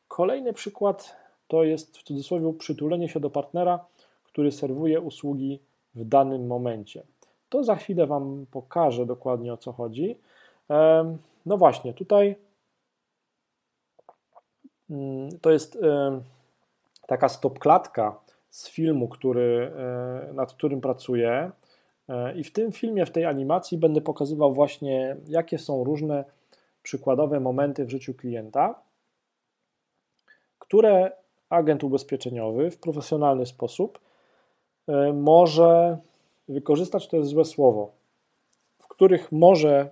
kolejny 0.08 0.54
przykład 0.54 1.16
to 1.48 1.64
jest 1.64 1.98
w 1.98 2.04
cudzysłowie 2.04 2.54
przytulenie 2.54 3.10
się 3.10 3.20
do 3.20 3.30
partnera, 3.30 3.86
który 4.24 4.52
serwuje 4.52 5.02
usługi 5.02 5.60
w 5.96 6.06
danym 6.06 6.48
momencie. 6.48 7.04
To 7.50 7.64
za 7.64 7.76
chwilę 7.76 8.08
Wam 8.08 8.46
pokażę 8.52 9.06
dokładnie 9.06 9.54
o 9.54 9.58
co 9.58 9.72
chodzi. 9.72 10.18
E, 10.70 11.18
no 11.46 11.58
właśnie, 11.58 11.94
tutaj 11.94 12.36
mm, 14.90 15.30
to 15.42 15.52
jest 15.52 15.76
e, 15.76 16.22
taka 17.08 17.30
stopklatka 17.30 18.20
z 18.50 18.70
filmu, 18.70 19.08
który, 19.08 19.72
nad 20.34 20.54
którym 20.54 20.82
pracuję. 20.82 21.52
I 22.36 22.44
w 22.44 22.52
tym 22.52 22.72
filmie, 22.72 23.06
w 23.06 23.12
tej 23.12 23.26
animacji 23.26 23.78
będę 23.78 24.02
pokazywał 24.02 24.54
właśnie, 24.54 25.18
jakie 25.28 25.58
są 25.58 25.84
różne 25.84 26.26
przykładowe 26.86 27.40
momenty 27.40 27.86
w 27.86 27.90
życiu 27.90 28.14
klienta, 28.14 28.82
które 30.60 31.12
agent 31.50 31.84
ubezpieczeniowy 31.84 32.72
w 32.72 32.78
profesjonalny 32.78 33.46
sposób 33.46 34.00
e, 34.88 35.14
może 35.14 35.98
wykorzystać, 36.50 37.08
to 37.08 37.18
jest 37.18 37.30
złe 37.30 37.46
słowo, 37.46 37.92
w 38.80 38.88
których 38.88 39.32
może 39.32 39.90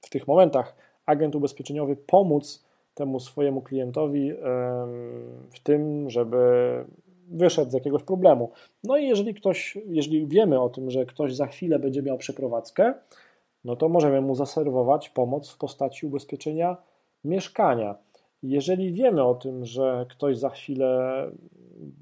w 0.00 0.10
tych 0.10 0.28
momentach 0.28 0.76
agent 1.06 1.34
ubezpieczeniowy 1.34 1.96
pomóc 1.96 2.64
temu 2.94 3.20
swojemu 3.20 3.62
klientowi 3.62 4.32
w 5.50 5.60
tym, 5.62 6.10
żeby 6.10 6.36
wyszedł 7.28 7.70
z 7.70 7.74
jakiegoś 7.74 8.02
problemu. 8.02 8.50
No 8.84 8.96
i 8.96 9.08
jeżeli 9.08 9.34
ktoś, 9.34 9.78
jeżeli 9.86 10.26
wiemy 10.26 10.60
o 10.60 10.68
tym, 10.68 10.90
że 10.90 11.06
ktoś 11.06 11.34
za 11.34 11.46
chwilę 11.46 11.78
będzie 11.78 12.02
miał 12.02 12.18
przeprowadzkę, 12.18 12.94
no 13.66 13.76
to 13.76 13.88
możemy 13.88 14.20
mu 14.20 14.34
zaserwować 14.34 15.08
pomoc 15.08 15.50
w 15.50 15.58
postaci 15.58 16.06
ubezpieczenia 16.06 16.76
mieszkania. 17.24 17.94
Jeżeli 18.42 18.92
wiemy 18.92 19.24
o 19.24 19.34
tym, 19.34 19.64
że 19.64 20.06
ktoś 20.10 20.38
za 20.38 20.50
chwilę 20.50 21.22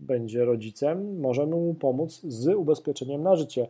będzie 0.00 0.44
rodzicem, 0.44 1.20
możemy 1.20 1.56
mu 1.56 1.74
pomóc 1.74 2.20
z 2.22 2.46
ubezpieczeniem 2.54 3.22
na 3.22 3.36
życie. 3.36 3.68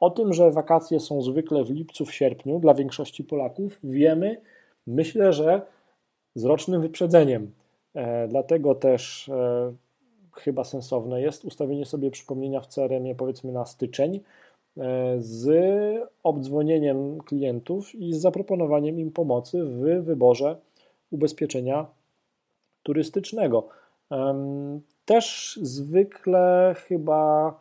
O 0.00 0.10
tym, 0.10 0.32
że 0.32 0.50
wakacje 0.50 1.00
są 1.00 1.22
zwykle 1.22 1.64
w 1.64 1.70
lipcu, 1.70 2.06
w 2.06 2.14
sierpniu 2.14 2.58
dla 2.58 2.74
większości 2.74 3.24
Polaków, 3.24 3.78
wiemy, 3.84 4.40
myślę, 4.86 5.32
że 5.32 5.62
z 6.34 6.44
rocznym 6.44 6.80
wyprzedzeniem. 6.80 7.52
E, 7.94 8.28
dlatego 8.28 8.74
też 8.74 9.28
e, 9.28 9.72
chyba 10.32 10.64
sensowne 10.64 11.20
jest 11.20 11.44
ustawienie 11.44 11.86
sobie 11.86 12.10
przypomnienia 12.10 12.60
w 12.60 12.66
CRM-ie 12.66 13.14
powiedzmy 13.14 13.52
na 13.52 13.66
styczeń 13.66 14.20
z 15.18 15.48
obdzwonieniem 16.22 17.18
klientów 17.18 17.94
i 17.94 18.12
z 18.12 18.20
zaproponowaniem 18.20 19.00
im 19.00 19.10
pomocy 19.10 19.64
w 19.64 20.04
wyborze 20.04 20.56
ubezpieczenia 21.10 21.86
turystycznego. 22.82 23.68
Też 25.04 25.58
zwykle 25.62 26.74
chyba 26.88 27.54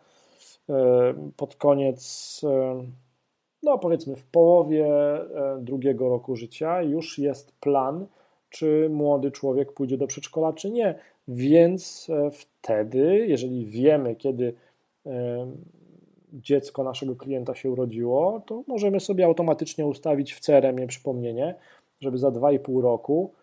pod 1.37 1.55
koniec, 1.55 2.41
no 3.63 3.77
powiedzmy 3.77 4.15
w 4.15 4.25
połowie 4.25 4.87
drugiego 5.59 6.09
roku 6.09 6.35
życia 6.35 6.81
już 6.81 7.19
jest 7.19 7.51
plan, 7.51 8.05
czy 8.49 8.89
młody 8.89 9.31
człowiek 9.31 9.73
pójdzie 9.73 9.97
do 9.97 10.07
przedszkola, 10.07 10.53
czy 10.53 10.71
nie. 10.71 10.95
Więc 11.27 12.07
e, 12.09 12.31
wtedy, 12.31 13.25
jeżeli 13.27 13.65
wiemy, 13.65 14.15
kiedy 14.15 14.53
dziecko 16.33 16.83
naszego 16.83 17.15
klienta 17.15 17.55
się 17.55 17.71
urodziło, 17.71 18.41
to 18.45 18.63
możemy 18.67 18.99
sobie 18.99 19.25
automatycznie 19.25 19.85
ustawić 19.85 20.33
w 20.33 20.39
CRM-ie 20.39 20.87
przypomnienie, 20.87 21.55
żeby 21.99 22.17
za 22.17 22.29
2,5 22.29 22.81
roku 22.81 23.33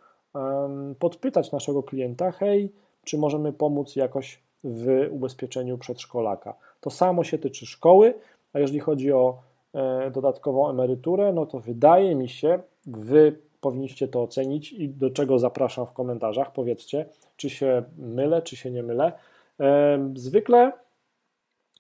podpytać 0.99 1.53
naszego 1.53 1.83
klienta, 1.83 2.33
hej, 2.33 2.73
czy 3.05 3.19
możemy 3.19 3.53
pomóc 3.53 3.97
jakoś 3.97 4.43
w 4.65 5.09
ubezpieczeniu 5.11 5.79
przedszkolaka. 5.79 6.55
To 6.81 6.91
samo 6.91 7.25
się 7.25 7.39
tyczy 7.39 7.67
szkoły, 7.67 8.15
a 8.53 8.59
jeżeli 8.59 8.81
chodzi 8.81 9.13
o 9.13 9.39
e, 9.75 10.11
dodatkową 10.11 10.71
emeryturę, 10.71 11.33
no 11.33 11.47
to 11.47 11.61
wydaje 11.61 12.15
mi 12.15 12.29
się, 12.29 12.59
wy 12.87 13.37
powinniście 13.61 14.09
to 14.09 14.23
ocenić 14.23 14.73
i 14.73 14.89
do 14.89 15.11
czego 15.11 15.39
zapraszam 15.39 15.87
w 15.87 15.93
komentarzach. 15.93 16.53
Powiedzcie, 16.53 17.07
czy 17.37 17.51
się 17.51 17.83
mylę, 17.99 18.43
czy 18.43 18.57
się 18.57 18.71
nie 18.71 18.83
mylę. 18.83 19.13
Zwykle 20.15 20.73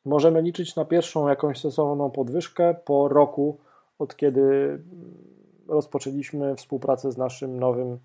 możemy 0.04 0.42
liczyć 0.42 0.76
na 0.76 0.84
pierwszą 0.84 1.28
jakąś 1.28 1.60
sensowną 1.60 2.10
podwyżkę 2.10 2.74
po 2.84 3.08
roku, 3.08 3.58
od 3.98 4.16
kiedy 4.16 4.78
rozpoczęliśmy 5.68 6.56
współpracę 6.56 7.12
z 7.12 7.16
naszym 7.16 7.60
nowym 7.60 7.98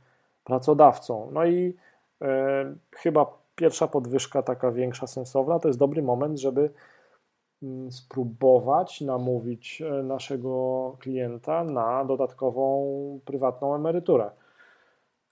pracodawcą. 0.44 1.30
No 1.34 1.46
i 1.46 1.76
e, 2.22 2.76
chyba 2.92 3.38
pierwsza 3.56 3.88
podwyżka, 3.88 4.42
taka 4.42 4.72
większa, 4.72 5.08
sensowna, 5.08 5.60
to 5.60 5.68
jest 5.68 5.80
dobry 5.80 6.02
moment, 6.02 6.40
żeby 6.40 6.70
Mm, 7.64 7.92
spróbować 7.92 9.02
namówić 9.02 9.82
e, 9.82 10.04
naszego 10.04 10.96
klienta 11.00 11.64
na 11.64 12.06
dodatkową 12.06 13.20
prywatną 13.26 13.76
emeryturę. 13.76 14.32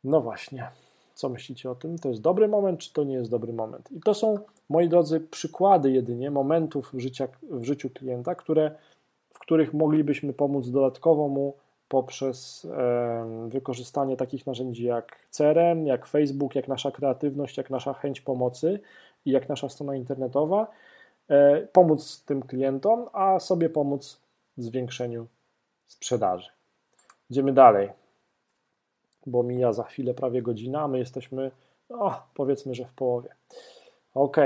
No 0.04 0.22
właśnie, 0.22 0.72
co 1.18 1.30
myślicie 1.30 1.72
o 1.72 1.76
tym? 1.76 2.00
To 2.00 2.10
jest 2.10 2.22
dobry 2.22 2.48
moment, 2.48 2.80
czy 2.80 2.94
to 2.94 3.04
nie 3.04 3.16
jest 3.16 3.32
dobry 3.32 3.54
moment? 3.54 3.92
I 3.92 4.00
to 4.00 4.14
są, 4.14 4.40
moi 4.70 4.90
drodzy, 4.90 5.20
przykłady 5.20 5.92
jedynie 5.92 6.32
momentów 6.32 6.94
w, 6.94 7.00
życia, 7.00 7.28
w 7.44 7.64
życiu 7.64 7.90
klienta, 7.90 8.36
które, 8.36 8.72
w 9.34 9.40
których 9.40 9.74
moglibyśmy 9.74 10.34
pomóc 10.34 10.70
dodatkowo 10.70 11.28
mu 11.28 11.54
poprzez 11.90 12.66
e, 12.66 13.48
wykorzystanie 13.50 14.18
takich 14.18 14.48
narzędzi 14.48 14.84
jak 14.84 15.28
CRM, 15.30 15.86
jak 15.86 16.06
Facebook, 16.06 16.56
jak 16.56 16.68
nasza 16.68 16.92
kreatywność, 16.92 17.58
jak 17.58 17.70
nasza 17.70 17.94
chęć 17.94 18.22
pomocy 18.22 18.80
i 19.26 19.32
jak 19.32 19.50
nasza 19.50 19.70
strona 19.70 19.96
internetowa 19.96 20.68
E, 21.30 21.62
pomóc 21.62 22.24
tym 22.26 22.42
klientom, 22.42 23.10
a 23.14 23.40
sobie 23.40 23.70
pomóc 23.70 24.22
w 24.58 24.64
zwiększeniu 24.64 25.28
sprzedaży. 25.88 26.50
Idziemy 27.30 27.54
dalej, 27.54 27.90
bo 29.28 29.44
mija 29.44 29.74
za 29.74 29.84
chwilę 29.84 30.14
prawie 30.14 30.42
godzina, 30.42 30.82
a 30.82 30.88
my 30.88 31.00
jesteśmy, 31.00 31.52
no, 31.90 32.22
powiedzmy, 32.34 32.76
że 32.76 32.86
w 32.86 32.94
połowie. 32.94 33.30
Ok. 34.14 34.38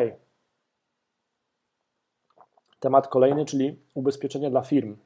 Temat 2.79 3.07
kolejny, 3.07 3.45
czyli 3.45 3.75
ubezpieczenie 3.93 4.49
dla 4.49 4.61
firm. 4.61 4.97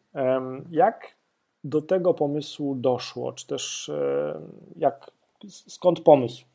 Jak 0.72 1.16
do 1.64 1.82
tego 1.82 2.14
pomysłu 2.14 2.76
doszło, 2.76 3.34
czy 3.34 3.48
też 3.48 3.92
jak, 4.76 5.12
skąd 5.48 6.00
pomysł? 6.00 6.46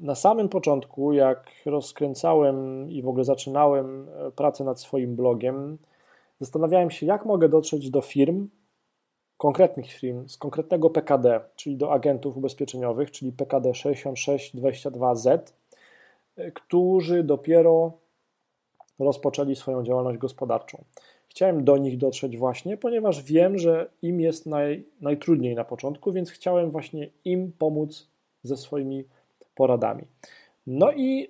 Na 0.00 0.14
samym 0.14 0.48
początku, 0.48 1.12
jak 1.12 1.50
rozkręcałem 1.66 2.90
i 2.90 3.02
w 3.02 3.08
ogóle 3.08 3.24
zaczynałem 3.24 4.08
e, 4.08 4.30
pracę 4.30 4.64
nad 4.64 4.80
swoim 4.80 5.16
blogiem, 5.16 5.78
zastanawiałem 6.40 6.90
się, 6.90 7.06
jak 7.06 7.26
mogę 7.26 7.48
dotrzeć 7.48 7.90
do 7.90 8.00
firm, 8.00 8.48
konkretnych 9.38 9.92
firm, 9.92 10.28
z 10.28 10.36
konkretnego 10.36 10.90
PKD, 10.90 11.40
czyli 11.56 11.76
do 11.76 11.92
agentów 11.92 12.36
ubezpieczeniowych, 12.36 13.10
czyli 13.10 13.32
PKD 13.32 13.70
6622Z, 13.70 15.52
e, 16.36 16.52
którzy 16.52 17.22
dopiero 17.22 17.92
rozpoczęli 18.98 19.56
swoją 19.56 19.84
działalność 19.84 20.18
gospodarczą. 20.18 20.84
Chciałem 21.28 21.64
do 21.64 21.76
nich 21.76 21.98
dotrzeć 21.98 22.36
właśnie, 22.36 22.76
ponieważ 22.76 23.22
wiem, 23.22 23.58
że 23.58 23.90
im 24.02 24.20
jest 24.20 24.46
naj, 24.46 24.84
najtrudniej 25.00 25.54
na 25.54 25.64
początku, 25.64 26.12
więc 26.12 26.30
chciałem 26.30 26.70
właśnie 26.70 27.10
im 27.24 27.52
pomóc 27.58 28.08
ze 28.42 28.56
swoimi 28.56 29.04
poradami. 29.54 30.04
No 30.66 30.92
i 30.92 31.24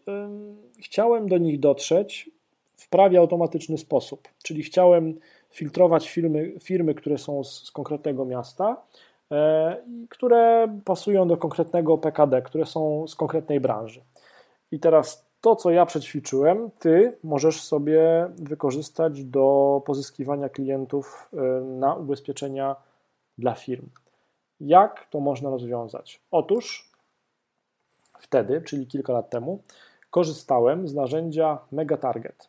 y, 0.79 0.83
chciałem 0.83 1.29
do 1.29 1.39
nich 1.39 1.61
dotrzeć 1.61 2.31
w 2.77 2.89
prawie 2.89 3.19
automatyczny 3.19 3.79
sposób, 3.79 4.29
czyli 4.43 4.63
chciałem 4.63 5.19
filtrować 5.51 6.11
firmy, 6.11 6.53
firmy 6.61 6.94
które 6.94 7.18
są 7.18 7.44
z, 7.44 7.66
z 7.66 7.70
konkretnego 7.70 8.24
miasta, 8.24 8.76
y, 9.32 9.36
które 10.09 10.68
pasują 10.84 11.28
do 11.28 11.36
konkretnego 11.36 11.99
PKD, 11.99 12.42
które 12.42 12.66
są 12.66 13.09
z 13.09 13.14
konkretnej 13.14 13.61
branży. 13.61 14.01
I 14.72 14.80
teraz 14.80 15.28
to, 15.40 15.57
co 15.57 15.70
ja 15.70 15.86
przećwiczyłem, 15.86 16.70
ty 16.78 17.16
możesz 17.24 17.62
sobie 17.62 18.30
wykorzystać 18.36 19.24
do 19.24 19.82
pozyskiwania 19.86 20.49
klientów 20.49 21.28
y, 21.32 21.64
na 21.64 21.94
ubezpieczenia 21.94 22.76
dla 23.38 23.55
firm. 23.55 23.86
Jak 24.61 25.07
to 25.11 25.20
można 25.20 25.51
rozwiązać? 25.51 26.20
Otóż 26.30 26.92
wtedy, 28.18 28.62
czyli 28.62 28.86
kilka 28.86 29.12
lat 29.12 29.30
temu, 29.30 29.62
korzystałem 30.11 30.88
z 30.88 30.94
narzędzia 30.94 31.59
MegaTarget. 31.72 32.49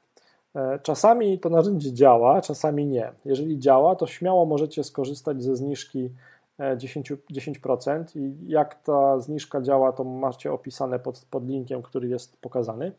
E, 0.55 0.79
czasami 0.79 1.39
to 1.39 1.49
narzędzie 1.49 1.93
działa, 1.93 2.41
czasami 2.41 2.85
nie. 2.85 3.11
Jeżeli 3.25 3.59
działa, 3.59 3.95
to 3.95 4.07
śmiało 4.07 4.45
możecie 4.45 4.83
skorzystać 4.83 5.43
ze 5.43 5.55
zniżki 5.55 6.09
10%, 6.59 7.17
e, 7.29 7.33
10% 7.33 8.15
i 8.15 8.35
jak 8.47 8.83
ta 8.83 9.19
zniżka 9.19 9.61
działa, 9.61 9.91
to 9.91 10.03
macie 10.03 10.53
opisane 10.53 10.99
pod, 10.99 11.25
pod 11.31 11.47
linkiem, 11.47 11.81
który 11.81 12.07
jest 12.07 12.41
pokazany. 12.41 12.91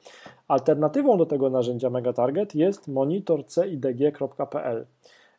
Alternatywą 0.48 1.18
do 1.18 1.26
tego 1.26 1.50
narzędzia 1.50 1.90
MegaTarget 1.90 2.54
jest 2.54 2.88
monitorcidg.pl 2.88 4.86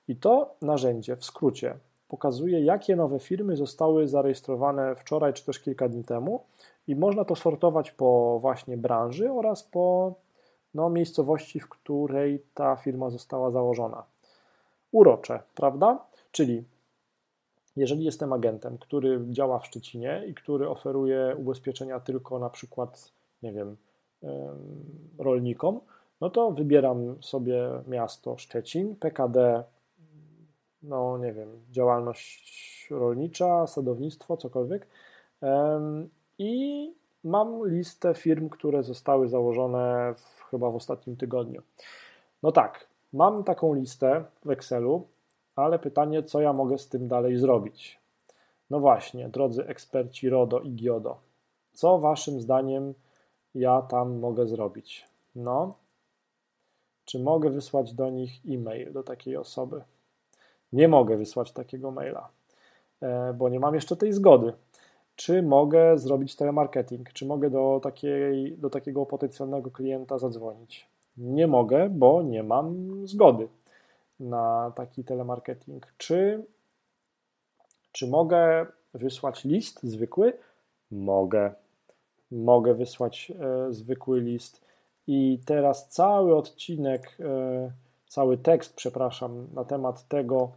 i 0.08 0.16
to 0.16 0.56
narzędzie 0.62 1.16
w 1.16 1.26
skrócie 1.26 1.76
pokazuje, 2.12 2.62
jakie 2.62 2.96
nowe 2.96 3.20
firmy 3.20 3.56
zostały 3.56 4.08
zarejestrowane 4.08 4.96
wczoraj 4.96 5.34
czy 5.34 5.46
też 5.46 5.60
kilka 5.60 5.90
dni 5.90 6.04
temu 6.04 6.44
i 6.88 6.96
można 6.96 7.26
to 7.26 7.36
sortować 7.36 7.92
po 7.92 8.40
właśnie 8.42 8.78
branży 8.78 9.32
oraz 9.32 9.64
po 9.64 10.14
no, 10.74 10.90
miejscowości, 10.90 11.60
w 11.60 11.70
której 11.70 12.44
ta 12.54 12.76
firma 12.76 13.10
została 13.10 13.52
założona. 13.52 14.04
Urocze, 14.92 15.40
prawda? 15.56 16.06
Czyli 16.32 16.64
jeżeli 17.76 18.04
jestem 18.04 18.34
agentem, 18.34 18.78
który 18.78 19.26
działa 19.30 19.60
w 19.60 19.66
Szczecinie 19.66 20.24
i 20.28 20.34
który 20.34 20.70
oferuje 20.70 21.36
ubezpieczenia 21.38 22.00
tylko 22.00 22.40
na 22.40 22.50
przykład, 22.50 23.12
nie 23.44 23.54
wiem, 23.54 23.78
rolnikom, 25.18 25.80
no 26.22 26.30
to 26.30 26.52
wybieram 26.52 27.24
sobie 27.24 27.70
miasto 27.88 28.38
Szczecin, 28.38 28.96
PKD, 28.96 29.64
no 30.84 31.18
nie 31.18 31.34
wiem, 31.34 31.50
działalność 31.72 32.88
rolnicza, 32.92 33.68
sadownictwo, 33.68 34.38
cokolwiek 34.38 34.88
i 36.38 36.94
mam 37.24 37.68
listę 37.68 38.14
firm, 38.14 38.50
które 38.50 38.84
zostały 38.84 39.28
założone 39.28 40.14
w, 40.18 40.44
chyba 40.50 40.72
w 40.72 40.76
ostatnim 40.76 41.18
tygodniu. 41.18 41.62
No 42.44 42.52
tak, 42.52 42.88
mam 43.14 43.44
taką 43.44 43.74
listę 43.74 44.26
w 44.46 44.50
Excelu, 44.50 45.08
ale 45.56 45.80
pytanie, 45.80 46.24
co 46.24 46.42
ja 46.42 46.54
mogę 46.54 46.78
z 46.78 46.90
tym 46.90 47.08
dalej 47.08 47.38
zrobić? 47.38 48.00
No 48.70 48.80
właśnie, 48.80 49.30
drodzy 49.30 49.68
eksperci 49.68 50.30
RODO 50.30 50.60
i 50.60 50.72
GIODO, 50.72 51.18
co 51.74 52.00
waszym 52.00 52.42
zdaniem 52.42 52.94
ja 53.56 53.82
tam 53.82 54.20
mogę 54.20 54.48
zrobić? 54.48 55.08
No, 55.36 55.76
czy 57.06 57.20
mogę 57.20 57.50
wysłać 57.50 57.94
do 57.94 58.10
nich 58.10 58.32
e-mail 58.50 58.94
do 58.94 59.04
takiej 59.04 59.38
osoby? 59.38 59.84
Nie 60.74 60.88
mogę 60.88 61.18
wysłać 61.18 61.52
takiego 61.52 61.92
maila, 61.92 62.30
e, 63.02 63.34
bo 63.34 63.50
nie 63.50 63.60
mam 63.60 63.76
jeszcze 63.76 63.96
tej 63.96 64.14
zgody. 64.14 64.54
Czy 65.22 65.44
mogę 65.44 65.98
zrobić 65.98 66.36
telemarketing? 66.36 67.14
Czy 67.14 67.26
mogę 67.26 67.50
do, 67.50 67.80
takiej, 67.84 68.58
do 68.58 68.70
takiego 68.70 69.06
potencjalnego 69.06 69.72
klienta 69.72 70.18
zadzwonić? 70.18 70.88
Nie 71.18 71.48
mogę, 71.48 71.90
bo 71.90 72.24
nie 72.24 72.44
mam 72.44 72.92
zgody 73.08 73.48
na 74.20 74.72
taki 74.76 75.04
telemarketing. 75.04 75.94
Czy, 75.98 76.46
czy 77.92 78.08
mogę 78.08 78.66
wysłać 78.94 79.46
list 79.46 79.84
zwykły? 79.84 80.34
Mogę. 80.92 81.54
Mogę 82.32 82.74
wysłać 82.74 83.32
e, 83.40 83.74
zwykły 83.74 84.22
list. 84.22 84.62
I 85.08 85.40
teraz 85.46 85.90
cały 85.90 86.36
odcinek, 86.36 87.18
e, 87.20 87.72
cały 88.08 88.38
tekst, 88.38 88.76
przepraszam, 88.76 89.48
na 89.54 89.66
temat 89.66 90.08
tego, 90.08 90.52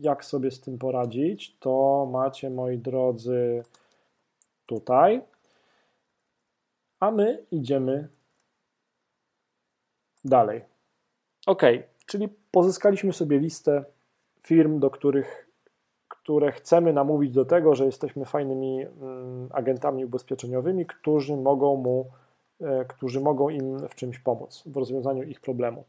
jak 0.00 0.24
sobie 0.24 0.50
z 0.50 0.60
tym 0.60 0.78
poradzić, 0.78 1.56
to 1.58 2.08
macie, 2.12 2.50
moi 2.50 2.78
drodzy, 2.78 3.62
tutaj. 4.66 5.22
A 7.00 7.10
my 7.10 7.44
idziemy 7.50 8.08
dalej. 10.24 10.62
Ok, 11.46 11.62
czyli 12.06 12.28
pozyskaliśmy 12.50 13.12
sobie 13.12 13.38
listę 13.38 13.84
firm, 14.40 14.80
do 14.80 14.90
których, 14.90 15.48
które 16.08 16.52
chcemy 16.52 16.92
namówić 16.92 17.32
do 17.32 17.44
tego, 17.44 17.74
że 17.74 17.86
jesteśmy 17.86 18.24
fajnymi 18.24 18.82
mm, 18.82 19.48
agentami 19.52 20.04
ubezpieczeniowymi, 20.04 20.86
którzy 20.86 21.36
mogą 21.36 21.76
mu, 21.76 22.06
e, 22.60 22.84
którzy 22.84 23.20
mogą 23.20 23.48
im 23.48 23.88
w 23.88 23.94
czymś 23.94 24.18
pomóc, 24.18 24.62
w 24.66 24.76
rozwiązaniu 24.76 25.22
ich 25.22 25.40
problemu. 25.40 25.84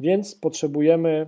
Więc 0.00 0.34
potrzebujemy 0.34 1.26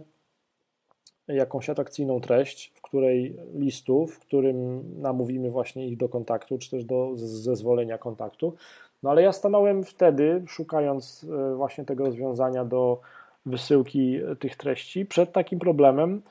jakąś 1.29 1.71
atrakcyjną 1.71 2.21
treść, 2.21 2.73
w 2.75 2.83
której 2.83 3.37
listu, 3.55 4.07
w 4.07 4.19
którym 4.19 4.85
namówimy 5.01 5.51
właśnie 5.51 5.89
ich 5.89 5.97
do 5.97 6.09
kontaktu, 6.09 6.59
czy 6.59 6.71
też 6.71 6.85
do 6.85 7.11
zezwolenia 7.17 7.99
kontaktu. 7.99 8.55
No 9.03 9.11
ale 9.11 9.23
ja 9.23 9.33
stanąłem 9.33 9.85
wtedy, 9.85 10.43
szukając 10.47 11.27
e, 11.53 11.55
właśnie 11.55 11.85
tego 11.85 12.05
rozwiązania 12.05 12.65
do 12.65 13.01
wysyłki 13.47 14.21
tych 14.41 14.57
treści, 14.57 15.07
przed 15.07 15.33
takim 15.33 15.59
problemem, 15.59 16.23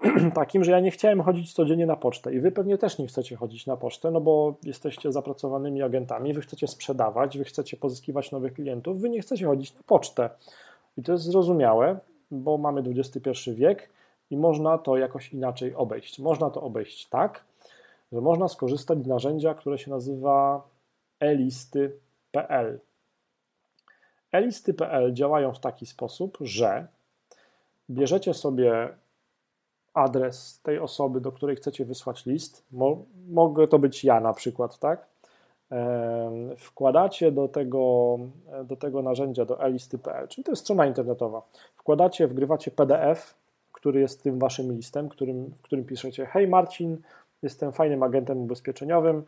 takim, 0.34 0.64
że 0.64 0.72
ja 0.72 0.80
nie 0.80 0.90
chciałem 0.90 1.20
chodzić 1.20 1.52
codziennie 1.52 1.86
na 1.86 1.96
pocztę 1.96 2.34
i 2.34 2.40
wy 2.40 2.52
pewnie 2.52 2.78
też 2.78 2.98
nie 2.98 3.06
chcecie 3.06 3.36
chodzić 3.36 3.66
na 3.66 3.76
pocztę, 3.76 4.10
no 4.10 4.20
bo 4.20 4.54
jesteście 4.62 5.12
zapracowanymi 5.12 5.82
agentami, 5.82 6.32
wy 6.34 6.40
chcecie 6.40 6.68
sprzedawać, 6.68 7.38
wy 7.38 7.44
chcecie 7.44 7.76
pozyskiwać 7.76 8.32
nowych 8.32 8.52
klientów, 8.52 9.00
wy 9.00 9.10
nie 9.10 9.20
chcecie 9.20 9.46
chodzić 9.46 9.74
na 9.74 9.80
pocztę. 9.86 10.30
I 10.96 11.02
to 11.02 11.12
jest 11.12 11.24
zrozumiałe, 11.24 11.98
bo 12.30 12.58
mamy 12.58 12.82
XXI 12.96 13.30
wiek 13.54 13.90
i 14.30 14.36
można 14.36 14.78
to 14.78 14.96
jakoś 14.96 15.32
inaczej 15.32 15.74
obejść. 15.74 16.18
Można 16.18 16.50
to 16.50 16.62
obejść 16.62 17.08
tak, 17.08 17.44
że 18.12 18.20
można 18.20 18.48
skorzystać 18.48 19.02
z 19.04 19.06
narzędzia, 19.06 19.54
które 19.54 19.78
się 19.78 19.90
nazywa 19.90 20.62
elisty.pl. 21.20 22.80
Elisty.pl 24.32 25.14
działają 25.14 25.52
w 25.52 25.60
taki 25.60 25.86
sposób, 25.86 26.38
że 26.40 26.86
bierzecie 27.90 28.34
sobie 28.34 28.88
adres 29.94 30.60
tej 30.62 30.78
osoby, 30.78 31.20
do 31.20 31.32
której 31.32 31.56
chcecie 31.56 31.84
wysłać 31.84 32.26
list. 32.26 32.64
Mo 32.72 32.96
mogę 33.28 33.68
to 33.68 33.78
być 33.78 34.04
ja 34.04 34.20
na 34.20 34.32
przykład, 34.32 34.78
tak? 34.78 35.06
Wkładacie 36.58 37.32
do 37.32 37.48
tego, 37.48 38.18
do 38.64 38.76
tego 38.76 39.02
narzędzia, 39.02 39.44
do 39.44 39.60
elisty.pl, 39.60 40.28
czyli 40.28 40.44
to 40.44 40.52
jest 40.52 40.62
strona 40.62 40.86
internetowa. 40.86 41.42
Wkładacie, 41.76 42.26
wgrywacie 42.26 42.70
PDF, 42.70 43.34
który 43.78 44.00
jest 44.00 44.22
tym 44.22 44.38
waszym 44.38 44.72
listem, 44.72 45.08
którym, 45.08 45.50
w 45.50 45.62
którym 45.62 45.84
piszecie: 45.84 46.26
Hej 46.26 46.48
Marcin, 46.48 46.98
jestem 47.42 47.72
fajnym 47.72 48.02
agentem 48.02 48.38
ubezpieczeniowym. 48.38 49.22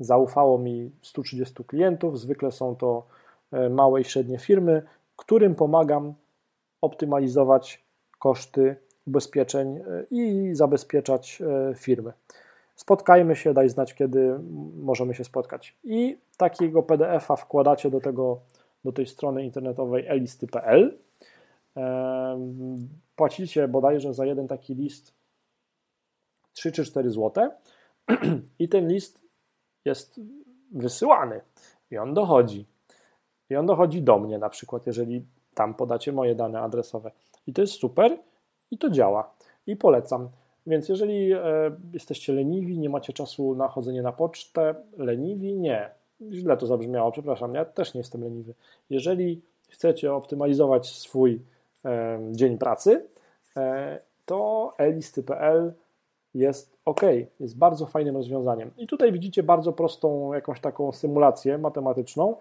Zaufało 0.00 0.58
mi 0.58 0.90
130 1.02 1.64
klientów, 1.64 2.20
zwykle 2.20 2.52
są 2.52 2.76
to 2.76 3.06
e, 3.52 3.68
małe 3.68 4.00
i 4.00 4.04
średnie 4.04 4.38
firmy, 4.38 4.82
którym 5.16 5.54
pomagam 5.54 6.14
optymalizować 6.80 7.84
koszty 8.18 8.76
ubezpieczeń 9.06 9.76
e, 9.76 9.82
i 10.10 10.54
zabezpieczać 10.54 11.42
e, 11.42 11.74
firmy. 11.74 12.12
Spotkajmy 12.74 13.36
się, 13.36 13.54
daj 13.54 13.68
znać, 13.68 13.94
kiedy 13.94 14.38
możemy 14.82 15.14
się 15.14 15.24
spotkać. 15.24 15.76
I 15.84 16.18
takiego 16.36 16.82
PDF-a 16.82 17.36
wkładacie 17.36 17.90
do, 17.90 18.00
tego, 18.00 18.40
do 18.84 18.92
tej 18.92 19.06
strony 19.06 19.44
internetowej 19.44 20.06
elisty.pl. 20.08 21.05
Płacicie 23.16 23.68
bodajże 23.68 24.14
za 24.14 24.26
jeden 24.26 24.48
taki 24.48 24.74
list 24.74 25.14
3 26.52 26.72
czy 26.72 26.84
4 26.84 27.10
zł 27.10 27.50
i 28.58 28.68
ten 28.68 28.88
list 28.88 29.22
jest 29.84 30.20
wysyłany 30.72 31.40
i 31.90 31.98
on 31.98 32.14
dochodzi. 32.14 32.66
I 33.50 33.56
on 33.56 33.66
dochodzi 33.66 34.02
do 34.02 34.18
mnie 34.18 34.38
na 34.38 34.48
przykład, 34.48 34.86
jeżeli 34.86 35.24
tam 35.54 35.74
podacie 35.74 36.12
moje 36.12 36.34
dane 36.34 36.60
adresowe. 36.60 37.10
I 37.46 37.52
to 37.52 37.60
jest 37.60 37.72
super 37.72 38.18
i 38.70 38.78
to 38.78 38.90
działa. 38.90 39.34
I 39.66 39.76
polecam. 39.76 40.28
Więc 40.66 40.88
jeżeli 40.88 41.32
e, 41.32 41.40
jesteście 41.92 42.32
leniwi, 42.32 42.78
nie 42.78 42.88
macie 42.88 43.12
czasu 43.12 43.54
na 43.54 43.68
chodzenie 43.68 44.02
na 44.02 44.12
pocztę, 44.12 44.74
leniwi, 44.96 45.54
nie. 45.54 45.90
Źle 46.30 46.56
to 46.56 46.66
zabrzmiało, 46.66 47.12
przepraszam, 47.12 47.54
ja 47.54 47.64
też 47.64 47.94
nie 47.94 48.00
jestem 48.00 48.24
leniwy. 48.24 48.54
Jeżeli 48.90 49.42
chcecie 49.68 50.14
optymalizować 50.14 50.88
swój 50.88 51.32
e, 51.34 51.38
dzień 52.30 52.58
pracy, 52.58 53.06
e, 53.56 53.98
to 54.24 54.72
elisty.pl 54.78 55.74
jest 56.34 56.76
ok, 56.84 57.00
jest 57.40 57.58
bardzo 57.58 57.86
fajnym 57.86 58.16
rozwiązaniem. 58.16 58.70
I 58.76 58.86
tutaj 58.86 59.12
widzicie 59.12 59.42
bardzo 59.42 59.72
prostą 59.72 60.32
jakąś 60.32 60.60
taką 60.60 60.92
symulację 60.92 61.58
matematyczną, 61.58 62.36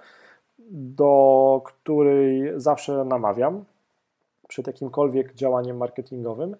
do 0.70 1.62
której 1.66 2.54
zawsze 2.56 3.06
namawiam 3.06 3.66
przed 4.48 4.68
jakimkolwiek 4.68 5.34
działaniem 5.34 5.78
marketingowym. 5.78 6.56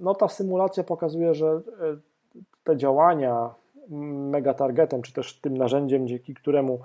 No 0.00 0.14
ta 0.14 0.28
symulacja 0.28 0.84
pokazuje, 0.84 1.34
że 1.34 1.46
e, 1.46 1.60
te 2.64 2.76
działania 2.76 3.54
megatargetem, 4.30 5.02
czy 5.02 5.12
też 5.12 5.40
tym 5.40 5.56
narzędziem, 5.56 6.08
dzięki 6.08 6.34
któremu 6.34 6.80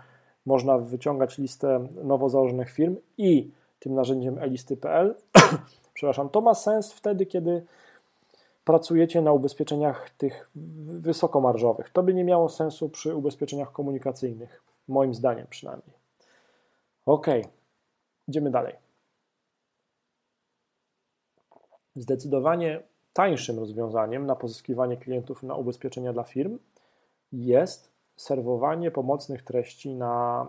można 0.46 0.78
wyciągać 0.78 1.38
listę 1.38 1.88
nowo 2.04 2.30
założonych 2.30 2.70
firm 2.72 2.96
i 3.18 3.52
tym 3.84 3.94
narzędziem 3.94 4.38
elisty.pl, 4.38 5.16
przepraszam, 5.94 6.30
to 6.30 6.42
ma 6.42 6.54
sens 6.54 6.94
wtedy, 6.94 7.26
kiedy 7.26 7.66
pracujecie 8.66 9.22
na 9.22 9.32
ubezpieczeniach 9.32 10.10
tych 10.10 10.50
wysokomarżowych. 10.86 11.90
To 11.90 12.04
by 12.04 12.14
nie 12.14 12.24
miało 12.24 12.50
sensu 12.50 12.90
przy 12.90 13.16
ubezpieczeniach 13.16 13.72
komunikacyjnych, 13.72 14.64
moim 14.88 15.14
zdaniem 15.14 15.48
przynajmniej. 15.50 15.96
Ok, 17.06 17.28
idziemy 18.28 18.52
dalej. 18.52 18.76
Zdecydowanie 21.96 22.82
tańszym 23.14 23.60
rozwiązaniem 23.60 24.26
na 24.26 24.36
pozyskiwanie 24.36 24.98
klientów 24.98 25.44
na 25.44 25.56
ubezpieczenia 25.56 26.14
dla 26.14 26.24
firm 26.24 26.60
jest 27.32 27.93
serwowanie 28.16 28.92
pomocnych 28.92 29.44
treści 29.44 29.96
na 29.96 30.46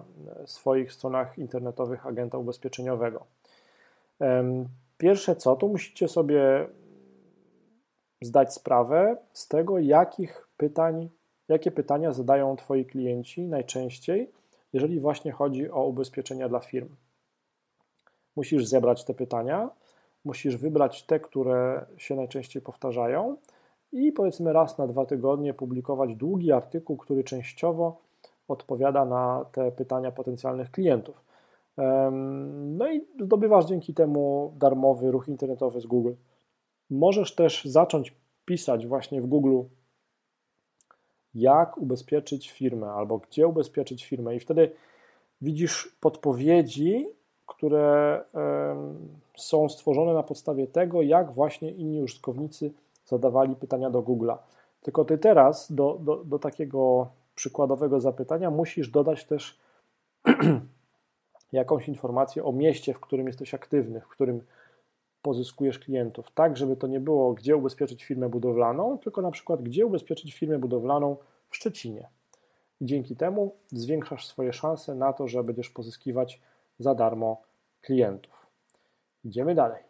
swoich 0.46 0.92
stronach 0.92 1.38
internetowych 1.38 2.06
agenta 2.06 2.38
ubezpieczeniowego. 2.38 3.26
Pierwsze 4.98 5.36
co, 5.36 5.56
to 5.56 5.68
musicie 5.68 6.08
sobie 6.08 6.68
zdać 8.22 8.54
sprawę 8.54 9.16
z 9.32 9.48
tego, 9.48 9.78
jakich 9.78 10.48
pytań, 10.56 11.10
jakie 11.48 11.70
pytania 11.70 12.12
zadają 12.12 12.56
Twoi 12.56 12.84
klienci 12.84 13.42
najczęściej, 13.42 14.30
jeżeli 14.72 15.00
właśnie 15.00 15.32
chodzi 15.32 15.70
o 15.70 15.84
ubezpieczenia 15.84 16.48
dla 16.48 16.60
firm. 16.60 16.88
Musisz 18.36 18.66
zebrać 18.66 19.04
te 19.04 19.14
pytania, 19.14 19.70
musisz 20.24 20.56
wybrać 20.56 21.02
te, 21.02 21.20
które 21.20 21.86
się 21.96 22.16
najczęściej 22.16 22.62
powtarzają 22.62 23.36
i 23.94 24.12
powiedzmy 24.12 24.52
raz 24.52 24.78
na 24.78 24.86
dwa 24.86 25.06
tygodnie 25.06 25.54
publikować 25.54 26.14
długi 26.14 26.52
artykuł, 26.52 26.96
który 26.96 27.24
częściowo 27.24 28.00
odpowiada 28.48 29.04
na 29.04 29.44
te 29.52 29.72
pytania 29.72 30.12
potencjalnych 30.12 30.70
klientów. 30.70 31.24
No 32.52 32.92
i 32.92 33.06
zdobywasz 33.20 33.66
dzięki 33.66 33.94
temu 33.94 34.52
darmowy 34.56 35.10
ruch 35.10 35.28
internetowy 35.28 35.80
z 35.80 35.86
Google. 35.86 36.12
Możesz 36.90 37.34
też 37.34 37.64
zacząć 37.64 38.14
pisać 38.44 38.86
właśnie 38.86 39.22
w 39.22 39.26
Google, 39.26 39.62
jak 41.34 41.78
ubezpieczyć 41.78 42.50
firmę 42.50 42.90
albo 42.90 43.18
gdzie 43.18 43.46
ubezpieczyć 43.46 44.04
firmę, 44.04 44.36
i 44.36 44.40
wtedy 44.40 44.70
widzisz 45.40 45.96
podpowiedzi, 46.00 47.06
które 47.46 48.20
są 49.36 49.68
stworzone 49.68 50.14
na 50.14 50.22
podstawie 50.22 50.66
tego, 50.66 51.02
jak 51.02 51.32
właśnie 51.32 51.70
inni 51.70 52.02
użytkownicy 52.02 52.72
zadawali 53.06 53.56
pytania 53.56 53.90
do 53.90 54.02
Google'a. 54.02 54.36
Tylko 54.82 55.04
ty 55.04 55.18
teraz 55.18 55.72
do, 55.72 55.98
do, 56.00 56.24
do 56.24 56.38
takiego 56.38 57.10
przykładowego 57.34 58.00
zapytania 58.00 58.50
musisz 58.50 58.88
dodać 58.88 59.24
też 59.24 59.58
jakąś 61.52 61.88
informację 61.88 62.44
o 62.44 62.52
mieście, 62.52 62.94
w 62.94 63.00
którym 63.00 63.26
jesteś 63.26 63.54
aktywny, 63.54 64.00
w 64.00 64.08
którym 64.08 64.40
pozyskujesz 65.22 65.78
klientów, 65.78 66.30
tak 66.30 66.56
żeby 66.56 66.76
to 66.76 66.86
nie 66.86 67.00
było, 67.00 67.34
gdzie 67.34 67.56
ubezpieczyć 67.56 68.04
firmę 68.04 68.28
budowlaną, 68.28 68.98
tylko 68.98 69.22
na 69.22 69.30
przykład, 69.30 69.62
gdzie 69.62 69.86
ubezpieczyć 69.86 70.34
firmę 70.34 70.58
budowlaną 70.58 71.16
w 71.50 71.56
Szczecinie. 71.56 72.08
I 72.80 72.86
dzięki 72.86 73.16
temu 73.16 73.54
zwiększasz 73.72 74.26
swoje 74.26 74.52
szanse 74.52 74.94
na 74.94 75.12
to, 75.12 75.28
że 75.28 75.44
będziesz 75.44 75.70
pozyskiwać 75.70 76.40
za 76.78 76.94
darmo 76.94 77.42
klientów. 77.82 78.46
Idziemy 79.24 79.54
dalej. 79.54 79.82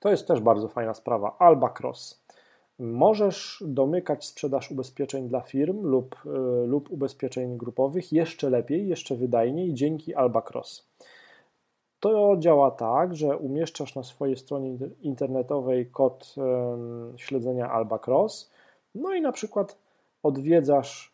To 0.00 0.10
jest 0.10 0.28
też 0.28 0.40
bardzo 0.40 0.68
fajna 0.68 0.94
sprawa. 0.94 1.36
Alba 1.38 1.74
Cross. 1.80 2.24
Możesz 2.78 3.64
domykać 3.66 4.26
sprzedaż 4.26 4.70
ubezpieczeń 4.70 5.28
dla 5.28 5.40
firm 5.40 5.82
lub, 5.82 6.16
y, 6.26 6.66
lub 6.66 6.90
ubezpieczeń 6.90 7.56
grupowych 7.56 8.12
jeszcze 8.12 8.50
lepiej, 8.50 8.88
jeszcze 8.88 9.16
wydajniej 9.16 9.74
dzięki 9.74 10.14
Alba 10.14 10.42
Cross. 10.42 10.88
To 12.00 12.36
działa 12.38 12.70
tak, 12.70 13.16
że 13.16 13.36
umieszczasz 13.36 13.94
na 13.94 14.02
swojej 14.02 14.36
stronie 14.36 14.76
internetowej 15.00 15.86
kod 15.86 16.34
śledzenia 17.16 17.70
Alba 17.70 17.98
Cross, 18.06 18.50
no 18.94 19.14
i 19.14 19.20
na 19.20 19.32
przykład 19.32 19.78
odwiedzasz 20.22 21.12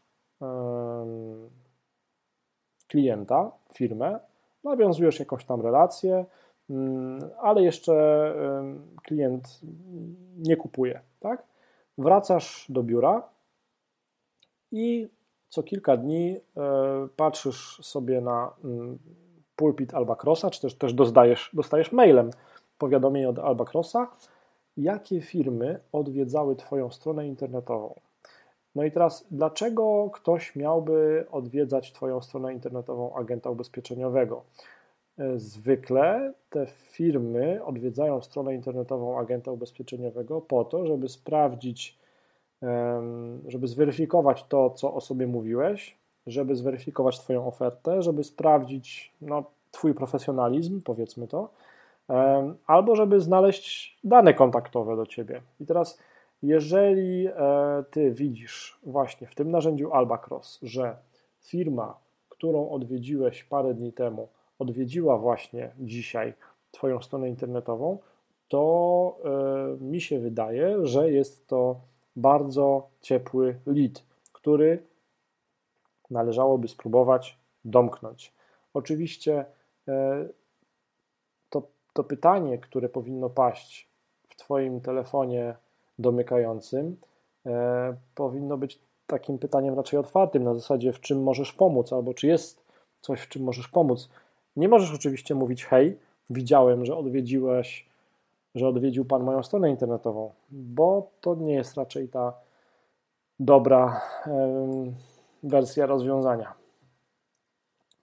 klienta, 2.89 3.51
firmę, 3.74 4.20
nawiązujesz 4.64 5.18
jakąś 5.18 5.45
tam 5.45 5.61
relację, 5.61 6.24
ale 7.41 7.62
jeszcze 7.62 7.95
klient 9.03 9.61
nie 10.37 10.57
kupuje, 10.57 11.01
tak? 11.21 11.43
Wracasz 11.99 12.67
do 12.69 12.83
biura 12.83 13.23
i 14.73 15.09
co 15.49 15.62
kilka 15.62 15.97
dni 15.97 16.37
e, 16.37 16.39
patrzysz 17.17 17.81
sobie 17.83 18.21
na 18.21 18.53
mm, 18.65 18.99
pulpit 19.57 19.95
Albacrossa, 19.95 20.51
czy 20.51 20.61
też, 20.61 20.75
też 20.75 20.95
dostajesz, 20.95 21.51
dostajesz 21.53 21.93
mailem 21.93 22.31
powiadomienie 22.79 23.29
od 23.29 23.39
Albacrossa, 23.39 24.11
jakie 24.77 25.21
firmy 25.21 25.81
odwiedzały 25.93 26.57
Twoją 26.57 26.91
stronę 26.91 27.27
internetową. 27.29 27.95
No 28.75 28.85
i 28.85 28.93
teraz, 28.93 29.27
dlaczego 29.31 30.11
ktoś 30.12 30.57
miałby 30.57 31.27
odwiedzać 31.31 31.93
Twoją 31.93 32.23
stronę 32.23 32.53
internetową 32.53 33.15
agenta 33.15 33.51
ubezpieczeniowego? 33.51 34.45
E, 35.19 35.39
zwykle 35.39 36.33
te 36.51 36.67
firmy 36.67 37.65
odwiedzają 37.65 38.21
stronę 38.23 38.55
internetową 38.55 39.19
agenta 39.19 39.53
ubezpieczeniowego 39.53 40.41
po 40.41 40.65
to, 40.65 40.87
żeby 40.87 41.09
sprawdzić, 41.09 41.99
żeby 43.47 43.69
zweryfikować 43.69 44.45
to, 44.45 44.71
co 44.71 44.95
o 44.95 45.01
sobie 45.01 45.27
mówiłeś, 45.27 45.97
żeby 46.27 46.57
zweryfikować 46.57 47.21
Twoją 47.21 47.47
ofertę, 47.47 48.03
żeby 48.03 48.25
sprawdzić 48.25 49.12
no, 49.21 49.45
Twój 49.71 49.95
profesjonalizm, 49.95 50.83
powiedzmy 50.83 51.29
to, 51.29 51.49
albo 52.67 52.97
żeby 52.97 53.21
znaleźć 53.21 53.99
dane 54.05 54.35
kontaktowe 54.35 54.97
do 54.97 55.07
Ciebie. 55.07 55.41
I 55.61 55.67
teraz, 55.67 55.99
jeżeli 56.43 57.27
e, 57.27 57.33
Ty 57.91 58.11
widzisz 58.11 58.79
właśnie 58.83 59.27
w 59.27 59.35
tym 59.35 59.51
narzędziu 59.51 59.93
Albacross, 59.93 60.59
że 60.62 60.97
firma, 61.41 61.99
którą 62.29 62.69
odwiedziłeś 62.71 63.45
parę 63.45 63.75
dni 63.75 63.93
temu, 63.93 64.29
odwiedziła 64.59 65.19
właśnie 65.19 65.71
dzisiaj 65.79 66.35
Twoją 66.71 67.03
stronę 67.03 67.29
internetową, 67.29 67.99
to 68.49 69.17
e, 69.25 69.85
mi 69.85 70.01
się 70.01 70.19
wydaje, 70.19 70.87
że 70.87 71.11
jest 71.11 71.47
to 71.47 71.81
bardzo 72.17 72.89
ciepły 73.01 73.61
lead, 73.67 74.05
który 74.33 74.83
należałoby 76.11 76.69
spróbować 76.69 77.39
domknąć. 77.65 78.33
Oczywiście 78.75 79.45
e, 79.89 80.29
to, 81.51 81.63
to 81.93 82.05
pytanie, 82.05 82.59
które 82.59 82.89
powinno 82.89 83.31
paść 83.31 83.89
w 84.29 84.37
Twoim 84.37 84.81
telefonie 84.81 85.55
domykającym, 85.99 86.97
e, 87.47 87.97
powinno 88.15 88.59
być 88.59 88.81
takim 89.07 89.39
pytaniem 89.39 89.75
raczej 89.75 89.99
otwartym, 89.99 90.43
na 90.43 90.55
zasadzie 90.55 90.93
w 90.93 91.01
czym 91.01 91.23
możesz 91.23 91.53
pomóc, 91.53 91.93
albo 91.93 92.15
czy 92.15 92.27
jest 92.27 92.65
coś, 93.01 93.21
w 93.21 93.29
czym 93.29 93.43
możesz 93.43 93.69
pomóc. 93.69 94.09
Nie 94.57 94.69
możesz 94.69 94.95
oczywiście 94.95 95.35
mówić, 95.35 95.65
hej, 95.65 95.99
widziałem, 96.31 96.85
że 96.85 96.97
odwiedziłeś, 96.97 97.89
że 98.55 98.69
odwiedził 98.69 99.05
Pan 99.05 99.23
moją 99.23 99.43
stronę 99.43 99.71
internetową, 99.71 100.33
bo 100.51 101.11
to 101.21 101.35
nie 101.35 101.55
jest 101.55 101.77
raczej 101.77 102.09
ta 102.09 102.33
dobra 103.41 104.01
wersja 105.43 105.87
rozwiązania. 105.87 106.55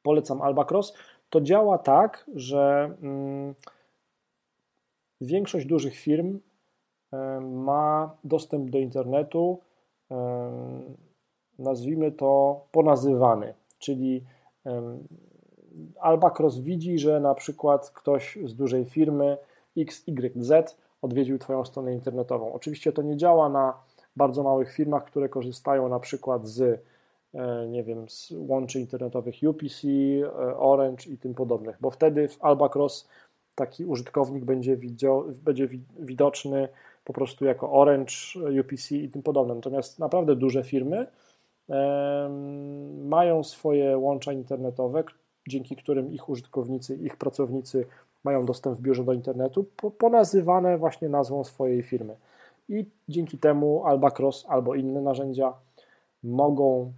Polecam 0.03 0.41
Albacross. 0.41 0.93
To 1.29 1.41
działa 1.41 1.77
tak, 1.77 2.29
że 2.35 2.95
mm, 3.01 3.55
większość 5.21 5.65
dużych 5.65 5.95
firm 5.95 6.39
ma 7.41 8.15
dostęp 8.23 8.69
do 8.69 8.77
internetu, 8.77 9.59
nazwijmy 11.59 12.11
to 12.11 12.61
ponazywany, 12.71 13.53
czyli 13.79 14.25
Albacross 15.99 16.59
widzi, 16.59 16.99
że 16.99 17.19
na 17.19 17.35
przykład 17.35 17.89
ktoś 17.89 18.37
z 18.45 18.55
dużej 18.55 18.85
firmy 18.85 19.37
XYZ 19.77 20.51
odwiedził 21.01 21.39
Twoją 21.39 21.65
stronę 21.65 21.93
internetową. 21.93 22.53
Oczywiście 22.53 22.91
to 22.91 23.01
nie 23.01 23.17
działa 23.17 23.49
na 23.49 23.73
bardzo 24.15 24.43
małych 24.43 24.73
firmach, 24.73 25.05
które 25.05 25.29
korzystają 25.29 25.89
na 25.89 25.99
przykład 25.99 26.47
z 26.47 26.83
e, 27.33 27.67
nie 27.67 27.83
wiem, 27.83 28.09
z 28.09 28.33
łączy 28.37 28.79
internetowych 28.79 29.35
UPC, 29.49 29.87
e, 29.87 30.57
Orange 30.57 31.09
i 31.09 31.17
tym 31.17 31.33
podobnych, 31.33 31.77
bo 31.81 31.91
wtedy 31.91 32.27
w 32.27 32.43
Albacross 32.43 33.07
taki 33.55 33.85
użytkownik 33.85 34.45
będzie, 34.45 34.77
widzio, 34.77 35.25
będzie 35.43 35.67
widoczny 35.99 36.67
po 37.05 37.13
prostu 37.13 37.45
jako 37.45 37.71
Orange, 37.71 38.13
UPC 38.61 38.95
i 38.95 39.09
tym 39.09 39.23
podobne. 39.23 39.55
Natomiast 39.55 39.99
naprawdę 39.99 40.35
duże 40.35 40.63
firmy 40.63 41.07
mają 43.03 43.43
swoje 43.43 43.97
łącza 43.97 44.33
internetowe, 44.33 45.03
dzięki 45.47 45.75
którym 45.75 46.11
ich 46.11 46.29
użytkownicy, 46.29 46.95
ich 46.95 47.17
pracownicy 47.17 47.87
mają 48.23 48.45
dostęp 48.45 48.77
w 48.77 48.81
biurze 48.81 49.03
do 49.03 49.13
internetu, 49.13 49.65
ponazywane 49.97 50.77
właśnie 50.77 51.09
nazwą 51.09 51.43
swojej 51.43 51.83
firmy. 51.83 52.15
I 52.69 52.85
dzięki 53.09 53.37
temu 53.37 53.85
Albacross 53.85 54.45
albo 54.47 54.75
inne 54.75 55.01
narzędzia 55.01 55.53
mogą 56.23 56.93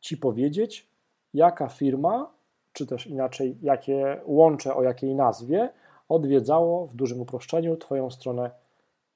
Ci 0.00 0.16
powiedzieć, 0.16 0.88
jaka 1.34 1.68
firma, 1.68 2.30
czy 2.72 2.86
też 2.86 3.06
inaczej, 3.06 3.58
jakie 3.62 4.20
łącze 4.26 4.74
o 4.76 4.82
jakiej 4.82 5.14
nazwie 5.14 5.72
odwiedzało 6.08 6.86
w 6.86 6.94
dużym 6.94 7.20
uproszczeniu 7.20 7.76
Twoją 7.76 8.10
stronę 8.10 8.50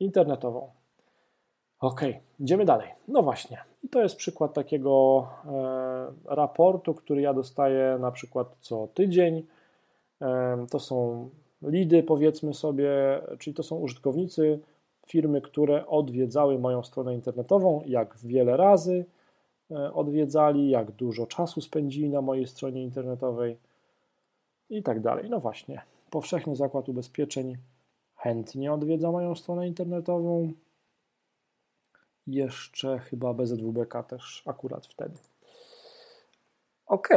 internetową. 0.00 0.70
Ok, 1.80 2.00
idziemy 2.40 2.64
dalej. 2.64 2.88
No 3.08 3.22
właśnie, 3.22 3.58
i 3.82 3.88
to 3.88 4.02
jest 4.02 4.16
przykład 4.16 4.54
takiego 4.54 5.26
e, 5.46 6.34
raportu, 6.34 6.94
który 6.94 7.20
ja 7.20 7.34
dostaję 7.34 7.98
na 8.00 8.10
przykład 8.10 8.56
co 8.60 8.88
tydzień. 8.94 9.46
E, 10.22 10.66
to 10.70 10.78
są 10.78 11.28
lidy, 11.62 12.02
powiedzmy 12.02 12.54
sobie, 12.54 12.90
czyli 13.38 13.54
to 13.54 13.62
są 13.62 13.76
użytkownicy 13.76 14.60
firmy, 15.06 15.40
które 15.40 15.86
odwiedzały 15.86 16.58
moją 16.58 16.82
stronę 16.82 17.14
internetową, 17.14 17.82
jak 17.86 18.16
wiele 18.24 18.56
razy 18.56 19.04
e, 19.70 19.92
odwiedzali, 19.92 20.70
jak 20.70 20.90
dużo 20.90 21.26
czasu 21.26 21.60
spędzili 21.60 22.10
na 22.10 22.22
mojej 22.22 22.46
stronie 22.46 22.82
internetowej 22.82 23.56
i 24.70 24.82
tak 24.82 25.00
dalej. 25.00 25.30
No 25.30 25.40
właśnie, 25.40 25.82
powszechny 26.10 26.56
zakład 26.56 26.88
ubezpieczeń 26.88 27.56
chętnie 28.16 28.72
odwiedza 28.72 29.12
moją 29.12 29.34
stronę 29.34 29.68
internetową. 29.68 30.52
Jeszcze 32.28 32.98
chyba 32.98 33.34
BZWBK 33.34 34.02
też 34.02 34.42
akurat 34.46 34.86
wtedy. 34.86 35.18
Ok. 36.86 37.08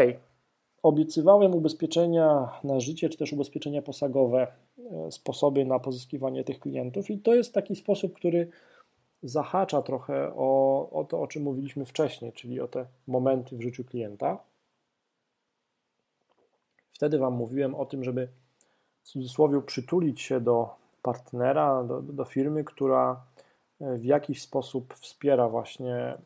Obiecywałem 0.84 1.56
ubezpieczenia 1.56 2.50
na 2.64 2.80
życie, 2.80 3.10
czy 3.10 3.18
też 3.18 3.34
ubezpieczenia 3.34 3.82
posagowe, 3.82 4.48
e, 5.08 5.12
sposoby 5.12 5.66
na 5.66 5.80
pozyskiwanie 5.80 6.44
tych 6.44 6.60
klientów, 6.60 7.10
i 7.10 7.20
to 7.20 7.36
jest 7.36 7.54
taki 7.54 7.76
sposób, 7.76 8.14
który 8.14 8.50
zahacza 9.24 9.82
trochę 9.82 10.34
o, 10.36 10.90
o 10.92 11.04
to, 11.04 11.22
o 11.22 11.28
czym 11.28 11.44
mówiliśmy 11.44 11.86
wcześniej, 11.86 12.34
czyli 12.34 12.60
o 12.60 12.68
te 12.68 12.86
momenty 13.08 13.58
w 13.58 13.62
życiu 13.62 13.84
klienta. 13.84 14.38
Wtedy 16.92 17.18
Wam 17.18 17.34
mówiłem 17.34 17.76
o 17.76 17.86
tym, 17.86 18.04
żeby 18.04 18.28
w 19.04 19.08
cudzysłowie 19.08 19.62
przytulić 19.62 20.22
się 20.22 20.42
do 20.42 20.70
partnera, 21.02 21.84
do, 21.84 22.02
do 22.02 22.26
firmy, 22.26 22.64
która 22.64 23.22
w 23.82 24.06
jakiś 24.06 24.42
sposób 24.42 24.94
wspiera 24.94 25.50
właśnie 25.50 26.18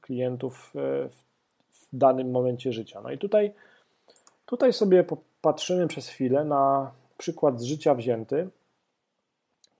klientów 0.00 0.72
e, 0.76 1.08
w, 1.08 1.88
danym 1.92 2.30
momencie 2.30 2.72
życia. 2.72 3.00
No 3.00 3.12
i 3.12 3.18
tutaj, 3.18 3.52
tutaj 4.46 4.72
sobie 4.72 5.04
popatrzymy 5.04 5.88
przez 5.88 6.08
chwilę 6.08 6.44
na 6.44 6.92
przykład 7.18 7.60
z 7.60 7.64
życia 7.64 7.94
wzięty, 7.94 8.48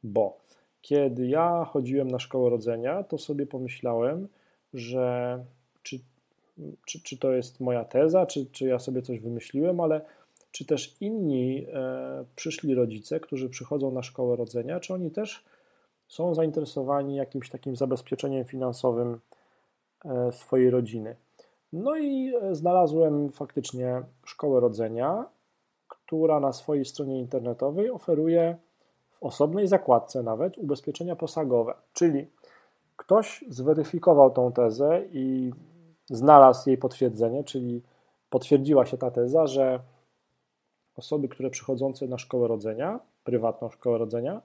bo 0.03 0.39
kiedy 0.83 1.27
ja 1.27 1.65
chodziłem 1.65 2.11
na 2.11 2.19
szkołę 2.19 2.51
rodzenia, 2.51 3.03
to 3.03 3.19
sobie 3.19 3.47
pomyślałem, 3.47 4.29
że 4.75 5.39
czy 5.83 6.01
czy, 6.87 7.01
czy 7.03 7.19
to 7.19 7.33
jest 7.33 7.61
moja 7.61 7.85
teza, 7.85 8.27
czy, 8.27 8.47
czy 8.47 8.67
ja 8.67 8.79
sobie 8.79 9.03
coś 9.03 9.21
wymyśliłem, 9.21 9.81
ale 9.81 10.01
czy 10.53 10.65
też 10.65 10.97
inni 11.01 11.67
e, 11.73 12.25
przyszli 12.37 12.75
rodzice, 12.75 13.21
którzy 13.21 13.49
przychodzą 13.49 13.91
na 13.91 14.03
szkołę 14.03 14.37
rodzenia, 14.37 14.81
czy 14.81 14.95
oni 14.95 15.11
też 15.11 15.45
są 16.11 16.35
zainteresowani 16.35 17.17
jakimś 17.17 17.51
takim 17.51 17.77
zabezpieczeniem 17.77 18.45
finansowym 18.45 19.21
e, 20.05 20.33
swojej 20.33 20.71
rodziny. 20.71 21.17
No 21.73 21.97
i 21.97 22.35
e, 22.35 22.55
znalazłem 22.55 23.31
faktycznie 23.31 24.03
szkołę 24.25 24.61
rodzenia, 24.61 25.25
która 25.89 26.41
na 26.41 26.53
swojej 26.53 26.85
stronie 26.85 27.21
internetowej 27.21 27.91
oferuje 27.91 28.57
w 29.11 29.23
osobnej 29.23 29.67
zakładce 29.67 30.23
nawet 30.23 30.59
ubezpieczenia 30.59 31.17
posagowe, 31.17 31.75
czyli 31.93 32.27
ktoś 32.97 33.45
zweryfikował 33.49 34.31
tą 34.31 34.53
tezę 34.53 35.03
i 35.13 35.53
znalazł 36.07 36.69
jej 36.69 36.79
potwierdzenie, 36.79 37.45
czyli 37.45 37.83
potwierdziła 38.31 38.87
się 38.87 38.99
ta 38.99 39.11
teza, 39.11 39.47
że 39.47 39.81
osoby, 40.97 41.29
które 41.29 41.51
przychodzące 41.51 42.07
na 42.07 42.19
szkołę 42.19 42.49
rodzenia, 42.49 43.01
prywatną 43.25 43.71
szkołę 43.71 43.99
rodzenia, 43.99 44.41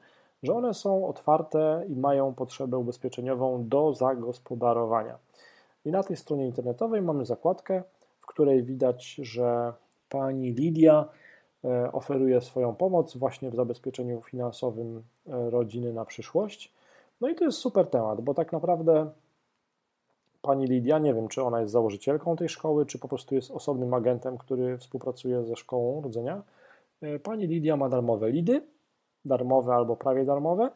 że 0.46 0.54
one 0.54 0.74
są 0.74 1.08
otwarte 1.08 1.86
i 1.88 1.96
mają 1.96 2.34
potrzebę 2.34 2.78
ubezpieczeniową 2.78 3.68
do 3.68 3.94
zagospodarowania. 3.94 5.18
I 5.86 5.92
na 5.92 6.04
tej 6.04 6.16
stronie 6.16 6.46
internetowej 6.46 7.02
mamy 7.02 7.26
zakładkę, 7.26 7.84
w 8.20 8.26
której 8.26 8.64
widać, 8.64 9.16
że 9.16 9.74
pani 10.10 10.52
Lidia 10.52 11.06
e, 11.64 11.92
oferuje 11.92 12.42
swoją 12.42 12.76
pomoc 12.76 13.18
właśnie 13.18 13.50
w 13.50 13.56
zabezpieczeniu 13.56 14.22
finansowym 14.22 15.04
e, 15.28 15.50
rodziny 15.50 15.94
na 15.94 16.06
przyszłość. 16.06 16.74
No 17.22 17.30
i 17.30 17.36
to 17.36 17.46
jest 17.46 17.58
super 17.58 17.88
temat, 17.88 18.22
bo 18.22 18.34
tak 18.34 18.52
naprawdę 18.52 19.10
pani 20.42 20.66
Lidia, 20.66 21.00
nie 21.00 21.14
wiem, 21.14 21.28
czy 21.28 21.44
ona 21.44 21.62
jest 21.62 21.74
założycielką 21.74 22.36
tej 22.36 22.50
szkoły, 22.50 22.86
czy 22.86 23.00
po 23.00 23.08
prostu 23.08 23.36
jest 23.36 23.52
osobnym 23.52 23.94
agentem, 23.94 24.38
który 24.38 24.78
współpracuje 24.78 25.44
ze 25.44 25.56
szkołą 25.56 26.02
rodzenia. 26.02 26.42
E, 27.02 27.20
pani 27.20 27.48
Lidia 27.48 27.78
ma 27.78 27.90
darmowe 27.90 28.30
lidy, 28.30 28.62
darmowe 29.26 29.74
albo 29.74 29.96
prawie 29.96 30.26
darmowe, 30.26 30.70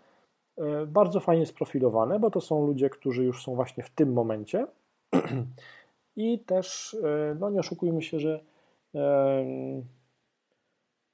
e, 0.57 0.85
bardzo 0.85 1.19
fajnie 1.19 1.45
sprofilowane, 1.45 2.19
bo 2.19 2.31
to 2.31 2.41
są 2.41 2.67
ludzie, 2.67 2.89
którzy 2.89 3.23
już 3.23 3.43
są 3.43 3.55
właśnie 3.55 3.83
w 3.83 3.89
tym 3.89 4.13
momencie. 4.13 4.67
I 6.15 6.39
też, 6.39 6.97
e, 7.03 7.35
no 7.39 7.49
nie 7.49 7.59
oszukujmy 7.59 8.01
się, 8.01 8.19
że 8.19 8.39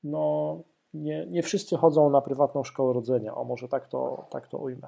no, 0.03 0.57
nie, 0.93 1.25
nie 1.25 1.43
wszyscy 1.43 1.77
chodzą 1.77 2.09
na 2.09 2.21
prywatną 2.21 2.63
szkołę 2.63 2.93
rodzenia. 2.93 3.35
O, 3.35 3.43
może 3.43 3.67
tak 3.67 3.87
to, 3.87 4.25
tak 4.29 4.47
to 4.47 4.57
ujmę. 4.57 4.87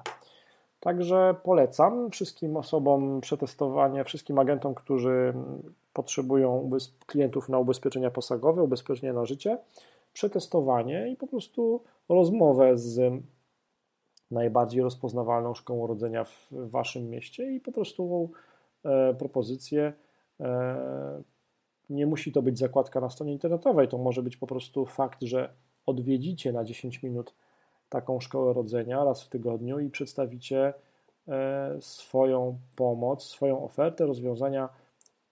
Także 0.80 1.34
polecam 1.42 2.10
wszystkim 2.10 2.56
osobom 2.56 3.20
przetestowanie, 3.20 4.04
wszystkim 4.04 4.38
agentom, 4.38 4.74
którzy 4.74 5.34
potrzebują 5.92 6.70
klientów 7.06 7.48
na 7.48 7.58
ubezpieczenia 7.58 8.10
posagowe, 8.10 8.62
ubezpieczenia 8.62 9.12
na 9.12 9.24
życie, 9.24 9.58
przetestowanie 10.12 11.08
i 11.08 11.16
po 11.16 11.26
prostu 11.26 11.82
rozmowę 12.08 12.78
z 12.78 13.22
najbardziej 14.30 14.82
rozpoznawalną 14.82 15.54
szkołą 15.54 15.86
rodzenia 15.86 16.24
w 16.24 16.48
waszym 16.52 17.10
mieście 17.10 17.52
i 17.52 17.60
po 17.60 17.72
prostu 17.72 18.30
e, 18.84 19.14
propozycję. 19.14 19.92
E, 20.40 21.22
nie 21.90 22.06
musi 22.06 22.32
to 22.32 22.42
być 22.42 22.58
zakładka 22.58 23.00
na 23.00 23.10
stronie 23.10 23.32
internetowej, 23.32 23.88
to 23.88 23.98
może 23.98 24.22
być 24.22 24.36
po 24.36 24.46
prostu 24.46 24.86
fakt, 24.86 25.22
że 25.22 25.52
odwiedzicie 25.86 26.52
na 26.52 26.64
10 26.64 27.02
minut 27.02 27.34
taką 27.88 28.20
szkołę 28.20 28.52
rodzenia 28.52 29.04
raz 29.04 29.22
w 29.22 29.28
tygodniu 29.28 29.80
i 29.80 29.90
przedstawicie 29.90 30.74
e, 31.28 31.76
swoją 31.80 32.58
pomoc, 32.76 33.24
swoją 33.24 33.64
ofertę 33.64 34.06
rozwiązania 34.06 34.68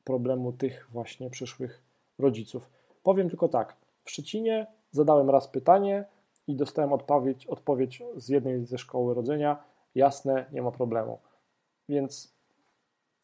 problemu 0.05 0.53
tych 0.53 0.89
właśnie 0.93 1.31
przyszłych 1.31 1.83
rodziców. 2.19 2.71
Powiem 3.03 3.29
tylko 3.29 3.49
tak, 3.49 3.77
Szczecinie 4.07 4.67
zadałem 4.91 5.31
raz 5.31 5.49
pytanie 5.49 6.05
i 6.49 6.57
dostałem 6.57 6.93
odpowiedź, 6.93 7.47
odpowiedź 7.47 8.03
z 8.17 8.29
jednej 8.29 8.67
ze 8.67 8.79
szkoły 8.79 9.15
rodzenia, 9.15 9.57
jasne, 9.95 10.47
nie 10.53 10.63
ma 10.63 10.71
problemu. 10.71 11.19
Więc 11.89 12.37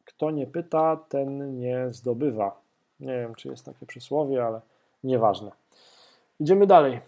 kto 0.05 0.31
nie 0.31 0.47
pyta, 0.47 0.97
ten 1.09 1.59
nie 1.59 1.87
zdobywa. 1.91 2.61
Nie 3.01 3.19
wiem, 3.19 3.35
czy 3.35 3.49
jest 3.49 3.65
takie 3.65 3.87
przysłowie, 3.87 4.45
ale 4.45 4.61
nieważne. 5.05 5.51
Idziemy 6.41 6.67
dalej. 6.67 7.01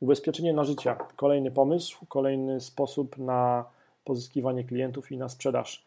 Ubezpieczenie 0.00 0.52
na 0.52 0.64
życie. 0.64 0.96
Kolejny 1.16 1.50
pomysł, 1.50 2.06
kolejny 2.06 2.60
sposób 2.60 3.18
na 3.18 3.64
pozyskiwanie 4.04 4.64
klientów 4.64 5.12
i 5.12 5.16
na 5.16 5.28
sprzedaż. 5.28 5.84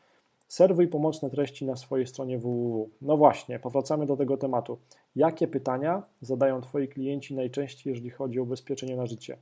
Serwuj 0.47 0.87
pomocne 0.87 1.29
treści 1.29 1.65
na 1.65 1.75
swojej 1.75 2.07
stronie 2.07 2.39
www. 2.39 2.89
No 3.01 3.17
właśnie, 3.17 3.59
powracamy 3.59 4.05
do 4.05 4.17
tego 4.17 4.37
tematu. 4.37 4.77
Jakie 5.15 5.47
pytania 5.47 6.03
zadają 6.21 6.61
Twoi 6.61 6.87
klienci 6.87 7.35
najczęściej, 7.35 7.91
jeżeli 7.91 8.09
chodzi 8.09 8.39
o 8.39 8.43
ubezpieczenie 8.43 8.95
na 8.95 9.05
życie? 9.05 9.37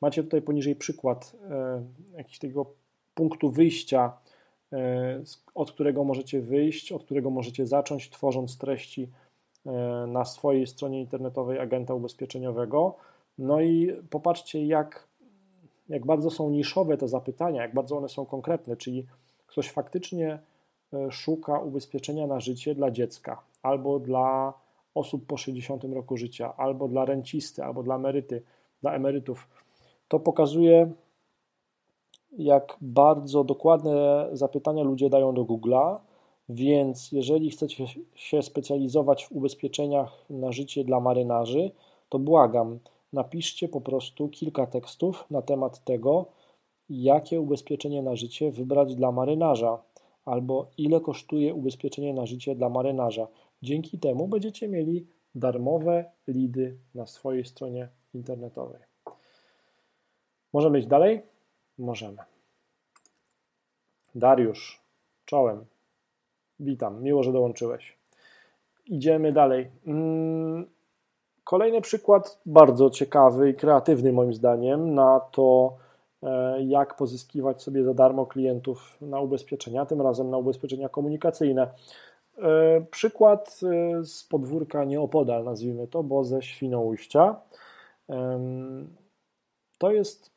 Macie 0.00 0.22
tutaj 0.22 0.42
poniżej 0.42 0.76
przykład 0.76 1.36
e, 1.50 1.82
jakiegoś 2.16 2.38
tego 2.38 2.66
punktu 3.14 3.50
wyjścia, 3.50 4.12
e, 4.72 5.22
od 5.54 5.72
którego 5.72 6.04
możecie 6.04 6.40
wyjść, 6.40 6.92
od 6.92 7.04
którego 7.04 7.30
możecie 7.30 7.66
zacząć, 7.66 8.10
tworząc 8.10 8.58
treści 8.58 9.10
e, 9.66 9.70
na 10.08 10.24
swojej 10.24 10.66
stronie 10.66 11.00
internetowej 11.00 11.58
agenta 11.58 11.94
ubezpieczeniowego. 11.94 12.96
No 13.38 13.60
i 13.60 13.92
popatrzcie, 14.10 14.66
jak, 14.66 15.08
jak 15.88 16.06
bardzo 16.06 16.30
są 16.30 16.50
niszowe 16.50 16.96
te 16.96 17.08
zapytania, 17.08 17.62
jak 17.62 17.74
bardzo 17.74 17.96
one 17.96 18.08
są 18.08 18.26
konkretne, 18.26 18.76
czyli 18.76 19.06
ktoś 19.46 19.70
faktycznie 19.70 20.38
szuka 21.10 21.58
ubezpieczenia 21.58 22.26
na 22.26 22.40
życie 22.40 22.74
dla 22.74 22.90
dziecka 22.90 23.42
albo 23.62 23.98
dla 23.98 24.54
osób 24.94 25.26
po 25.26 25.36
60 25.36 25.84
roku 25.84 26.16
życia, 26.16 26.56
albo 26.56 26.88
dla 26.88 27.04
rencisty, 27.04 27.64
albo 27.64 27.82
dla 27.82 27.94
emeryty, 27.94 28.42
dla 28.82 28.94
emerytów, 28.94 29.48
to 30.08 30.20
pokazuje, 30.20 30.92
jak 32.38 32.76
bardzo 32.80 33.44
dokładne 33.44 34.28
zapytania 34.32 34.82
ludzie 34.82 35.10
dają 35.10 35.34
do 35.34 35.44
Google'a, 35.44 35.98
więc 36.48 37.12
jeżeli 37.12 37.50
chcecie 37.50 37.84
się 38.14 38.42
specjalizować 38.42 39.26
w 39.26 39.32
ubezpieczeniach 39.32 40.24
na 40.30 40.52
życie 40.52 40.84
dla 40.84 41.00
marynarzy, 41.00 41.70
to 42.08 42.18
błagam, 42.18 42.78
napiszcie 43.12 43.68
po 43.68 43.80
prostu 43.80 44.28
kilka 44.28 44.66
tekstów 44.66 45.24
na 45.30 45.42
temat 45.42 45.84
tego, 45.84 46.26
jakie 46.90 47.40
ubezpieczenie 47.40 48.02
na 48.02 48.16
życie 48.16 48.50
wybrać 48.50 48.94
dla 48.94 49.12
marynarza, 49.12 49.78
albo 50.28 50.70
ile 50.78 51.00
kosztuje 51.00 51.54
ubezpieczenie 51.54 52.14
na 52.14 52.26
życie 52.26 52.54
dla 52.54 52.68
marynarza. 52.68 53.26
Dzięki 53.62 53.98
temu 53.98 54.28
będziecie 54.28 54.68
mieli 54.68 55.06
darmowe 55.34 56.04
lidy 56.28 56.78
na 56.94 57.06
swojej 57.06 57.44
stronie 57.44 57.88
internetowej. 58.14 58.80
Możemy 60.52 60.78
iść 60.78 60.88
dalej? 60.88 61.22
Możemy. 61.78 62.18
Dariusz, 64.14 64.82
czołem. 65.24 65.64
Witam, 66.60 67.02
miło, 67.02 67.22
że 67.22 67.32
dołączyłeś. 67.32 67.98
Idziemy 68.86 69.32
dalej. 69.32 69.70
Mm, 69.86 70.66
kolejny 71.44 71.80
przykład, 71.80 72.40
bardzo 72.46 72.90
ciekawy 72.90 73.50
i 73.50 73.54
kreatywny 73.54 74.12
moim 74.12 74.34
zdaniem, 74.34 74.94
na 74.94 75.20
to, 75.20 75.76
jak 76.66 76.96
pozyskiwać 76.96 77.62
sobie 77.62 77.84
za 77.84 77.94
darmo 77.94 78.26
klientów 78.26 78.98
na 79.00 79.20
ubezpieczenia, 79.20 79.86
tym 79.86 80.00
razem 80.00 80.30
na 80.30 80.38
ubezpieczenia 80.38 80.88
komunikacyjne. 80.88 81.68
E, 82.38 82.80
przykład 82.90 83.60
e, 83.62 84.04
z 84.04 84.24
podwórka 84.24 84.84
nieopodal, 84.84 85.44
nazwijmy 85.44 85.86
to, 85.86 86.02
bo 86.02 86.24
ze 86.24 86.42
Świnoujścia. 86.42 87.40
To 89.78 89.92
jest 89.92 90.30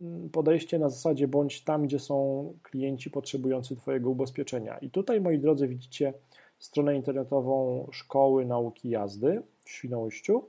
mm, 0.00 0.30
podejście 0.30 0.78
na 0.78 0.88
zasadzie 0.88 1.28
bądź 1.28 1.64
tam, 1.64 1.86
gdzie 1.86 1.98
są 1.98 2.52
klienci 2.62 3.10
potrzebujący 3.10 3.76
Twojego 3.76 4.10
ubezpieczenia. 4.10 4.78
I 4.78 4.90
tutaj, 4.90 5.20
moi 5.20 5.38
drodzy, 5.38 5.68
widzicie 5.68 6.14
stronę 6.58 6.96
internetową 6.96 7.86
Szkoły 7.92 8.44
Nauki 8.44 8.88
Jazdy 8.88 9.42
w 9.64 9.70
Świnoujściu. 9.70 10.44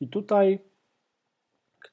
I 0.00 0.08
tutaj 0.08 0.58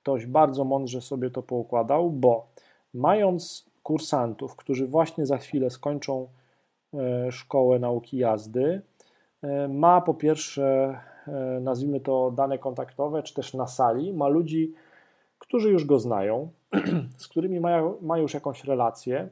ktoś 0.04 0.26
bardzo 0.26 0.64
mądrze 0.64 1.02
sobie 1.02 1.30
to 1.30 1.44
poukładał, 1.44 2.12
bo 2.12 2.48
mając 2.94 3.66
kursantów, 3.84 4.56
którzy 4.56 4.88
właśnie 4.88 5.26
za 5.26 5.38
chwilę 5.38 5.70
skończą 5.70 6.28
E, 6.94 7.32
szkołę 7.32 7.80
nauki 7.80 8.18
jazdy. 8.18 8.82
E, 9.42 9.68
ma 9.68 10.02
po 10.02 10.14
pierwsze, 10.14 10.98
e, 11.28 11.60
nazwijmy 11.62 12.00
to 12.00 12.32
dane 12.32 12.60
kontaktowe, 12.60 13.24
czy 13.24 13.34
też 13.34 13.54
na 13.54 13.68
sali, 13.68 14.14
ma 14.14 14.28
ludzi, 14.28 14.74
którzy 15.40 15.72
już 15.72 15.86
go 15.86 16.00
znają, 16.00 16.50
z 17.18 17.28
którymi 17.28 17.60
mają, 17.60 17.98
ma 18.02 18.18
już 18.18 18.34
jakąś 18.34 18.64
relację, 18.64 19.30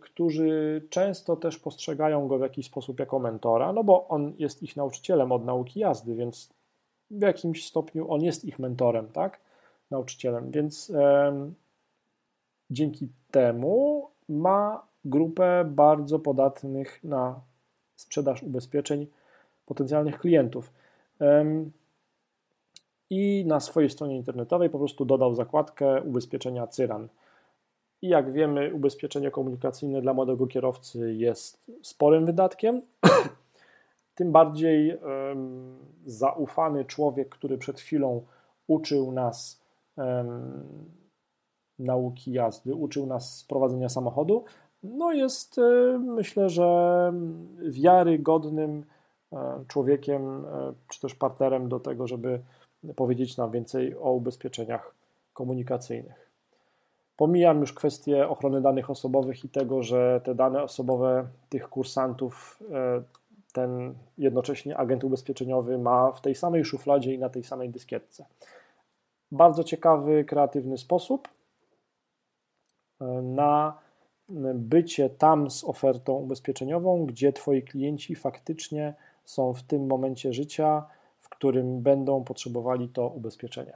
którzy 0.00 0.82
często 0.90 1.36
też 1.36 1.58
postrzegają 1.58 2.28
go 2.28 2.38
w 2.38 2.40
jakiś 2.40 2.66
sposób 2.66 3.00
jako 3.00 3.18
mentora, 3.18 3.72
no 3.72 3.84
bo 3.84 4.08
on 4.08 4.32
jest 4.38 4.62
ich 4.62 4.76
nauczycielem 4.76 5.32
od 5.32 5.44
nauki 5.44 5.80
jazdy, 5.80 6.14
więc 6.14 6.52
w 7.10 7.22
jakimś 7.22 7.66
stopniu 7.66 8.12
on 8.12 8.22
jest 8.22 8.44
ich 8.44 8.58
mentorem, 8.58 9.08
tak? 9.08 9.40
Nauczycielem, 9.90 10.50
więc 10.50 10.92
dzięki 12.70 13.08
temu 13.30 14.10
ma 14.28 14.86
grupę 15.04 15.64
bardzo 15.68 16.18
podatnych 16.18 17.04
na 17.04 17.40
sprzedaż 17.96 18.42
ubezpieczeń 18.42 19.06
potencjalnych 19.66 20.18
klientów. 20.18 20.72
I 23.10 23.44
na 23.46 23.60
swojej 23.60 23.90
stronie 23.90 24.16
internetowej 24.16 24.70
po 24.70 24.78
prostu 24.78 25.04
dodał 25.04 25.34
zakładkę 25.34 26.02
ubezpieczenia 26.02 26.66
Cyran. 26.66 27.08
I 28.02 28.08
jak 28.08 28.32
wiemy, 28.32 28.74
ubezpieczenie 28.74 29.30
komunikacyjne 29.30 30.02
dla 30.02 30.14
młodego 30.14 30.46
kierowcy 30.46 31.14
jest 31.14 31.64
sporym 31.82 32.26
wydatkiem. 32.26 32.82
Tym 34.14 34.32
bardziej 34.32 34.98
zaufany 36.06 36.84
człowiek, 36.84 37.28
który 37.28 37.58
przed 37.58 37.80
chwilą 37.80 38.26
uczył 38.66 39.12
nas 39.12 39.65
nauki 41.78 42.32
jazdy, 42.32 42.74
uczył 42.74 43.06
nas 43.06 43.44
prowadzenia 43.48 43.88
samochodu, 43.88 44.44
no 44.82 45.12
jest 45.12 45.58
e, 45.58 45.98
myślę, 45.98 46.50
że 46.50 47.12
wiarygodnym 47.68 48.84
e, 49.32 49.64
człowiekiem, 49.68 50.44
e, 50.44 50.72
czy 50.88 51.00
też 51.00 51.14
partnerem 51.14 51.68
do 51.68 51.80
tego, 51.80 52.06
żeby 52.06 52.40
powiedzieć 52.96 53.36
nam 53.36 53.50
więcej 53.50 53.96
o 53.96 54.12
ubezpieczeniach 54.12 54.94
komunikacyjnych. 55.32 56.30
Pomijam 57.16 57.60
już 57.60 57.72
kwestię 57.72 58.28
ochrony 58.28 58.60
danych 58.60 58.90
osobowych 58.90 59.44
i 59.44 59.48
tego, 59.48 59.82
że 59.82 60.20
te 60.24 60.34
dane 60.34 60.62
osobowe 60.62 61.26
tych 61.48 61.68
kursantów 61.68 62.62
ten 63.52 63.94
jednocześnie 64.18 64.76
agent 64.76 65.04
ubezpieczeniowy 65.04 65.78
ma 65.78 66.12
w 66.12 66.20
tej 66.20 66.34
samej 66.34 66.64
szufladzie 66.64 67.14
i 67.14 67.18
na 67.18 67.28
tej 67.28 67.44
samej 67.44 67.70
dyskietce. 67.70 68.24
Bardzo 69.32 69.64
ciekawy, 69.64 70.24
kreatywny 70.24 70.78
sposób 70.78 71.28
na 73.22 73.78
bycie 74.54 75.10
tam 75.10 75.50
z 75.50 75.64
ofertą 75.64 76.12
ubezpieczeniową, 76.12 77.06
gdzie 77.06 77.32
Twoi 77.32 77.62
klienci 77.62 78.14
faktycznie 78.14 78.94
są 79.24 79.52
w 79.52 79.62
tym 79.62 79.86
momencie 79.86 80.32
życia, 80.32 80.86
w 81.18 81.28
którym 81.28 81.80
będą 81.82 82.24
potrzebowali 82.24 82.88
to 82.88 83.08
ubezpieczenie. 83.08 83.72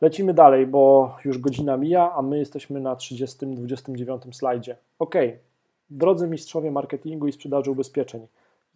Lecimy 0.00 0.34
dalej, 0.34 0.66
bo 0.66 1.14
już 1.24 1.38
godzina 1.38 1.76
mija, 1.76 2.12
a 2.12 2.22
my 2.22 2.38
jesteśmy 2.38 2.80
na 2.80 2.94
30-29 2.94 4.32
slajdzie. 4.32 4.76
Ok, 4.98 5.14
drodzy 5.90 6.28
mistrzowie 6.28 6.70
marketingu 6.70 7.26
i 7.26 7.32
sprzedaży 7.32 7.70
ubezpieczeń, 7.70 8.26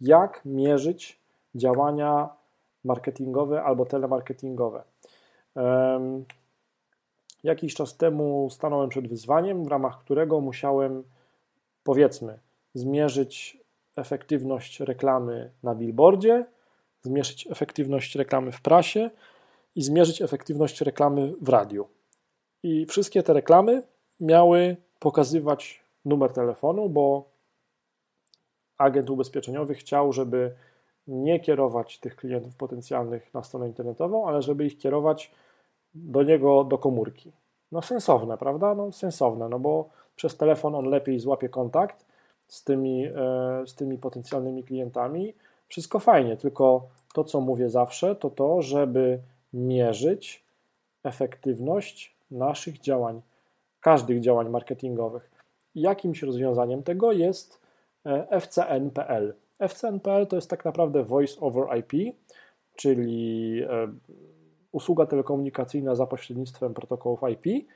jak 0.01 0.41
mierzyć 0.45 1.19
działania 1.55 2.29
marketingowe 2.83 3.63
albo 3.63 3.85
telemarketingowe? 3.85 4.83
Jakiś 7.43 7.73
czas 7.75 7.97
temu 7.97 8.49
stanąłem 8.49 8.89
przed 8.89 9.07
wyzwaniem, 9.07 9.63
w 9.63 9.67
ramach 9.67 9.99
którego 9.99 10.41
musiałem, 10.41 11.03
powiedzmy, 11.83 12.39
zmierzyć 12.73 13.57
efektywność 13.95 14.79
reklamy 14.79 15.51
na 15.63 15.75
billboardzie, 15.75 16.45
zmierzyć 17.01 17.47
efektywność 17.51 18.15
reklamy 18.15 18.51
w 18.51 18.61
prasie 18.61 19.09
i 19.75 19.81
zmierzyć 19.81 20.21
efektywność 20.21 20.81
reklamy 20.81 21.33
w 21.41 21.49
radiu. 21.49 21.87
I 22.63 22.85
wszystkie 22.85 23.23
te 23.23 23.33
reklamy 23.33 23.83
miały 24.19 24.77
pokazywać 24.99 25.83
numer 26.05 26.33
telefonu, 26.33 26.89
bo 26.89 27.31
agent 28.77 29.09
ubezpieczeniowy 29.09 29.75
chciał, 29.75 30.13
żeby 30.13 30.55
nie 31.07 31.39
kierować 31.39 31.99
tych 31.99 32.15
klientów 32.15 32.55
potencjalnych 32.55 33.33
na 33.33 33.43
stronę 33.43 33.67
internetową, 33.67 34.27
ale 34.27 34.41
żeby 34.41 34.65
ich 34.65 34.77
kierować 34.77 35.31
do 35.95 36.23
niego 36.23 36.63
do 36.63 36.77
komórki. 36.77 37.31
No 37.71 37.81
sensowne, 37.81 38.37
prawda? 38.37 38.75
No 38.75 38.91
sensowne, 38.91 39.49
no 39.49 39.59
bo 39.59 39.89
przez 40.15 40.37
telefon 40.37 40.75
on 40.75 40.85
lepiej 40.85 41.19
złapie 41.19 41.49
kontakt 41.49 42.05
z 42.47 42.63
tymi, 42.63 43.05
e, 43.05 43.11
z 43.65 43.75
tymi 43.75 43.97
potencjalnymi 43.97 44.63
klientami. 44.63 45.33
Wszystko 45.67 45.99
fajnie, 45.99 46.37
tylko 46.37 46.87
to, 47.13 47.23
co 47.23 47.41
mówię 47.41 47.69
zawsze, 47.69 48.15
to 48.15 48.29
to, 48.29 48.61
żeby 48.61 49.19
mierzyć 49.53 50.43
efektywność 51.03 52.15
naszych 52.31 52.79
działań, 52.79 53.21
każdych 53.81 54.19
działań 54.19 54.49
marketingowych. 54.49 55.31
Jakimś 55.75 56.23
rozwiązaniem 56.23 56.83
tego 56.83 57.11
jest 57.11 57.61
e, 58.05 58.39
FCN.pl. 58.39 59.33
FCN.pl 59.67 60.27
to 60.27 60.35
jest 60.35 60.49
tak 60.49 60.65
naprawdę 60.65 61.03
Voice 61.03 61.39
over 61.39 61.77
IP, 61.79 62.15
czyli 62.75 63.61
e, 63.63 63.87
usługa 64.71 65.05
telekomunikacyjna 65.05 65.95
za 65.95 66.05
pośrednictwem 66.07 66.73
protokołów 66.73 67.19
IP. 67.31 67.67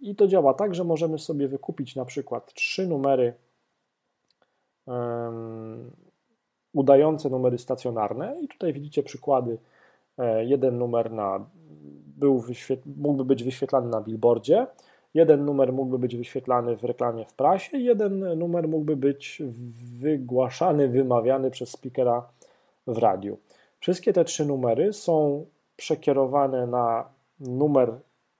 I 0.00 0.16
to 0.16 0.26
działa 0.26 0.54
tak, 0.54 0.74
że 0.74 0.84
możemy 0.84 1.18
sobie 1.18 1.48
wykupić 1.48 1.96
na 1.96 2.04
przykład 2.04 2.54
trzy 2.54 2.86
numery 2.86 3.34
udające 6.72 7.30
numery 7.30 7.58
stacjonarne 7.58 8.36
i 8.40 8.48
tutaj 8.48 8.72
widzicie 8.72 9.02
przykłady. 9.02 9.58
E, 10.18 10.44
jeden 10.44 10.78
numer 10.78 11.12
na, 11.12 11.46
był 12.06 12.44
mógłby 12.96 13.24
być 13.24 13.44
wyświetlany 13.44 13.88
na 13.88 14.00
billboardzie, 14.00 14.66
jeden 15.14 15.44
numer 15.44 15.72
mógłby 15.72 15.98
być 15.98 16.16
wyświetlany 16.16 16.76
w 16.76 16.84
reklamie 16.84 17.24
w 17.24 17.34
prasie, 17.34 17.78
jeden 17.78 18.38
numer 18.38 18.68
mógłby 18.68 18.96
być 18.96 19.42
wygłaszany, 19.98 20.88
wymawiany 20.88 21.50
przez 21.50 21.70
speakera 21.70 22.28
w 22.86 22.98
radiu. 22.98 23.38
Wszystkie 23.80 24.12
te 24.12 24.24
trzy 24.24 24.46
numery 24.46 24.92
są 24.92 25.46
przekierowane 25.76 26.66
na 26.66 27.04
numer 27.40 27.92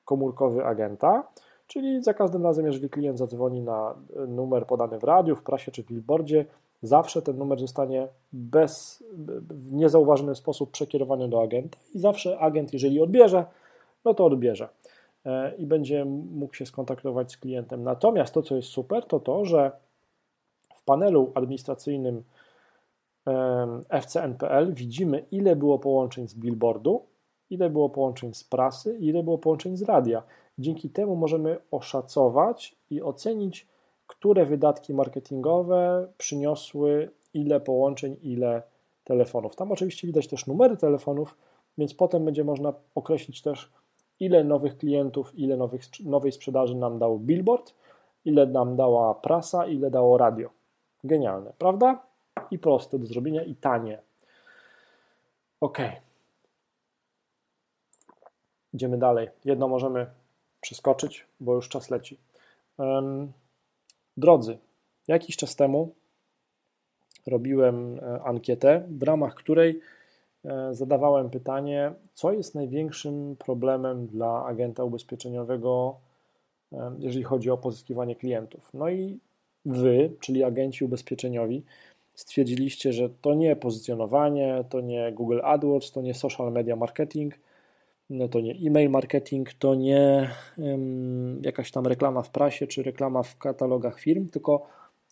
komórkowy 0.04 0.64
agenta, 0.64 1.28
czyli 1.66 2.02
za 2.02 2.14
każdym 2.14 2.42
razem, 2.42 2.66
jeżeli 2.66 2.90
klient 2.90 3.18
zadzwoni 3.18 3.60
na 3.60 3.94
numer 4.28 4.66
podany 4.66 4.98
w 4.98 5.04
radiu, 5.04 5.36
w 5.36 5.42
prasie 5.42 5.72
czy 5.72 5.82
w 5.82 5.86
billboardzie, 5.86 6.44
zawsze 6.82 7.22
ten 7.22 7.36
numer 7.36 7.60
zostanie 7.60 8.08
bez, 8.32 9.04
w 9.48 9.72
niezauważony 9.72 10.34
sposób 10.34 10.70
przekierowany 10.70 11.28
do 11.28 11.42
agenta 11.42 11.78
i 11.94 11.98
zawsze 11.98 12.38
agent, 12.38 12.72
jeżeli 12.72 13.00
odbierze, 13.00 13.44
no 14.04 14.14
to 14.14 14.24
odbierze 14.24 14.68
i 15.58 15.66
będzie 15.66 16.04
mógł 16.04 16.54
się 16.54 16.66
skontaktować 16.66 17.32
z 17.32 17.36
klientem. 17.36 17.82
Natomiast 17.82 18.34
to, 18.34 18.42
co 18.42 18.56
jest 18.56 18.68
super, 18.68 19.04
to 19.04 19.20
to, 19.20 19.44
że 19.44 19.72
w 20.74 20.84
panelu 20.84 21.32
administracyjnym 21.34 22.22
FCNPL 24.02 24.72
widzimy, 24.74 25.24
ile 25.30 25.56
było 25.56 25.78
połączeń 25.78 26.28
z 26.28 26.34
billboardu, 26.34 27.02
ile 27.50 27.70
było 27.70 27.90
połączeń 27.90 28.34
z 28.34 28.44
prasy, 28.44 28.98
ile 28.98 29.22
było 29.22 29.38
połączeń 29.38 29.76
z 29.76 29.82
radia. 29.82 30.22
Dzięki 30.58 30.90
temu 30.90 31.16
możemy 31.16 31.58
oszacować 31.70 32.76
i 32.90 33.02
ocenić, 33.02 33.66
które 34.06 34.46
wydatki 34.46 34.94
marketingowe 34.94 36.08
przyniosły 36.18 37.10
ile 37.34 37.60
połączeń, 37.60 38.16
ile 38.22 38.62
telefonów. 39.04 39.56
Tam 39.56 39.72
oczywiście 39.72 40.06
widać 40.06 40.28
też 40.28 40.46
numery 40.46 40.76
telefonów, 40.76 41.36
więc 41.78 41.94
potem 41.94 42.24
będzie 42.24 42.44
można 42.44 42.72
określić 42.94 43.42
też, 43.42 43.72
ile 44.22 44.44
nowych 44.44 44.76
klientów, 44.78 45.38
ile 45.38 45.56
nowych, 45.56 45.82
nowej 46.04 46.32
sprzedaży 46.32 46.74
nam 46.74 46.98
dał 46.98 47.18
billboard, 47.18 47.74
ile 48.24 48.46
nam 48.46 48.76
dała 48.76 49.14
prasa, 49.14 49.66
ile 49.66 49.90
dało 49.90 50.18
radio. 50.18 50.50
Genialne, 51.04 51.52
prawda? 51.58 52.02
I 52.50 52.58
proste 52.58 52.98
do 52.98 53.06
zrobienia 53.06 53.42
i 53.42 53.54
tanie. 53.54 53.98
Ok. 55.60 55.78
Idziemy 58.74 58.98
dalej. 58.98 59.28
Jedno 59.44 59.68
możemy 59.68 60.06
przeskoczyć, 60.60 61.26
bo 61.40 61.54
już 61.54 61.68
czas 61.68 61.90
leci. 61.90 62.18
Drodzy, 64.16 64.58
jakiś 65.08 65.36
czas 65.36 65.56
temu 65.56 65.94
robiłem 67.26 67.98
e, 67.98 68.22
ankietę, 68.22 68.86
w 68.88 69.02
ramach 69.02 69.34
której 69.34 69.80
zadawałem 70.70 71.30
pytanie, 71.30 71.92
co 72.14 72.32
jest 72.32 72.54
największym 72.54 73.36
problemem 73.38 74.06
dla 74.06 74.44
agenta 74.44 74.84
ubezpieczeniowego, 74.84 75.96
jeżeli 76.98 77.24
chodzi 77.24 77.50
o 77.50 77.56
pozyskiwanie 77.56 78.16
klientów. 78.16 78.70
No 78.74 78.90
i 78.90 79.18
wy, 79.64 80.12
czyli 80.20 80.44
agenci 80.44 80.84
ubezpieczeniowi, 80.84 81.64
stwierdziliście, 82.14 82.92
że 82.92 83.10
to 83.10 83.34
nie 83.34 83.56
pozycjonowanie, 83.56 84.64
to 84.68 84.80
nie 84.80 85.12
Google 85.12 85.40
AdWords, 85.42 85.92
to 85.92 86.02
nie 86.02 86.14
social 86.14 86.52
media 86.52 86.76
marketing, 86.76 87.34
no 88.10 88.28
to 88.28 88.40
nie 88.40 88.52
e-mail 88.52 88.90
marketing, 88.90 89.52
to 89.54 89.74
nie 89.74 90.30
um, 90.58 91.42
jakaś 91.44 91.70
tam 91.70 91.86
reklama 91.86 92.22
w 92.22 92.30
prasie 92.30 92.66
czy 92.66 92.82
reklama 92.82 93.22
w 93.22 93.38
katalogach 93.38 94.00
firm, 94.00 94.28
tylko 94.28 94.66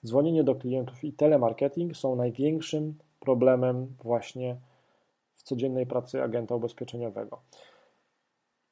dzwonienie 0.06 0.44
do 0.44 0.54
klientów 0.54 1.04
i 1.04 1.12
telemarketing 1.12 1.96
są 1.96 2.16
największym 2.16 2.94
problemem 3.20 3.86
właśnie 4.02 4.56
codziennej 5.50 5.86
pracy 5.86 6.22
agenta 6.22 6.54
ubezpieczeniowego. 6.54 7.40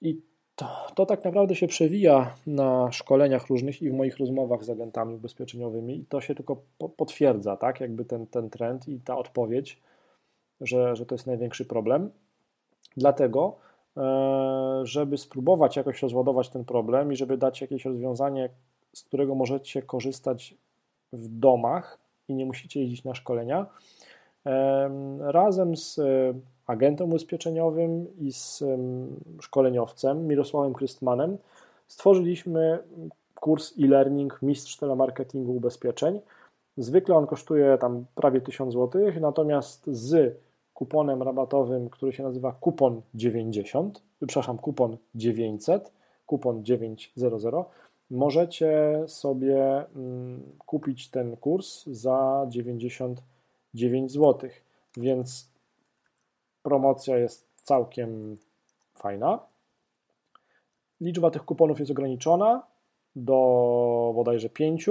I 0.00 0.20
to, 0.56 0.66
to 0.94 1.06
tak 1.06 1.24
naprawdę 1.24 1.54
się 1.54 1.66
przewija 1.66 2.34
na 2.46 2.92
szkoleniach 2.92 3.46
różnych 3.46 3.82
i 3.82 3.90
w 3.90 3.94
moich 3.94 4.18
rozmowach 4.18 4.64
z 4.64 4.70
agentami 4.70 5.14
ubezpieczeniowymi 5.14 5.98
i 5.98 6.04
to 6.04 6.20
się 6.20 6.34
tylko 6.34 6.62
po, 6.78 6.88
potwierdza, 6.88 7.56
tak, 7.56 7.80
jakby 7.80 8.04
ten, 8.04 8.26
ten 8.26 8.50
trend 8.50 8.88
i 8.88 9.00
ta 9.00 9.16
odpowiedź, 9.16 9.80
że, 10.60 10.96
że 10.96 11.06
to 11.06 11.14
jest 11.14 11.26
największy 11.26 11.64
problem. 11.64 12.10
Dlatego 12.96 13.56
E, 13.98 14.80
żeby 14.86 15.18
spróbować 15.18 15.76
jakoś 15.76 16.02
rozładować 16.02 16.48
ten 16.48 16.64
problem 16.64 17.12
i 17.12 17.16
żeby 17.16 17.38
dać 17.38 17.60
jakieś 17.60 17.84
rozwiązanie, 17.84 18.48
z 18.94 19.02
którego 19.02 19.34
możecie 19.34 19.82
korzystać 19.82 20.54
w 21.12 21.28
domach 21.28 21.98
i 22.28 22.34
nie 22.34 22.46
musicie 22.46 22.80
jeździć 22.80 23.04
na 23.04 23.14
szkolenia. 23.14 23.66
Razem 25.20 25.76
z 25.76 26.00
agentem 26.68 27.08
ubezpieczeniowym 27.08 28.06
i 28.18 28.32
z 28.32 28.64
szkoleniowcem 29.40 30.26
Mirosławem 30.26 30.74
Krystmanem 30.74 31.38
stworzyliśmy 31.88 32.78
kurs 33.34 33.72
e-learning 33.78 34.38
Mistrz 34.42 34.76
Telemarketingu 34.76 35.56
Ubezpieczeń. 35.56 36.20
Zwykle 36.76 37.14
on 37.14 37.26
kosztuje 37.26 37.78
tam 37.78 38.04
prawie 38.14 38.40
1000 38.40 38.74
zł, 38.74 39.02
natomiast 39.20 39.86
z 39.86 40.38
kuponem 40.74 41.22
rabatowym, 41.22 41.90
który 41.90 42.12
się 42.12 42.22
nazywa 42.22 42.52
kupon 42.52 43.02
90, 43.14 44.02
przepraszam, 44.26 44.58
kupon 44.58 44.96
900, 45.14 45.92
kupon 46.26 46.64
900, 46.64 47.12
możecie 48.10 49.02
sobie 49.06 49.84
mm, 49.96 50.42
kupić 50.66 51.10
ten 51.10 51.36
kurs 51.36 51.86
za 51.86 52.46
99 52.48 54.12
zł. 54.12 54.50
Więc 54.96 55.50
promocja 56.68 57.18
jest 57.18 57.48
całkiem 57.62 58.38
fajna. 58.94 59.38
Liczba 61.00 61.30
tych 61.30 61.44
kuponów 61.44 61.78
jest 61.78 61.90
ograniczona 61.90 62.62
do 63.16 64.12
bodajże 64.14 64.48
5. 64.48 64.90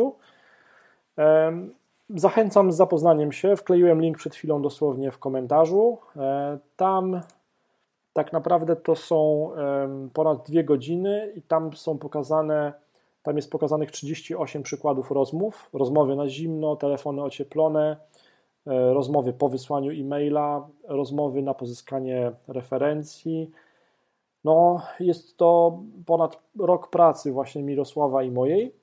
Zachęcam 2.10 2.72
z 2.72 2.76
zapoznaniem 2.76 3.32
się. 3.32 3.56
Wkleiłem 3.56 4.02
link 4.02 4.18
przed 4.18 4.36
chwilą 4.36 4.62
dosłownie 4.62 5.12
w 5.12 5.20
komentarzu. 5.20 5.98
E, 6.16 6.58
tam 6.76 7.22
tak 8.14 8.34
naprawdę 8.34 8.76
to 8.76 8.96
są 8.96 9.52
ponad 10.14 10.48
dwie 10.48 10.64
godziny 10.64 11.34
i 11.36 11.42
tam 11.42 11.74
są 11.74 11.98
pokazane, 11.98 12.74
tam 13.24 13.36
jest 13.36 13.52
pokazanych 13.52 13.92
38 13.92 14.64
przykładów 14.64 15.12
rozmów, 15.12 15.70
rozmowy 15.74 16.16
na 16.16 16.30
zimno, 16.30 16.76
telefony 16.76 17.24
ocieplone, 17.24 17.98
rozmowy 18.94 19.34
po 19.34 19.50
wysłaniu 19.50 19.92
e-maila, 19.92 20.68
rozmowy 20.88 21.42
na 21.42 21.54
pozyskanie 21.54 22.32
referencji. 22.48 23.52
No, 24.44 24.82
jest 25.00 25.38
to 25.38 25.80
ponad 26.06 26.40
rok 26.60 26.90
pracy 26.90 27.32
właśnie 27.32 27.64
Mirosława 27.64 28.24
i 28.24 28.32
mojej. 28.32 28.74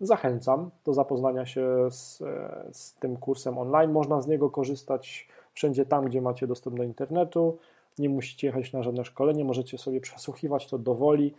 Zachęcam 0.00 0.70
do 0.84 0.94
zapoznania 0.94 1.46
się 1.46 1.66
z, 1.90 2.22
z 2.72 2.94
tym 2.94 3.16
kursem 3.16 3.58
online. 3.58 3.92
Można 3.92 4.20
z 4.20 4.26
niego 4.26 4.50
korzystać 4.50 5.28
wszędzie 5.54 5.86
tam, 5.86 6.04
gdzie 6.04 6.22
macie 6.22 6.46
dostęp 6.46 6.76
do 6.76 6.82
internetu. 6.82 7.58
Nie 7.98 8.08
musicie 8.08 8.46
jechać 8.46 8.72
na 8.72 8.82
żadne 8.82 9.04
szkolenie, 9.04 9.44
możecie 9.44 9.78
sobie 9.78 10.00
przesłuchiwać 10.00 10.66
to 10.66 10.78
do 10.78 10.94
woli. 10.94 11.34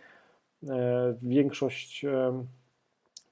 E, 0.69 1.13
większość 1.21 2.05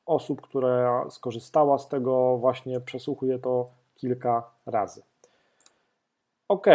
osób, 0.05 0.41
która 0.41 1.05
skorzystała 1.09 1.77
z 1.77 1.87
tego, 1.87 2.37
właśnie 2.37 2.79
przesłuchuje 2.79 3.39
to 3.39 3.69
kilka 4.05 4.51
razy. 4.65 5.01
Ok, 6.47 6.67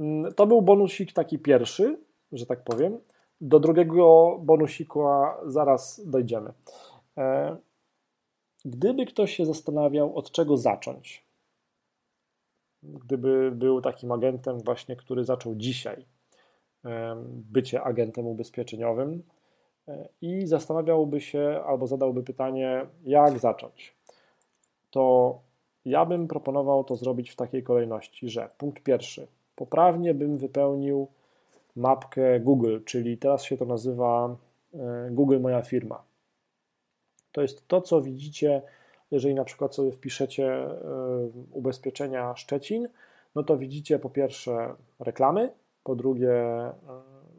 mm, 0.00 0.34
to 0.34 0.46
był 0.46 0.62
bonusik 0.62 1.12
taki 1.12 1.38
pierwszy, 1.38 1.98
że 2.32 2.46
tak 2.46 2.64
powiem. 2.64 2.98
Do 3.40 3.60
drugiego 3.60 4.38
bonusiku 4.42 5.04
zaraz 5.46 6.00
dojdziemy. 6.06 6.52
E, 7.18 7.56
gdyby 8.64 9.06
ktoś 9.06 9.36
się 9.36 9.46
zastanawiał, 9.46 10.16
od 10.16 10.30
czego 10.30 10.56
zacząć, 10.56 11.24
gdyby 12.82 13.50
był 13.50 13.80
takim 13.80 14.12
agentem 14.12 14.58
właśnie, 14.58 14.96
który 14.96 15.24
zaczął 15.24 15.54
dzisiaj 15.54 16.06
e, 16.84 17.16
bycie 17.26 17.82
agentem 17.82 18.26
ubezpieczeniowym 18.26 19.22
e, 19.88 20.08
i 20.20 20.46
zastanawiałby 20.46 21.20
się 21.20 21.62
albo 21.66 21.86
zadałby 21.86 22.22
pytanie, 22.22 22.86
jak 23.04 23.38
zacząć, 23.38 23.96
to 24.90 25.38
ja 25.84 26.04
bym 26.04 26.28
proponował 26.28 26.84
to 26.84 26.96
zrobić 26.96 27.30
w 27.30 27.36
takiej 27.36 27.62
kolejności, 27.62 28.28
że 28.28 28.48
punkt 28.58 28.82
pierwszy, 28.82 29.26
poprawnie 29.56 30.14
bym 30.14 30.38
wypełnił 30.38 31.06
mapkę 31.76 32.40
Google, 32.40 32.78
czyli 32.84 33.18
teraz 33.18 33.42
się 33.42 33.56
to 33.56 33.64
nazywa 33.64 34.36
Google 35.10 35.40
Moja 35.40 35.62
Firma. 35.62 36.02
To 37.32 37.42
jest 37.42 37.68
to, 37.68 37.80
co 37.80 38.02
widzicie, 38.02 38.62
jeżeli 39.10 39.34
na 39.34 39.44
przykład 39.44 39.74
sobie 39.74 39.92
wpiszecie 39.92 40.52
e, 40.52 40.76
ubezpieczenia 41.52 42.36
Szczecin, 42.36 42.88
no 43.34 43.42
to 43.42 43.56
widzicie 43.56 43.98
po 43.98 44.10
pierwsze 44.10 44.74
reklamy, 45.00 45.52
po 45.84 45.96
drugie 45.96 46.32
e, 46.32 46.72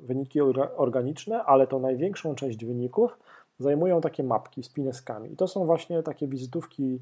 wyniki 0.01 0.41
organiczne, 0.77 1.43
ale 1.43 1.67
to 1.67 1.79
największą 1.79 2.35
część 2.35 2.65
wyników 2.65 3.19
zajmują 3.59 4.01
takie 4.01 4.23
mapki 4.23 4.63
z 4.63 4.69
pineskami. 4.69 5.33
I 5.33 5.35
to 5.35 5.47
są 5.47 5.65
właśnie 5.65 6.03
takie 6.03 6.27
wizytówki 6.27 6.99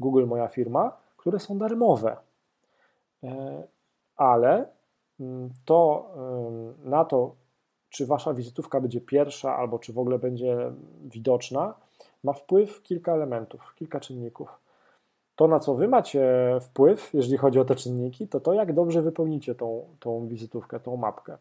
Google 0.00 0.26
Moja 0.26 0.48
Firma, 0.48 0.96
które 1.16 1.38
są 1.38 1.58
darmowe. 1.58 2.16
E, 3.24 3.62
ale 4.16 4.66
mm, 5.20 5.50
to 5.64 6.10
na 6.84 7.04
to, 7.04 7.34
czy 7.90 8.06
wasza 8.06 8.34
wizytówka 8.34 8.80
będzie 8.80 9.00
pierwsza, 9.00 9.56
albo 9.56 9.78
czy 9.78 9.92
w 9.92 9.98
ogóle 9.98 10.18
będzie 10.18 10.72
widoczna, 11.04 11.74
ma 12.24 12.32
wpływ 12.32 12.82
kilka 12.82 13.14
elementów, 13.14 13.74
kilka 13.74 14.00
czynników. 14.00 14.58
To, 15.36 15.48
na 15.48 15.60
co 15.60 15.74
wy 15.74 15.88
macie 15.88 16.24
wpływ, 16.60 17.14
jeżeli 17.14 17.36
chodzi 17.36 17.58
o 17.58 17.64
te 17.64 17.74
czynniki, 17.74 18.28
to 18.28 18.40
to, 18.40 18.52
jak 18.52 18.72
dobrze 18.72 19.02
wypełnicie 19.02 19.54
tą, 19.54 19.84
tą 20.00 20.28
wizytówkę, 20.28 20.80
tą 20.80 20.96
mapkę. 20.96 21.38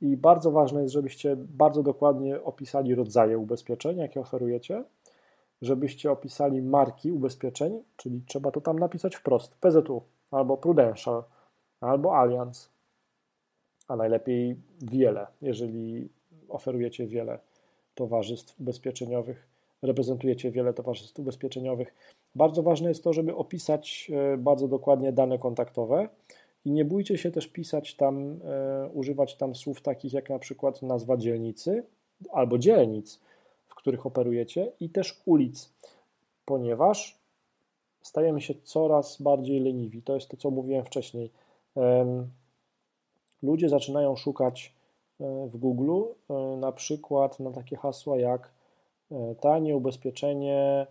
I 0.00 0.16
bardzo 0.16 0.50
ważne 0.50 0.82
jest, 0.82 0.94
żebyście 0.94 1.36
bardzo 1.36 1.82
dokładnie 1.82 2.42
opisali 2.42 2.94
rodzaje 2.94 3.38
ubezpieczeń, 3.38 3.98
jakie 3.98 4.20
oferujecie, 4.20 4.84
żebyście 5.62 6.10
opisali 6.10 6.62
marki 6.62 7.12
ubezpieczeń, 7.12 7.82
czyli 7.96 8.22
trzeba 8.26 8.50
to 8.50 8.60
tam 8.60 8.78
napisać 8.78 9.16
wprost: 9.16 9.54
PZU, 9.54 10.02
albo 10.30 10.56
Prudential, 10.56 11.24
albo 11.80 12.16
Allianz, 12.16 12.70
a 13.88 13.96
najlepiej 13.96 14.56
wiele, 14.82 15.26
jeżeli 15.42 16.08
oferujecie 16.48 17.06
wiele 17.06 17.38
towarzystw 17.94 18.60
ubezpieczeniowych 18.60 19.48
reprezentujecie 19.82 20.50
wiele 20.50 20.74
towarzystw 20.74 21.18
ubezpieczeniowych. 21.18 21.94
Bardzo 22.34 22.62
ważne 22.62 22.88
jest 22.88 23.04
to, 23.04 23.12
żeby 23.12 23.34
opisać 23.34 24.10
e, 24.34 24.36
bardzo 24.36 24.68
dokładnie 24.68 25.12
dane 25.12 25.38
kontaktowe 25.38 26.08
i 26.64 26.72
nie 26.72 26.84
bójcie 26.84 27.18
się 27.18 27.30
też 27.30 27.48
pisać 27.48 27.94
tam, 27.94 28.40
e, 28.44 28.88
używać 28.92 29.36
tam 29.36 29.54
słów 29.54 29.82
takich 29.82 30.12
jak 30.12 30.30
na 30.30 30.38
przykład 30.38 30.82
nazwa 30.82 31.16
dzielnicy 31.16 31.82
albo 32.32 32.58
dzielnic, 32.58 33.20
których 33.78 34.06
operujecie 34.06 34.72
i 34.80 34.90
też 34.90 35.22
ulic, 35.26 35.72
ponieważ 36.44 37.18
stajemy 38.02 38.40
się 38.40 38.54
coraz 38.62 39.22
bardziej 39.22 39.60
leniwi. 39.60 40.02
To 40.02 40.14
jest 40.14 40.28
to, 40.28 40.36
co 40.36 40.50
mówiłem 40.50 40.84
wcześniej. 40.84 41.30
Ludzie 43.42 43.68
zaczynają 43.68 44.16
szukać 44.16 44.74
e, 45.20 45.46
w 45.46 45.56
Google 45.56 46.02
na 46.56 46.72
przykład 46.72 47.40
na 47.40 47.50
takie 47.50 47.76
hasła 47.76 48.18
jak 48.18 48.52
E, 49.12 49.34
tanie 49.34 49.76
ubezpieczenie 49.76 50.86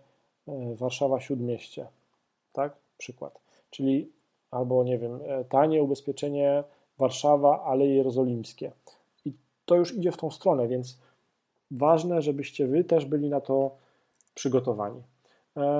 e, 0.48 0.74
Warszawa 0.74 1.20
Śródmieście, 1.20 1.86
tak? 2.52 2.76
Przykład. 2.98 3.40
Czyli 3.70 4.12
albo 4.50 4.84
nie 4.84 4.98
wiem, 4.98 5.20
e, 5.26 5.44
tanie 5.44 5.82
ubezpieczenie 5.82 6.64
Warszawa, 6.98 7.64
ale 7.64 7.86
Jerozolimskie. 7.86 8.72
I 9.24 9.32
to 9.64 9.76
już 9.76 9.94
idzie 9.94 10.12
w 10.12 10.16
tą 10.16 10.30
stronę, 10.30 10.68
więc 10.68 10.98
ważne, 11.70 12.22
żebyście 12.22 12.66
wy 12.66 12.84
też 12.84 13.04
byli 13.04 13.28
na 13.28 13.40
to 13.40 13.76
przygotowani. 14.34 15.02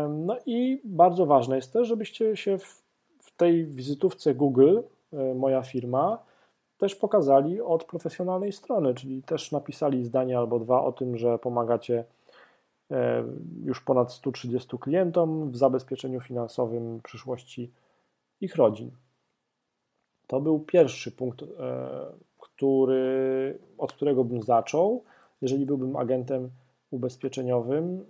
No 0.09 0.37
i 0.47 0.81
bardzo 0.85 1.27
ważne 1.27 1.57
jest 1.57 1.73
też, 1.73 1.89
żebyście 1.89 2.37
się 2.37 2.59
w, 2.59 2.83
w 3.23 3.37
tej 3.37 3.67
wizytówce 3.67 4.35
Google, 4.35 4.81
moja 5.35 5.63
firma, 5.63 6.19
też 6.79 6.95
pokazali 6.95 7.61
od 7.61 7.85
profesjonalnej 7.85 8.53
strony, 8.53 8.95
czyli 8.95 9.23
też 9.23 9.53
napisali 9.53 10.05
zdanie 10.05 10.39
albo 10.39 10.59
dwa 10.59 10.85
o 10.85 10.93
tym, 10.93 11.17
że 11.17 11.39
pomagacie 11.39 12.05
E, 12.91 13.25
już 13.65 13.81
ponad 13.81 14.13
130 14.13 14.79
klientom 14.79 15.51
w 15.51 15.57
zabezpieczeniu 15.57 16.21
finansowym 16.21 17.01
przyszłości 17.05 17.73
ich 18.41 18.57
rodzin. 18.57 18.91
To 20.27 20.41
był 20.41 20.61
pierwszy 20.61 21.13
punkt, 21.13 21.43
e, 21.43 21.47
który, 22.39 23.59
od 23.79 23.93
którego 23.93 24.25
bym 24.25 24.43
zaczął, 24.43 25.05
jeżeli 25.43 25.67
byłbym 25.67 25.97
agentem 25.97 26.51
ubezpieczeniowym, 26.91 28.05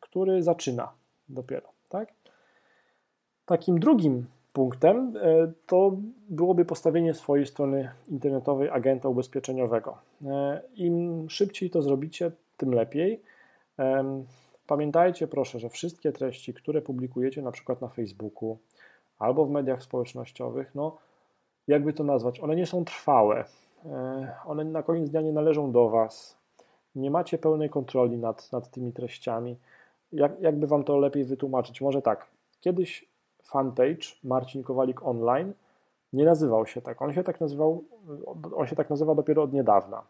który 0.00 0.42
zaczyna 0.42 0.92
dopiero. 1.28 1.68
Tak? 1.88 2.12
Takim 3.46 3.78
drugim 3.78 4.26
punktem 4.52 5.16
e, 5.16 5.52
to 5.66 5.96
byłoby 6.28 6.64
postawienie 6.64 7.14
swojej 7.14 7.46
strony 7.46 7.90
internetowej 8.08 8.70
agenta 8.70 9.08
ubezpieczeniowego. 9.08 9.98
Im 10.74 11.30
szybciej 11.30 11.70
to 11.70 11.82
zrobicie, 11.82 12.30
tym 12.56 12.74
lepiej 12.74 13.22
Pamiętajcie 14.66 15.26
proszę, 15.26 15.58
że 15.58 15.68
wszystkie 15.68 16.12
treści, 16.12 16.54
które 16.54 16.82
publikujecie 16.82 17.42
na 17.42 17.52
przykład 17.52 17.80
na 17.80 17.88
Facebooku 17.88 18.58
albo 19.18 19.44
w 19.44 19.50
mediach 19.50 19.82
społecznościowych, 19.82 20.74
no 20.74 20.96
jakby 21.68 21.92
to 21.92 22.04
nazwać, 22.04 22.40
one 22.40 22.56
nie 22.56 22.66
są 22.66 22.84
trwałe. 22.84 23.44
E, 23.86 24.36
one 24.46 24.64
na 24.64 24.82
koniec 24.82 25.10
dnia 25.10 25.20
nie 25.20 25.32
należą 25.32 25.72
do 25.72 25.88
Was. 25.88 26.38
Nie 26.96 27.10
macie 27.10 27.38
pełnej 27.38 27.70
kontroli 27.70 28.18
nad, 28.18 28.52
nad 28.52 28.70
tymi 28.70 28.92
treściami. 28.92 29.56
Jak, 30.12 30.40
jakby 30.40 30.66
Wam 30.66 30.84
to 30.84 30.98
lepiej 30.98 31.24
wytłumaczyć? 31.24 31.80
Może 31.80 32.02
tak. 32.02 32.26
kiedyś 32.60 33.08
fanpage 33.42 34.06
Marcin 34.24 34.62
Kowalik 34.62 35.02
Online 35.02 35.52
nie 36.12 36.24
nazywał 36.24 36.66
się 36.66 36.82
tak. 36.82 37.02
On 37.02 37.12
się 37.12 37.24
tak 37.24 37.40
nazywał, 37.40 37.84
on 38.56 38.66
się 38.66 38.76
tak 38.76 38.90
nazywa 38.90 39.14
dopiero 39.14 39.42
od 39.42 39.52
niedawna. 39.52 40.02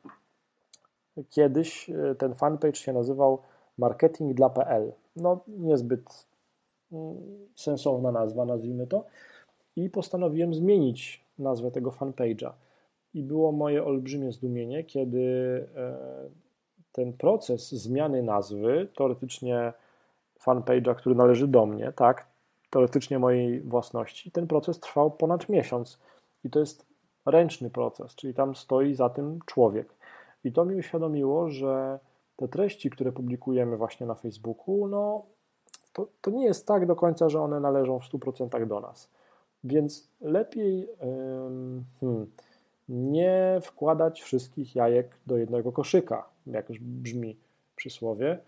Kiedyś 1.31 1.91
e, 1.91 2.15
ten 2.15 2.35
fanpage 2.35 2.75
się 2.75 2.93
nazywał 2.93 3.39
marketing 3.79 4.35
dla 4.35 4.51
PL. 4.51 4.93
No 5.17 5.41
niezbyt 5.49 6.27
mm, 6.93 7.17
sensowna 7.57 8.13
nazwa, 8.13 8.45
nazwijmy 8.45 8.87
to. 8.87 9.05
I 9.77 9.91
postanowiłem 9.91 10.55
zmienić 10.55 11.25
nazwę 11.39 11.71
tego 11.71 11.91
fanpage'a. 11.91 12.51
I 13.15 13.23
było 13.23 13.53
moje 13.53 13.85
olbrzymie 13.85 14.33
zdumienie, 14.33 14.85
kiedy 14.85 15.21
e, 15.77 15.97
ten 16.95 17.13
proces 17.13 17.73
zmiany 17.73 18.23
nazwy, 18.23 18.89
teoretycznie 18.97 19.73
fanpage'a, 20.47 20.95
który 20.95 21.15
należy 21.15 21.49
do 21.49 21.67
mnie, 21.67 21.93
tak, 21.97 22.27
teoretycznie 22.71 23.19
mojej 23.19 23.61
własności, 23.61 24.31
ten 24.31 24.47
proces 24.47 24.81
trwał 24.81 25.11
ponad 25.11 25.49
miesiąc. 25.49 25.99
I 26.45 26.51
to 26.51 26.61
jest 26.61 26.87
ręczny 27.27 27.71
proces, 27.71 28.15
czyli 28.15 28.35
tam 28.35 28.55
stoi 28.55 28.95
za 28.95 29.09
tym 29.09 29.39
człowiek. 29.47 29.95
I 30.45 30.53
to 30.53 30.65
mi 30.65 30.77
uświadomiło, 30.77 31.51
że 31.51 31.99
te 32.37 32.49
treści, 32.49 32.91
które 32.91 33.13
publikujemy 33.13 33.77
właśnie 33.77 34.07
na 34.07 34.15
Facebooku, 34.15 34.89
no 34.89 35.23
to, 35.93 36.07
to 36.21 36.31
nie 36.31 36.45
jest 36.45 36.67
tak 36.67 36.87
do 36.87 36.97
końca, 36.97 37.29
że 37.29 37.41
one 37.41 37.61
należą 37.61 37.99
w 37.99 38.13
100% 38.13 38.67
do 38.67 38.81
nas. 38.81 39.09
Więc 39.65 40.09
lepiej 40.21 40.89
hmm, 42.01 42.27
nie 42.89 43.59
wkładać 43.63 44.23
wszystkich 44.23 44.77
jajek 44.77 45.19
do 45.27 45.37
jednego 45.37 45.73
koszyka, 45.73 46.29
jak 46.47 46.69
już 46.69 46.79
brzmi 46.79 47.37
przysłowie. 47.77 48.39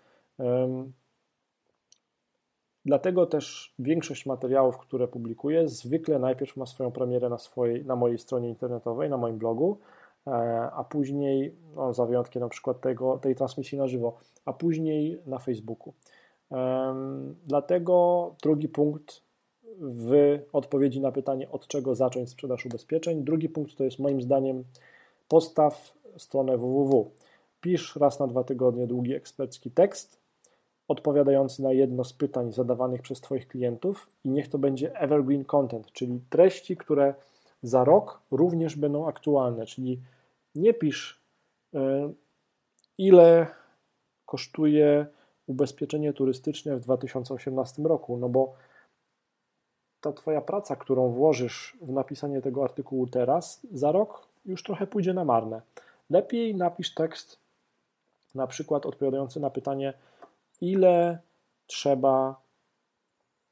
Dlatego 2.85 3.27
też 3.27 3.75
większość 3.79 4.27
materiałów, 4.27 4.79
które 4.79 5.09
publikuję, 5.09 5.69
zwykle 5.69 6.19
najpierw 6.19 6.57
ma 6.57 6.67
swoją 6.67 6.91
premierę 6.91 7.29
na, 7.29 7.39
swojej, 7.39 7.85
na 7.85 7.97
mojej 7.97 8.19
stronie 8.19 8.49
internetowej, 8.49 9.11
na 9.11 9.17
moim 9.17 9.39
blogu, 9.39 9.79
e, 10.27 10.31
a 10.73 10.85
później, 10.85 11.57
no, 11.77 11.95
za 11.95 12.07
wyjątkiem 12.07 12.43
na 12.43 12.49
przykład 12.49 12.81
tego, 12.81 13.19
tej 13.19 13.35
transmisji 13.35 13.79
na 13.79 13.87
żywo, 13.87 14.19
a 14.45 14.53
później 14.53 15.21
na 15.27 15.39
Facebooku. 15.39 15.95
Dlatego 17.47 18.35
drugi 18.43 18.69
punkt 18.69 19.26
w 19.81 20.39
odpowiedzi 20.53 21.01
na 21.01 21.13
pytanie, 21.13 21.51
od 21.51 21.67
czego 21.67 21.95
zacząć 21.95 22.31
sprzedaż 22.31 22.67
ubezpieczeń. 22.67 23.25
Drugi 23.25 23.49
punkt 23.49 23.77
to 23.77 23.85
jest 23.85 23.99
moim 23.99 24.23
zdaniem 24.23 24.65
postaw 25.29 25.95
stronę 26.17 26.59
www. 26.59 27.11
Pisz 27.61 27.97
raz 27.97 28.21
na 28.21 28.27
dwa 28.27 28.45
tygodnie 28.45 28.87
długi 28.87 29.15
ekspercki 29.15 29.71
tekst 29.71 30.21
odpowiadający 30.89 31.63
na 31.63 31.73
jedno 31.73 32.05
z 32.05 32.13
pytań 32.13 32.53
zadawanych 32.53 33.03
przez 33.03 33.21
Twoich 33.21 33.49
klientów 33.49 34.11
i 34.25 34.31
niech 34.31 34.49
to 34.49 34.59
będzie 34.59 35.01
evergreen 35.01 35.45
content, 35.45 35.93
czyli 35.93 36.21
treści, 36.31 36.77
które 36.77 37.15
za 37.63 37.85
rok 37.85 38.21
również 38.31 38.77
będą 38.77 39.09
aktualne, 39.09 39.67
czyli 39.67 40.01
nie 40.55 40.75
pisz 40.75 41.21
e, 41.75 42.13
ile 42.99 43.47
kosztuje 44.27 45.07
ubezpieczenie 45.47 46.13
turystyczne 46.13 46.77
w 46.77 46.81
2018 46.81 47.83
roku, 47.83 48.17
no 48.17 48.29
bo 48.29 48.55
ta 50.07 50.13
Twoja 50.13 50.41
praca, 50.41 50.77
którą 50.77 51.09
włożysz 51.09 51.77
w 51.83 51.93
napisanie 51.93 52.43
tego 52.43 52.65
artykułu 52.65 53.07
teraz, 53.07 53.61
za 53.73 53.93
rok 53.93 54.27
już 54.45 54.63
trochę 54.63 54.87
pójdzie 54.87 55.15
na 55.15 55.25
marne. 55.25 55.63
Lepiej 56.11 56.55
napisz 56.55 56.95
tekst, 56.95 57.39
na 58.35 58.47
przykład 58.47 58.87
odpowiadający 58.87 59.41
na 59.41 59.51
pytanie, 59.51 59.93
ile 60.61 61.19
trzeba 61.67 62.41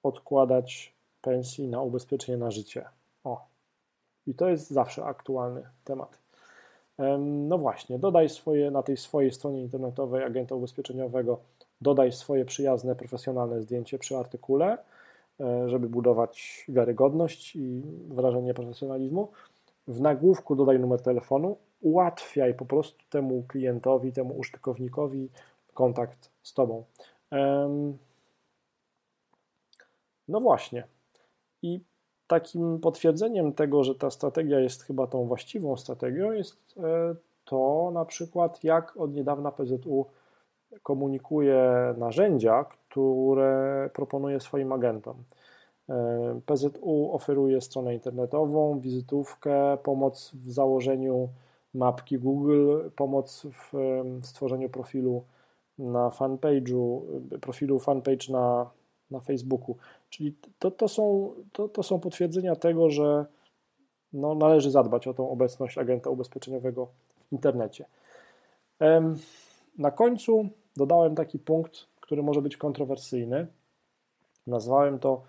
odkładać 0.02 0.92
pensji 1.22 1.68
na 1.68 1.82
ubezpieczenie 1.82 2.38
na 2.38 2.50
życie. 2.50 2.84
O, 3.24 3.46
i 4.26 4.34
to 4.34 4.48
jest 4.48 4.70
zawsze 4.70 5.04
aktualny 5.04 5.62
temat. 5.84 6.18
No 7.18 7.58
właśnie, 7.58 7.98
dodaj 7.98 8.28
swoje 8.28 8.70
na 8.70 8.82
tej 8.82 8.96
swojej 8.96 9.32
stronie 9.32 9.60
internetowej 9.60 10.24
agenta 10.24 10.54
ubezpieczeniowego, 10.54 11.38
dodaj 11.80 12.12
swoje 12.12 12.44
przyjazne, 12.44 12.94
profesjonalne 12.94 13.62
zdjęcie 13.62 13.98
przy 13.98 14.16
artykule, 14.16 14.78
żeby 15.66 15.88
budować 15.88 16.64
wiarygodność 16.68 17.56
i 17.56 17.82
wrażenie 18.08 18.54
profesjonalizmu. 18.54 19.28
W 19.88 20.00
nagłówku 20.00 20.56
dodaj 20.56 20.80
numer 20.80 21.02
telefonu, 21.02 21.56
ułatwiaj 21.80 22.54
po 22.54 22.64
prostu 22.64 23.04
temu 23.10 23.44
klientowi, 23.48 24.12
temu 24.12 24.38
użytkownikowi 24.38 25.28
kontakt 25.74 26.30
z 26.42 26.54
Tobą. 26.54 26.84
No 30.28 30.40
właśnie. 30.40 30.84
I 31.62 31.80
takim 32.26 32.80
potwierdzeniem 32.80 33.52
tego, 33.52 33.84
że 33.84 33.94
ta 33.94 34.10
strategia 34.10 34.60
jest 34.60 34.82
chyba 34.82 35.06
tą 35.06 35.26
właściwą 35.26 35.76
strategią, 35.76 36.32
jest 36.32 36.56
e, 36.76 37.14
to 37.44 37.90
na 37.94 38.04
przykład, 38.04 38.64
jak 38.64 38.96
od 38.96 39.14
niedawna 39.14 39.52
PZU 39.52 40.06
komunikuje 40.82 41.94
narzędzia, 41.98 42.64
które 42.94 43.90
proponuje 43.94 44.40
swoim 44.40 44.72
agentom. 44.72 45.16
E, 45.88 46.40
PZU 46.46 47.10
oferuje 47.12 47.60
stronę 47.60 47.94
internetową, 47.94 48.80
wizytówkę, 48.80 49.78
pomoc 49.82 50.30
w 50.34 50.52
założeniu 50.52 51.28
mapki 51.74 52.18
Google, 52.18 52.90
pomoc 52.96 53.46
w 53.52 53.72
stworzeniu 54.22 54.68
profilu 54.68 55.22
na 55.78 56.10
fanpage'u, 56.10 57.00
profilu 57.40 57.78
fanpage 57.78 58.32
na, 58.32 58.70
na 59.10 59.20
Facebooku. 59.20 59.76
Czyli 60.10 60.34
to, 60.58 60.70
to, 60.70 60.88
są, 60.88 61.32
to, 61.52 61.68
to 61.68 61.82
są 61.82 62.00
potwierdzenia 62.00 62.56
tego, 62.56 62.90
że 62.90 63.26
no, 64.12 64.34
należy 64.34 64.70
zadbać 64.70 65.08
o 65.08 65.14
tą 65.14 65.30
obecność 65.30 65.78
agenta 65.78 66.10
ubezpieczeniowego 66.10 66.88
w 67.28 67.32
internecie. 67.32 67.84
Na 69.78 69.90
końcu 69.90 70.48
dodałem 70.76 71.14
taki 71.14 71.38
punkt, 71.38 71.86
który 72.04 72.22
może 72.22 72.42
być 72.42 72.56
kontrowersyjny. 72.56 73.46
Nazwałem 74.46 74.98
to 74.98 75.22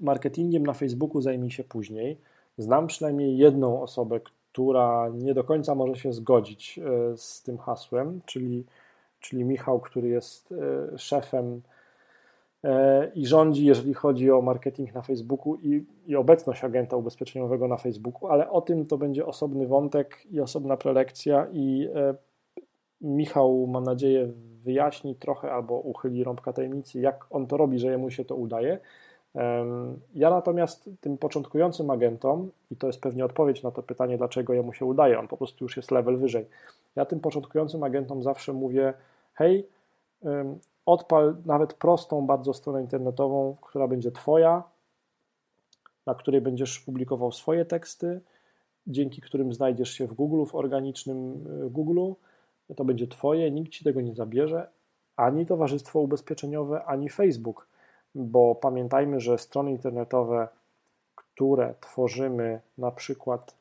marketingiem 0.00 0.66
na 0.66 0.72
Facebooku 0.72 1.20
zajmij 1.20 1.50
się 1.50 1.64
później. 1.64 2.20
Znam 2.58 2.86
przynajmniej 2.86 3.36
jedną 3.36 3.82
osobę, 3.82 4.20
która 4.20 5.08
nie 5.14 5.34
do 5.34 5.44
końca 5.44 5.74
może 5.74 5.96
się 5.96 6.12
zgodzić 6.12 6.78
e, 6.78 7.16
z 7.16 7.42
tym 7.42 7.58
hasłem, 7.58 8.20
czyli 8.26 8.64
czyli 9.20 9.44
Michał, 9.44 9.80
który 9.80 10.08
jest 10.08 10.52
e, 10.52 10.98
szefem 10.98 11.62
e, 12.64 13.10
i 13.14 13.26
rządzi, 13.26 13.66
jeżeli 13.66 13.94
chodzi 13.94 14.30
o 14.30 14.42
marketing 14.42 14.94
na 14.94 15.02
Facebooku 15.02 15.54
i, 15.54 15.84
i, 16.06 16.16
obecność 16.16 16.64
agenta 16.64 16.96
ubezpieczeniowego 16.96 17.68
na 17.68 17.76
Facebooku, 17.76 18.28
ale 18.28 18.50
o 18.50 18.60
tym 18.60 18.86
to 18.86 18.98
będzie 18.98 19.26
osobny 19.26 19.66
wątek 19.66 20.26
i 20.30 20.40
osobna 20.40 20.76
prelekcja 20.76 21.46
i 21.52 21.88
Michał, 23.04 23.66
mam 23.66 23.84
nadzieję, 23.84 24.32
wyjaśni 24.62 25.14
trochę 25.14 25.52
albo 25.52 25.74
uchyli 25.74 26.24
rąbka 26.24 26.52
tajemnicy, 26.52 27.00
jak 27.00 27.26
on 27.30 27.46
to 27.46 27.56
robi, 27.56 27.78
że 27.78 27.88
jemu 27.88 28.10
się 28.10 28.24
to 28.24 28.36
udaje. 28.36 28.78
Ja 30.14 30.30
natomiast 30.30 30.90
tym 31.00 31.18
początkującym 31.18 31.90
agentom, 31.90 32.50
i 32.70 32.76
to 32.76 32.86
jest 32.86 33.00
pewnie 33.00 33.24
odpowiedź 33.24 33.62
na 33.62 33.70
to 33.70 33.82
pytanie, 33.82 34.18
dlaczego 34.18 34.54
jemu 34.54 34.72
się 34.72 34.84
udaje, 34.84 35.18
on 35.18 35.28
po 35.28 35.36
prostu 35.36 35.64
już 35.64 35.76
jest 35.76 35.90
level 35.90 36.18
wyżej. 36.18 36.46
Ja 36.96 37.04
tym 37.04 37.20
początkującym 37.20 37.82
agentom 37.82 38.22
zawsze 38.22 38.52
mówię, 38.52 38.94
hej, 39.34 39.68
odpal 40.86 41.36
nawet 41.46 41.74
prostą 41.74 42.26
bardzo 42.26 42.54
stronę 42.54 42.80
internetową, 42.80 43.56
która 43.60 43.88
będzie 43.88 44.12
Twoja, 44.12 44.62
na 46.06 46.14
której 46.14 46.40
będziesz 46.40 46.80
publikował 46.80 47.32
swoje 47.32 47.64
teksty, 47.64 48.20
dzięki 48.86 49.20
którym 49.20 49.52
znajdziesz 49.52 49.90
się 49.90 50.06
w 50.06 50.12
Google, 50.12 50.44
w 50.44 50.54
organicznym 50.54 51.46
e, 51.66 51.70
Google. 51.70 52.12
To 52.76 52.84
będzie 52.84 53.06
Twoje, 53.06 53.50
nikt 53.50 53.72
Ci 53.72 53.84
tego 53.84 54.00
nie 54.00 54.14
zabierze, 54.14 54.68
ani 55.16 55.46
Towarzystwo 55.46 56.00
Ubezpieczeniowe, 56.00 56.84
ani 56.84 57.08
Facebook, 57.08 57.68
bo 58.14 58.54
pamiętajmy, 58.54 59.20
że 59.20 59.38
strony 59.38 59.70
internetowe, 59.70 60.48
które 61.14 61.74
tworzymy 61.80 62.60
na 62.78 62.90
przykład 62.90 63.56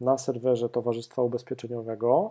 na 0.00 0.18
serwerze 0.18 0.68
Towarzystwa 0.68 1.22
Ubezpieczeniowego, 1.22 2.30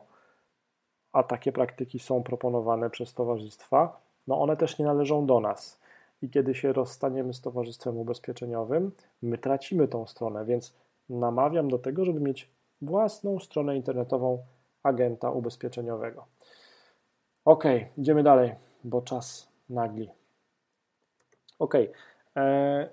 a 1.11 1.23
takie 1.23 1.51
praktyki 1.51 1.99
są 1.99 2.23
proponowane 2.23 2.89
przez 2.89 3.13
towarzystwa, 3.13 4.01
no 4.27 4.41
one 4.41 4.57
też 4.57 4.80
nie 4.80 4.85
należą 4.85 5.26
do 5.26 5.39
nas. 5.39 5.80
I 6.22 6.30
kiedy 6.30 6.55
się 6.55 6.73
rozstaniemy 6.73 7.34
z 7.34 7.41
towarzystwem 7.41 7.97
ubezpieczeniowym, 7.97 8.91
my 9.22 9.38
tracimy 9.38 9.88
tą 9.88 10.07
stronę, 10.07 10.45
więc 10.45 10.73
namawiam 11.09 11.68
do 11.68 11.80
tego, 11.80 12.05
żeby 12.05 12.19
mieć 12.19 12.49
własną 12.81 13.39
stronę 13.39 13.76
internetową 13.76 14.39
agenta 14.84 15.32
ubezpieczeniowego. 15.32 16.26
Ok, 17.45 17.64
idziemy 17.98 18.24
dalej, 18.24 18.56
bo 18.84 19.02
czas 19.02 19.48
nagli. 19.70 20.10
Ok, 21.60 21.74
e, 22.38 22.90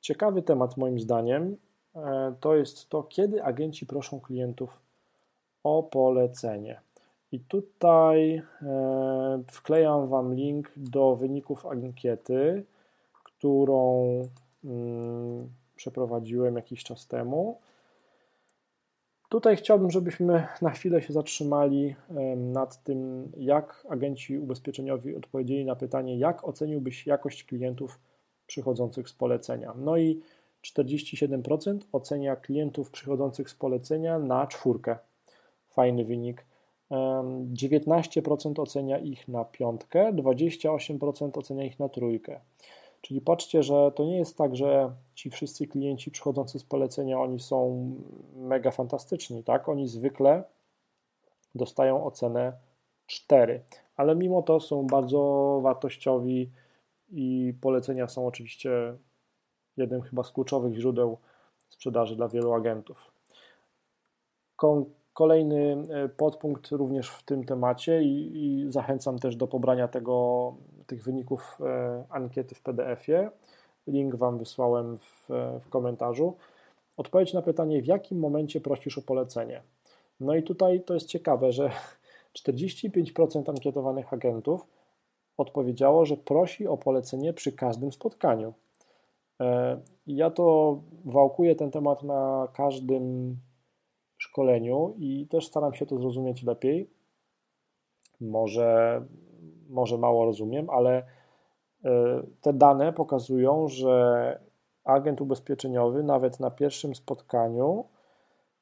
ciekawy 0.00 0.42
temat 0.42 0.76
moim 0.76 1.00
zdaniem 1.00 1.56
e, 1.96 2.34
to 2.40 2.56
jest 2.56 2.88
to, 2.88 3.02
kiedy 3.02 3.44
agenci 3.44 3.86
proszą 3.86 4.20
klientów 4.20 4.82
o 5.64 5.82
polecenie. 5.82 6.80
I 7.32 7.40
tutaj 7.40 8.42
e, 8.62 9.42
wklejam 9.50 10.08
Wam 10.08 10.34
link 10.34 10.72
do 10.76 11.16
wyników 11.16 11.66
ankiety, 11.66 12.64
którą 13.24 14.04
mm, 14.64 15.48
przeprowadziłem 15.76 16.56
jakiś 16.56 16.84
czas 16.84 17.06
temu. 17.06 17.60
Tutaj 19.28 19.56
chciałbym, 19.56 19.90
żebyśmy 19.90 20.46
na 20.62 20.70
chwilę 20.70 21.02
się 21.02 21.12
zatrzymali 21.12 21.94
nad 22.36 22.82
tym, 22.82 23.32
jak 23.36 23.86
agenci 23.88 24.38
ubezpieczeniowi 24.38 25.16
odpowiedzieli 25.16 25.64
na 25.64 25.76
pytanie, 25.76 26.18
jak 26.18 26.48
oceniłbyś 26.48 27.06
jakość 27.06 27.44
klientów 27.44 28.00
przychodzących 28.46 29.08
z 29.08 29.12
polecenia. 29.12 29.74
No 29.76 29.96
i 29.96 30.20
47% 30.64 31.78
ocenia 31.92 32.36
klientów 32.36 32.90
przychodzących 32.90 33.50
z 33.50 33.54
polecenia 33.54 34.18
na 34.18 34.46
czwórkę. 34.46 34.96
Fajny 35.68 36.04
wynik. 36.04 36.46
19% 36.90 38.60
ocenia 38.60 38.98
ich 38.98 39.28
na 39.28 39.44
piątkę, 39.44 40.12
28% 40.12 41.38
ocenia 41.38 41.64
ich 41.64 41.78
na 41.78 41.88
trójkę. 41.88 42.40
Czyli 43.00 43.20
patrzcie, 43.20 43.62
że 43.62 43.92
to 43.94 44.04
nie 44.04 44.18
jest 44.18 44.38
tak, 44.38 44.56
że 44.56 44.92
ci 45.14 45.30
wszyscy 45.30 45.66
klienci 45.66 46.10
przychodzący 46.10 46.58
z 46.58 46.64
polecenia, 46.64 47.20
oni 47.20 47.40
są 47.40 47.90
mega 48.36 48.70
fantastyczni, 48.70 49.44
tak? 49.44 49.68
Oni 49.68 49.88
zwykle 49.88 50.44
dostają 51.54 52.04
ocenę 52.04 52.52
4, 53.06 53.62
ale 53.96 54.16
mimo 54.16 54.42
to 54.42 54.60
są 54.60 54.86
bardzo 54.86 55.60
wartościowi 55.62 56.50
i 57.10 57.54
polecenia 57.60 58.08
są 58.08 58.26
oczywiście 58.26 58.70
jednym 59.76 60.02
chyba 60.02 60.22
z 60.22 60.32
kluczowych 60.32 60.74
źródeł 60.74 61.18
sprzedaży 61.68 62.16
dla 62.16 62.28
wielu 62.28 62.52
agentów. 62.52 63.10
Kolejny 65.18 65.76
e, 65.90 66.08
podpunkt 66.08 66.70
również 66.70 67.10
w 67.10 67.22
tym 67.22 67.44
temacie 67.44 68.02
i, 68.02 68.30
i 68.36 68.72
zachęcam 68.72 69.18
też 69.18 69.36
do 69.36 69.46
pobrania 69.46 69.88
tego, 69.88 70.54
tych 70.86 71.04
wyników 71.04 71.58
e, 71.60 72.04
ankiety 72.10 72.54
w 72.54 72.62
PDF-ie. 72.62 73.30
Link 73.86 74.14
Wam 74.16 74.38
wysłałem 74.38 74.98
w, 74.98 75.30
e, 75.30 75.60
w 75.60 75.68
komentarzu. 75.68 76.36
Odpowiedź 76.96 77.32
na 77.32 77.42
pytanie, 77.42 77.82
w 77.82 77.86
jakim 77.86 78.18
momencie 78.18 78.60
prosisz 78.60 78.98
o 78.98 79.02
polecenie. 79.02 79.62
No 80.20 80.34
i 80.34 80.42
tutaj 80.42 80.80
to 80.80 80.94
jest 80.94 81.06
ciekawe, 81.06 81.52
że 81.52 81.70
45% 82.46 83.50
ankietowanych 83.50 84.12
agentów 84.12 84.66
odpowiedziało, 85.36 86.06
że 86.06 86.16
prosi 86.16 86.66
o 86.66 86.76
polecenie 86.76 87.32
przy 87.32 87.52
każdym 87.52 87.92
spotkaniu. 87.92 88.54
Ja 90.06 90.30
to 90.30 90.78
wałkuję 91.04 91.54
ten 91.56 91.70
temat 91.70 92.02
na 92.02 92.48
każdym 92.52 93.36
szkoleniu 94.18 94.94
i 94.98 95.26
też 95.30 95.46
staram 95.46 95.74
się 95.74 95.86
to 95.86 95.98
zrozumieć 95.98 96.42
lepiej. 96.42 96.90
Może, 98.20 99.02
może 99.68 99.98
mało 99.98 100.24
rozumiem, 100.24 100.70
ale 100.70 101.02
e, 101.84 102.22
te 102.40 102.52
dane 102.52 102.92
pokazują, 102.92 103.68
że 103.68 104.40
agent 104.84 105.20
ubezpieczeniowy 105.20 106.02
nawet 106.02 106.40
na 106.40 106.50
pierwszym 106.50 106.94
spotkaniu, 106.94 107.84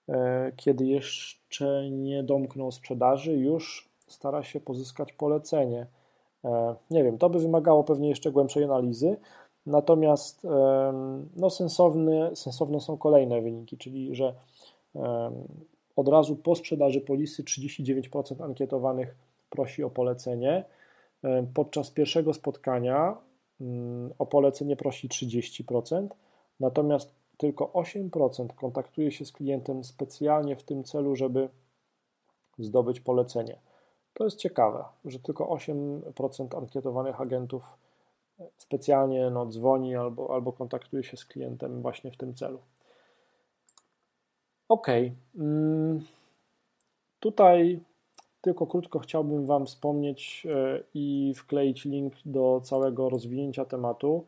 e, 0.08 0.52
kiedy 0.56 0.86
jeszcze 0.86 1.90
nie 1.90 2.22
domknął 2.22 2.72
sprzedaży, 2.72 3.32
już 3.32 3.88
stara 4.06 4.42
się 4.42 4.60
pozyskać 4.60 5.12
polecenie. 5.12 5.86
E, 6.44 6.74
nie 6.90 7.04
wiem, 7.04 7.18
to 7.18 7.30
by 7.30 7.38
wymagało 7.38 7.84
pewnie 7.84 8.08
jeszcze 8.08 8.32
głębszej 8.32 8.64
analizy, 8.64 9.16
natomiast 9.66 10.46
no, 11.36 11.50
sensowne, 11.50 12.36
sensowne 12.36 12.80
są 12.80 12.98
kolejne 12.98 13.42
wyniki, 13.42 13.78
czyli 13.78 14.14
że 14.14 14.34
od 15.97 16.09
razu 16.09 16.36
po 16.36 16.55
sprzedaży 16.55 17.01
polisy 17.01 17.44
39% 17.44 18.44
ankietowanych 18.44 19.16
prosi 19.51 19.85
o 19.85 19.90
polecenie. 19.90 20.64
Podczas 21.55 21.90
pierwszego 21.90 22.35
spotkania 22.35 23.16
mm, 23.60 24.12
o 24.18 24.27
polecenie 24.27 24.77
prosi 24.77 25.09
30%, 25.09 26.09
natomiast 26.60 27.14
tylko 27.36 27.64
8% 27.64 28.47
kontaktuje 28.55 29.10
się 29.10 29.24
z 29.24 29.32
klientem 29.32 29.85
specjalnie 29.85 30.56
w 30.56 30.62
tym 30.62 30.85
celu, 30.85 31.16
żeby 31.16 31.48
zdobyć 32.59 33.01
polecenie. 33.01 33.59
To 34.14 34.24
jest 34.24 34.36
ciekawe, 34.36 34.85
że 35.05 35.18
tylko 35.18 35.44
8% 35.44 36.59
ankietowanych 36.59 37.20
agentów 37.20 37.78
specjalnie 38.56 39.31
no, 39.31 39.47
dzwoni 39.47 39.97
albo, 39.97 40.35
albo 40.35 40.52
kontaktuje 40.52 41.05
się 41.05 41.16
z 41.16 41.24
klientem 41.24 41.82
właśnie 41.82 42.10
w 42.10 42.16
tym 42.16 42.35
celu. 42.35 42.59
Ok. 44.68 44.86
Mm, 45.38 46.01
tutaj 47.20 47.80
tylko 48.40 48.66
krótko 48.66 48.98
chciałbym 48.98 49.47
Wam 49.47 49.66
wspomnieć 49.66 50.47
e, 50.51 50.82
i 50.94 51.34
wkleić 51.36 51.84
link 51.84 52.14
do 52.24 52.60
całego 52.64 53.09
rozwinięcia 53.09 53.64
tematu. 53.64 54.24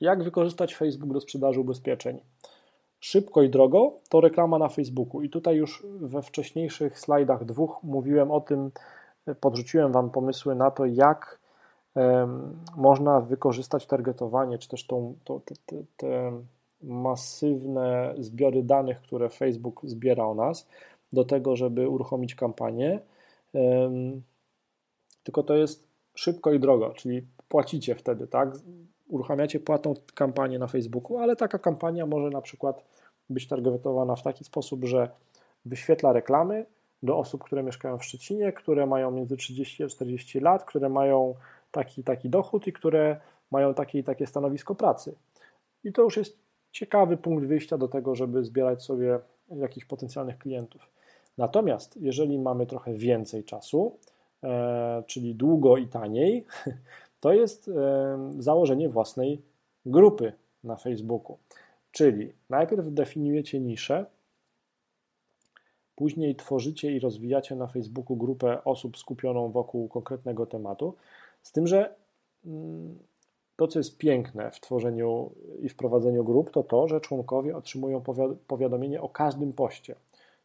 Jak 0.00 0.24
wykorzystać 0.24 0.74
Facebook 0.74 1.12
do 1.12 1.20
sprzedaży 1.20 1.60
ubezpieczeń? 1.60 2.20
Szybko 3.00 3.42
i 3.42 3.50
drogo 3.50 3.92
to 4.08 4.20
reklama 4.20 4.58
na 4.58 4.68
Facebooku. 4.68 5.22
I 5.22 5.30
tutaj 5.30 5.56
już 5.56 5.86
we 6.00 6.22
wcześniejszych 6.22 6.98
slajdach 6.98 7.44
dwóch 7.44 7.82
mówiłem 7.82 8.30
o 8.30 8.40
tym, 8.40 8.70
podrzuciłem 9.40 9.92
Wam 9.92 10.10
pomysły 10.10 10.54
na 10.54 10.70
to, 10.70 10.86
jak 10.86 11.38
można 12.76 13.20
wykorzystać 13.20 13.86
targetowanie, 13.86 14.58
czy 14.58 14.68
też 14.68 14.86
tą, 14.86 15.14
to, 15.24 15.40
te, 15.66 15.76
te 15.96 16.32
masywne 16.82 18.14
zbiory 18.18 18.62
danych, 18.62 19.00
które 19.00 19.28
Facebook 19.28 19.80
zbiera 19.84 20.26
o 20.26 20.34
nas, 20.34 20.68
do 21.12 21.24
tego, 21.24 21.56
żeby 21.56 21.88
uruchomić 21.88 22.34
kampanię. 22.34 23.00
Tylko 25.22 25.42
to 25.42 25.54
jest 25.54 25.88
szybko 26.14 26.52
i 26.52 26.60
drogo, 26.60 26.90
czyli 26.90 27.26
płacicie 27.48 27.94
wtedy, 27.94 28.26
tak? 28.26 28.50
Uruchamiacie 29.08 29.60
płatną 29.60 29.94
kampanię 30.14 30.58
na 30.58 30.66
Facebooku, 30.66 31.18
ale 31.18 31.36
taka 31.36 31.58
kampania 31.58 32.06
może 32.06 32.30
na 32.30 32.40
przykład 32.40 32.84
być 33.30 33.46
targetowana 33.48 34.16
w 34.16 34.22
taki 34.22 34.44
sposób, 34.44 34.84
że 34.84 35.10
wyświetla 35.64 36.12
reklamy 36.12 36.66
do 37.02 37.18
osób, 37.18 37.44
które 37.44 37.62
mieszkają 37.62 37.98
w 37.98 38.04
Szczecinie, 38.04 38.52
które 38.52 38.86
mają 38.86 39.10
między 39.10 39.36
30 39.36 39.84
a 39.84 39.88
40 39.88 40.40
lat, 40.40 40.64
które 40.64 40.88
mają 40.88 41.34
taki 41.70 42.04
taki 42.04 42.30
dochód 42.30 42.66
i 42.66 42.72
które 42.72 43.20
mają 43.50 43.74
takie 43.74 44.02
takie 44.02 44.26
stanowisko 44.26 44.74
pracy. 44.74 45.14
I 45.84 45.92
to 45.92 46.02
już 46.02 46.16
jest 46.16 46.45
ciekawy 46.76 47.16
punkt 47.16 47.46
wyjścia 47.46 47.78
do 47.78 47.88
tego, 47.88 48.14
żeby 48.14 48.44
zbierać 48.44 48.82
sobie 48.82 49.18
jakichś 49.50 49.86
potencjalnych 49.86 50.38
klientów. 50.38 50.90
Natomiast 51.38 51.96
jeżeli 51.96 52.38
mamy 52.38 52.66
trochę 52.66 52.94
więcej 52.94 53.44
czasu, 53.44 53.98
e, 54.42 55.02
czyli 55.06 55.34
długo 55.34 55.76
i 55.76 55.86
taniej, 55.86 56.44
to 57.20 57.32
jest 57.32 57.68
e, 57.68 57.72
założenie 58.38 58.88
własnej 58.88 59.42
grupy 59.86 60.32
na 60.64 60.76
Facebooku. 60.76 61.38
Czyli 61.92 62.32
najpierw 62.50 62.92
definiujecie 62.92 63.60
niszę, 63.60 64.06
później 65.94 66.36
tworzycie 66.36 66.92
i 66.92 67.00
rozwijacie 67.00 67.56
na 67.56 67.66
Facebooku 67.66 68.16
grupę 68.16 68.64
osób 68.64 68.98
skupioną 68.98 69.50
wokół 69.50 69.88
konkretnego 69.88 70.46
tematu, 70.46 70.94
z 71.42 71.52
tym, 71.52 71.66
że 71.66 71.94
mm, 72.46 72.98
to, 73.56 73.68
co 73.68 73.78
jest 73.78 73.98
piękne 73.98 74.50
w 74.50 74.60
tworzeniu 74.60 75.30
i 75.60 75.68
wprowadzeniu 75.68 76.24
grup, 76.24 76.50
to 76.50 76.62
to, 76.62 76.88
że 76.88 77.00
członkowie 77.00 77.56
otrzymują 77.56 78.02
powiadomienie 78.46 79.02
o 79.02 79.08
każdym 79.08 79.52
poście. 79.52 79.94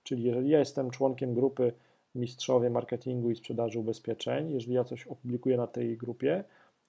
Czyli 0.04 0.24
jeżeli 0.24 0.50
ja 0.50 0.60
jestem 0.60 0.90
członkiem 0.90 1.34
grupy 1.34 1.74
Mistrzowie 2.16 2.70
Marketingu 2.70 3.32
i 3.32 3.36
Sprzedaży 3.36 3.80
Ubezpieczeń, 3.80 4.52
jeżeli 4.52 4.74
ja 4.74 4.84
coś 4.84 5.08
opublikuję 5.08 5.58
na 5.58 5.68
tej 5.68 5.98
grupie, 5.98 6.44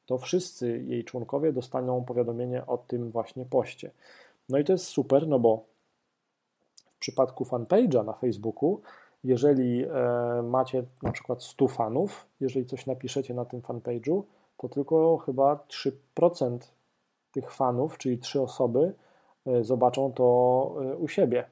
to 0.06 0.18
wszyscy 0.18 0.82
jej 0.86 1.04
członkowie 1.04 1.52
dostaną 1.52 2.04
powiadomienie 2.04 2.66
o 2.66 2.78
tym 2.78 3.10
właśnie 3.10 3.44
poście. 3.44 3.90
No 4.48 4.58
i 4.58 4.64
to 4.64 4.72
jest 4.72 4.84
super, 4.84 5.28
no 5.28 5.38
bo 5.38 5.64
w 6.86 6.98
przypadku 6.98 7.44
fanpage'a 7.44 8.04
na 8.04 8.12
Facebooku, 8.12 8.80
jeżeli 9.24 9.84
e, 9.84 9.88
macie 10.42 10.84
na 11.02 11.12
przykład 11.12 11.42
100 11.42 11.68
fanów, 11.68 12.26
jeżeli 12.40 12.66
coś 12.66 12.86
napiszecie 12.86 13.34
na 13.34 13.44
tym 13.44 13.60
fanpage'u, 13.60 14.22
to 14.62 14.68
tylko 14.68 15.18
chyba 15.18 15.64
3% 16.16 16.58
tych 17.32 17.52
fanów, 17.52 17.98
czyli 17.98 18.18
3 18.18 18.40
osoby, 18.40 18.94
e, 19.46 19.64
zobaczą 19.64 20.12
to 20.12 20.24
e, 20.80 20.96
u 20.96 21.08
siebie. 21.08 21.44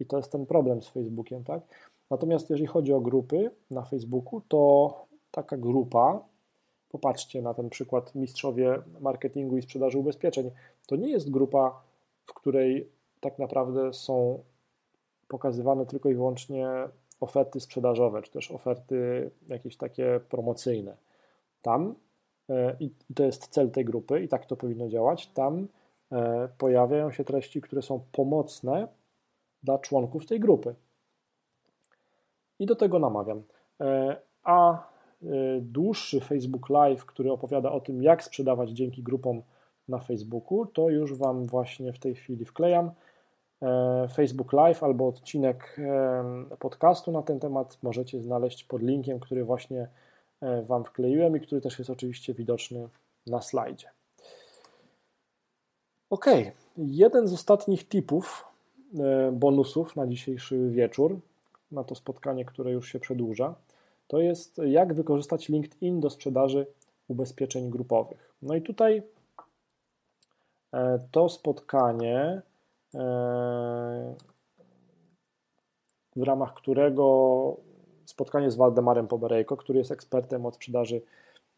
I 0.00 0.06
to 0.06 0.16
jest 0.16 0.32
ten 0.32 0.46
problem 0.46 0.82
z 0.82 0.88
Facebookiem, 0.88 1.44
tak? 1.44 1.62
Natomiast 2.10 2.50
jeżeli 2.50 2.66
chodzi 2.66 2.92
o 2.92 3.00
grupy 3.00 3.50
na 3.70 3.82
Facebooku, 3.82 4.40
to 4.48 4.94
taka 5.30 5.56
grupa, 5.56 6.24
popatrzcie 6.88 7.42
na 7.42 7.54
ten 7.54 7.70
przykład 7.70 8.14
mistrzowie 8.14 8.82
marketingu 9.00 9.56
i 9.56 9.62
sprzedaży 9.62 9.98
ubezpieczeń, 9.98 10.50
to 10.86 10.96
nie 10.96 11.10
jest 11.10 11.30
grupa, 11.30 11.82
w 12.26 12.34
której 12.34 12.90
tak 13.20 13.38
naprawdę 13.38 13.92
są 13.92 14.42
pokazywane 15.28 15.86
tylko 15.86 16.08
i 16.08 16.14
wyłącznie 16.14 16.68
oferty 17.20 17.60
sprzedażowe, 17.60 18.22
czy 18.22 18.30
też 18.30 18.50
oferty 18.50 19.30
jakieś 19.48 19.76
takie 19.76 20.20
promocyjne. 20.28 20.96
Tam 21.62 21.94
i 22.80 22.90
to 23.14 23.24
jest 23.24 23.48
cel 23.48 23.70
tej 23.70 23.84
grupy 23.84 24.20
i 24.20 24.28
tak 24.28 24.46
to 24.46 24.56
powinno 24.56 24.88
działać, 24.88 25.26
tam 25.26 25.68
e, 26.12 26.48
pojawiają 26.58 27.10
się 27.10 27.24
treści, 27.24 27.60
które 27.60 27.82
są 27.82 28.00
pomocne 28.12 28.88
dla 29.62 29.78
członków 29.78 30.26
tej 30.26 30.40
grupy. 30.40 30.74
I 32.58 32.66
do 32.66 32.76
tego 32.76 32.98
namawiam. 32.98 33.42
E, 33.80 34.16
a 34.44 34.88
dłuższy 35.60 36.20
Facebook 36.20 36.70
Live, 36.70 37.04
który 37.06 37.32
opowiada 37.32 37.72
o 37.72 37.80
tym, 37.80 38.02
jak 38.02 38.24
sprzedawać 38.24 38.70
dzięki 38.70 39.02
grupom 39.02 39.42
na 39.88 39.98
Facebooku, 39.98 40.66
to 40.66 40.90
już 40.90 41.18
Wam 41.18 41.46
właśnie 41.46 41.92
w 41.92 41.98
tej 41.98 42.14
chwili 42.14 42.44
wklejam. 42.44 42.90
E, 43.62 44.08
Facebook 44.14 44.52
Live 44.52 44.82
albo 44.82 45.08
odcinek 45.08 45.80
podcastu 46.58 47.12
na 47.12 47.22
ten 47.22 47.40
temat 47.40 47.78
możecie 47.82 48.20
znaleźć 48.20 48.64
pod 48.64 48.82
linkiem, 48.82 49.20
który 49.20 49.44
właśnie 49.44 49.80
e, 49.80 50.05
Wam 50.66 50.84
wkleiłem 50.84 51.36
i 51.36 51.40
który 51.40 51.60
też 51.60 51.78
jest 51.78 51.90
oczywiście 51.90 52.34
widoczny 52.34 52.88
na 53.26 53.42
slajdzie. 53.42 53.90
Ok, 56.10 56.26
jeden 56.76 57.28
z 57.28 57.32
ostatnich 57.32 57.88
tipów, 57.88 58.44
e, 58.98 59.32
bonusów 59.32 59.96
na 59.96 60.06
dzisiejszy 60.06 60.70
wieczór, 60.70 61.20
na 61.72 61.84
to 61.84 61.94
spotkanie, 61.94 62.44
które 62.44 62.72
już 62.72 62.88
się 62.92 63.00
przedłuża, 63.00 63.54
to 64.08 64.20
jest 64.20 64.58
jak 64.58 64.94
wykorzystać 64.94 65.48
LinkedIn 65.48 66.00
do 66.00 66.10
sprzedaży 66.10 66.66
ubezpieczeń 67.08 67.70
grupowych. 67.70 68.34
No 68.42 68.54
i 68.54 68.62
tutaj 68.62 69.02
to 71.10 71.28
spotkanie 71.28 72.42
w 76.16 76.22
ramach 76.22 76.54
którego 76.54 77.56
spotkanie 78.06 78.50
z 78.50 78.56
Waldemarem 78.56 79.08
Poberejko, 79.08 79.56
który 79.56 79.78
jest 79.78 79.92
ekspertem 79.92 80.46
od 80.46 80.54
sprzedaży 80.54 81.02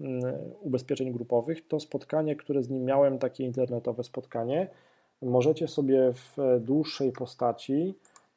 mm, 0.01 0.35
ubezpieczeń 0.61 1.13
grupowych, 1.13 1.69
to 1.69 1.81
spotkanie, 1.81 2.37
które 2.37 2.63
z 2.63 2.71
nim 2.71 2.85
miałem, 2.85 3.19
takie 3.19 3.45
internetowe 3.45 4.05
spotkanie, 4.05 4.69
możecie 5.23 5.69
sobie 5.69 6.13
w 6.13 6.61
dłuższej 6.61 7.13
postaci 7.13 7.95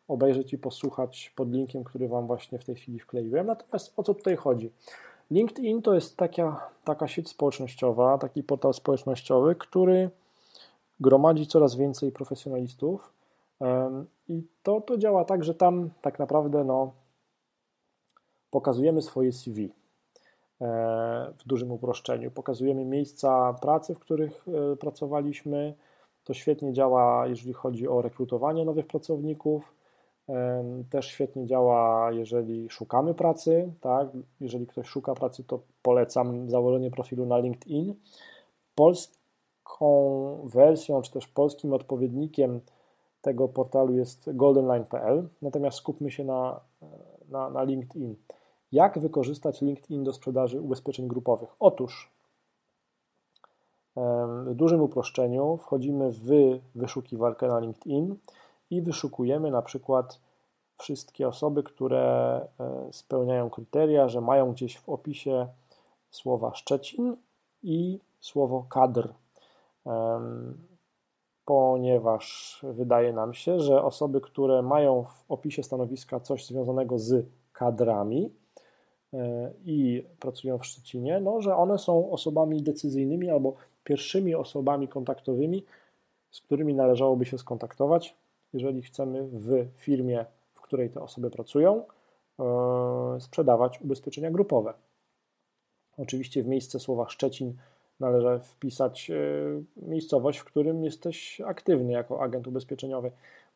obejrzeć 0.07 0.53
i 0.53 0.57
posłuchać 0.57 1.33
pod 1.35 1.51
linkiem, 1.51 1.83
który 1.83 2.07
Wam 2.07 2.27
właśnie 2.27 2.59
w 2.59 2.65
tej 2.65 2.75
chwili 2.75 2.99
wkleiłem. 2.99 3.47
Natomiast 3.47 3.93
o 3.97 4.03
co 4.03 4.13
tutaj 4.13 4.35
chodzi? 4.35 4.71
LinkedIn 5.31 5.81
to 5.81 5.93
jest 5.93 6.17
taka, 6.17 6.69
taka 6.83 7.07
sieć 7.07 7.29
społecznościowa, 7.29 8.17
taki 8.17 8.43
portal 8.43 8.73
społecznościowy, 8.73 9.55
który 9.55 10.09
gromadzi 10.99 11.47
coraz 11.47 11.75
więcej 11.75 12.11
profesjonalistów 12.11 13.13
i 14.29 14.43
to, 14.63 14.81
to 14.81 14.97
działa 14.97 15.25
tak, 15.25 15.43
że 15.43 15.53
tam 15.55 15.89
tak 16.01 16.19
naprawdę 16.19 16.63
no, 16.63 16.91
pokazujemy 18.51 19.01
swoje 19.01 19.31
CV 19.31 19.73
e, 20.61 20.67
w 21.37 21.47
dużym 21.47 21.71
uproszczeniu. 21.71 22.31
Pokazujemy 22.31 22.85
miejsca 22.85 23.53
pracy, 23.53 23.95
w 23.95 23.99
których 23.99 24.45
e, 24.47 24.75
pracowaliśmy. 24.75 25.73
To 26.23 26.33
świetnie 26.33 26.73
działa, 26.73 27.27
jeżeli 27.27 27.53
chodzi 27.53 27.87
o 27.87 28.01
rekrutowanie 28.01 28.65
nowych 28.65 28.87
pracowników. 28.87 29.75
Też 30.89 31.05
świetnie 31.05 31.45
działa, 31.45 32.11
jeżeli 32.11 32.69
szukamy 32.69 33.13
pracy. 33.13 33.73
Tak? 33.81 34.07
Jeżeli 34.41 34.67
ktoś 34.67 34.87
szuka 34.87 35.13
pracy, 35.13 35.43
to 35.43 35.59
polecam 35.81 36.49
założenie 36.49 36.91
profilu 36.91 37.25
na 37.25 37.37
LinkedIn. 37.37 37.95
Polską 38.75 39.87
wersją, 40.43 41.01
czy 41.01 41.11
też 41.11 41.27
polskim 41.27 41.73
odpowiednikiem 41.73 42.61
tego 43.21 43.47
portalu 43.47 43.95
jest 43.95 44.35
goldenline.pl, 44.35 45.27
natomiast 45.41 45.77
skupmy 45.77 46.11
się 46.11 46.23
na, 46.23 46.59
na, 47.29 47.49
na 47.49 47.63
LinkedIn. 47.63 48.15
Jak 48.71 48.99
wykorzystać 48.99 49.61
LinkedIn 49.61 50.03
do 50.03 50.13
sprzedaży 50.13 50.61
ubezpieczeń 50.61 51.07
grupowych? 51.07 51.49
Otóż 51.59 52.11
w 54.45 54.53
dużym 54.55 54.81
uproszczeniu 54.81 55.57
wchodzimy 55.57 56.11
w 56.11 56.29
wyszukiwarkę 56.75 57.47
na 57.47 57.59
LinkedIn 57.59 58.15
i 58.69 58.81
wyszukujemy 58.81 59.51
na 59.51 59.61
przykład 59.61 60.19
wszystkie 60.77 61.27
osoby, 61.27 61.63
które 61.63 62.01
e, 62.59 62.87
spełniają 62.91 63.49
kryteria, 63.49 64.07
że 64.07 64.21
mają 64.21 64.51
gdzieś 64.51 64.77
w 64.77 64.89
opisie 64.89 65.47
słowa 66.09 66.55
Szczecin 66.55 67.17
i 67.63 67.99
słowo 68.19 68.65
kadr 68.69 69.13
ponieważ 71.45 72.59
wydaje 72.63 73.13
nam 73.13 73.33
się, 73.33 73.59
że 73.59 73.83
osoby, 73.83 74.21
które 74.21 74.61
mają 74.61 75.03
w 75.03 75.25
opisie 75.29 75.63
stanowiska 75.63 76.19
coś 76.19 76.45
związanego 76.45 76.99
z 76.99 77.25
kadrami 77.53 78.33
i 79.65 80.05
pracują 80.19 80.57
w 80.57 80.65
Szczecinie, 80.65 81.19
no, 81.19 81.41
że 81.41 81.55
one 81.55 81.77
są 81.77 82.11
osobami 82.11 82.63
decyzyjnymi 82.63 83.29
albo 83.29 83.55
pierwszymi 83.83 84.35
osobami 84.35 84.87
kontaktowymi, 84.87 85.65
z 86.31 86.41
którymi 86.41 86.73
należałoby 86.73 87.25
się 87.25 87.37
skontaktować, 87.37 88.15
jeżeli 88.53 88.81
chcemy 88.81 89.23
w 89.23 89.67
firmie, 89.75 90.25
w 90.53 90.61
której 90.61 90.89
te 90.89 91.01
osoby 91.01 91.31
pracują, 91.31 91.83
e, 92.39 93.17
sprzedawać 93.19 93.81
ubezpieczenia 93.81 94.31
grupowe. 94.31 94.73
Oczywiście 95.97 96.43
w 96.43 96.47
miejsce 96.47 96.79
słowa 96.79 97.09
Szczecin 97.09 97.53
należy 97.99 98.39
wpisać 98.43 99.11
e, 99.11 99.15
miejscowość, 99.87 100.39
w 100.39 100.43
którym 100.43 100.83
jesteś 100.83 101.41
aktywny 101.41 101.91
jako 101.91 102.21
agent 102.21 102.47
ubezpieczeniowy. 102.47 103.11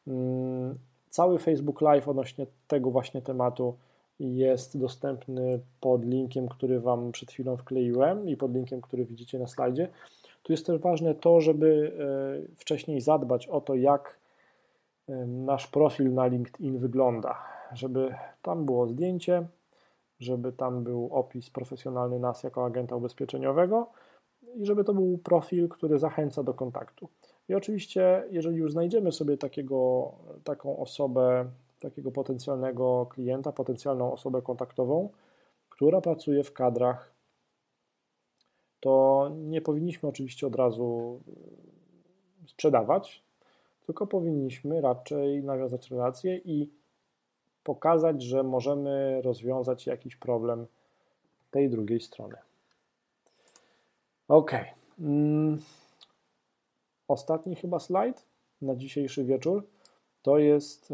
Mm, 0.08 0.78
cały 1.10 1.40
Facebook 1.40 1.82
Live 1.82 2.08
odnośnie 2.08 2.46
tego 2.68 2.92
właśnie 2.92 3.22
tematu 3.22 3.76
jest 4.20 4.78
dostępny 4.78 5.60
pod 5.80 6.06
linkiem, 6.06 6.48
który 6.48 6.80
Wam 6.80 7.12
przed 7.12 7.32
chwilą 7.32 7.58
wkleiłem 7.58 8.30
i 8.30 8.38
pod 8.38 8.54
linkiem, 8.54 8.82
który 8.82 9.06
widzicie 9.06 9.40
na 9.40 9.48
slajdzie. 9.48 9.88
Tu 10.44 10.54
jest 10.54 10.66
też 10.66 10.82
ważne 10.82 11.16
to, 11.16 11.42
żeby 11.42 11.92
e, 12.52 12.56
wcześniej 12.56 13.02
zadbać 13.02 13.48
o 13.48 13.62
to, 13.62 13.76
jak 13.76 14.20
e, 15.10 15.26
nasz 15.26 15.68
profil 15.68 16.14
na 16.14 16.28
LinkedIn 16.28 16.78
wygląda, 16.78 17.44
żeby 17.74 18.16
tam 18.42 18.66
było 18.66 18.88
zdjęcie, 18.88 19.48
żeby 20.20 20.52
tam 20.52 20.84
był 20.84 21.10
opis 21.12 21.50
profesjonalny 21.50 22.20
nas 22.20 22.44
jako 22.44 22.66
agenta 22.66 22.96
ubezpieczeniowego, 22.96 23.88
i 24.56 24.66
żeby 24.66 24.84
to 24.84 24.94
był 24.94 25.18
profil, 25.18 25.70
który 25.70 26.00
zachęca 26.00 26.44
do 26.44 26.54
kontaktu. 26.54 27.10
I 27.50 27.56
oczywiście, 27.56 28.24
jeżeli 28.32 28.58
już 28.58 28.72
znajdziemy 28.72 29.12
sobie 29.12 29.38
takiego, 29.38 30.12
taką 30.44 30.78
osobę, 30.78 31.46
takiego 31.90 32.12
potencjalnego 32.12 33.06
klienta, 33.06 33.52
potencjalną 33.52 34.14
osobę 34.14 34.42
kontaktową, 34.42 35.10
która 35.70 36.02
pracuje 36.02 36.44
w 36.44 36.54
kadrach, 36.54 37.14
to 38.80 39.30
nie 39.36 39.62
powinniśmy 39.62 40.10
oczywiście 40.10 40.48
od 40.48 40.56
razu 40.56 41.20
e, 42.44 42.48
sprzedawać, 42.48 43.24
tylko 43.86 44.08
powinniśmy 44.08 44.82
raczej 44.82 45.44
nawiązać 45.44 45.92
relacje 45.92 46.38
i 46.38 46.70
pokazać, 47.64 48.24
że 48.24 48.44
możemy 48.44 49.22
rozwiązać 49.22 49.88
jakiś 49.88 50.16
problem 50.16 50.68
tej 51.52 51.70
drugiej 51.70 52.02
strony. 52.02 52.36
Ok. 54.28 54.52
Mm. 55.00 55.62
Ostatni 57.08 57.56
chyba 57.56 57.80
slajd 57.80 58.26
na 58.62 58.76
dzisiejszy 58.76 59.24
wieczór 59.24 59.68
to 60.26 60.38
jest 60.38 60.94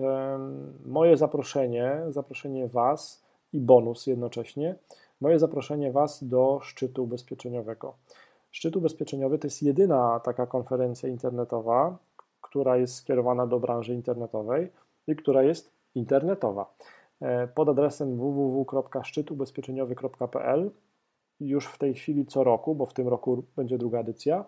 moje 0.86 1.18
zaproszenie, 1.18 2.02
zaproszenie 2.10 2.68
Was 2.68 3.26
i 3.54 3.60
bonus 3.60 4.08
jednocześnie, 4.08 4.76
moje 5.22 5.40
zaproszenie 5.40 5.92
Was 5.92 6.24
do 6.24 6.60
szczytu 6.64 7.04
ubezpieczeniowego. 7.04 7.94
Szczyt 8.52 8.76
ubezpieczeniowy 8.76 9.40
to 9.40 9.48
jest 9.48 9.64
jedyna 9.64 10.20
taka 10.20 10.48
konferencja 10.48 11.10
internetowa, 11.10 11.98
która 12.42 12.78
jest 12.78 12.96
skierowana 12.96 13.48
do 13.48 13.60
branży 13.60 13.94
internetowej 13.94 14.72
i 15.08 15.16
która 15.16 15.44
jest 15.44 15.72
internetowa. 15.96 16.74
E, 17.22 17.48
pod 17.48 17.70
adresem 17.70 18.18
www.szczytubezpieczeniowy.pl 18.18 20.72
już 21.40 21.66
w 21.66 21.78
tej 21.78 21.94
chwili 21.94 22.26
co 22.26 22.44
roku, 22.44 22.76
bo 22.76 22.86
w 22.86 22.94
tym 22.94 23.08
roku 23.08 23.44
będzie 23.56 23.78
druga 23.78 24.00
edycja, 24.00 24.46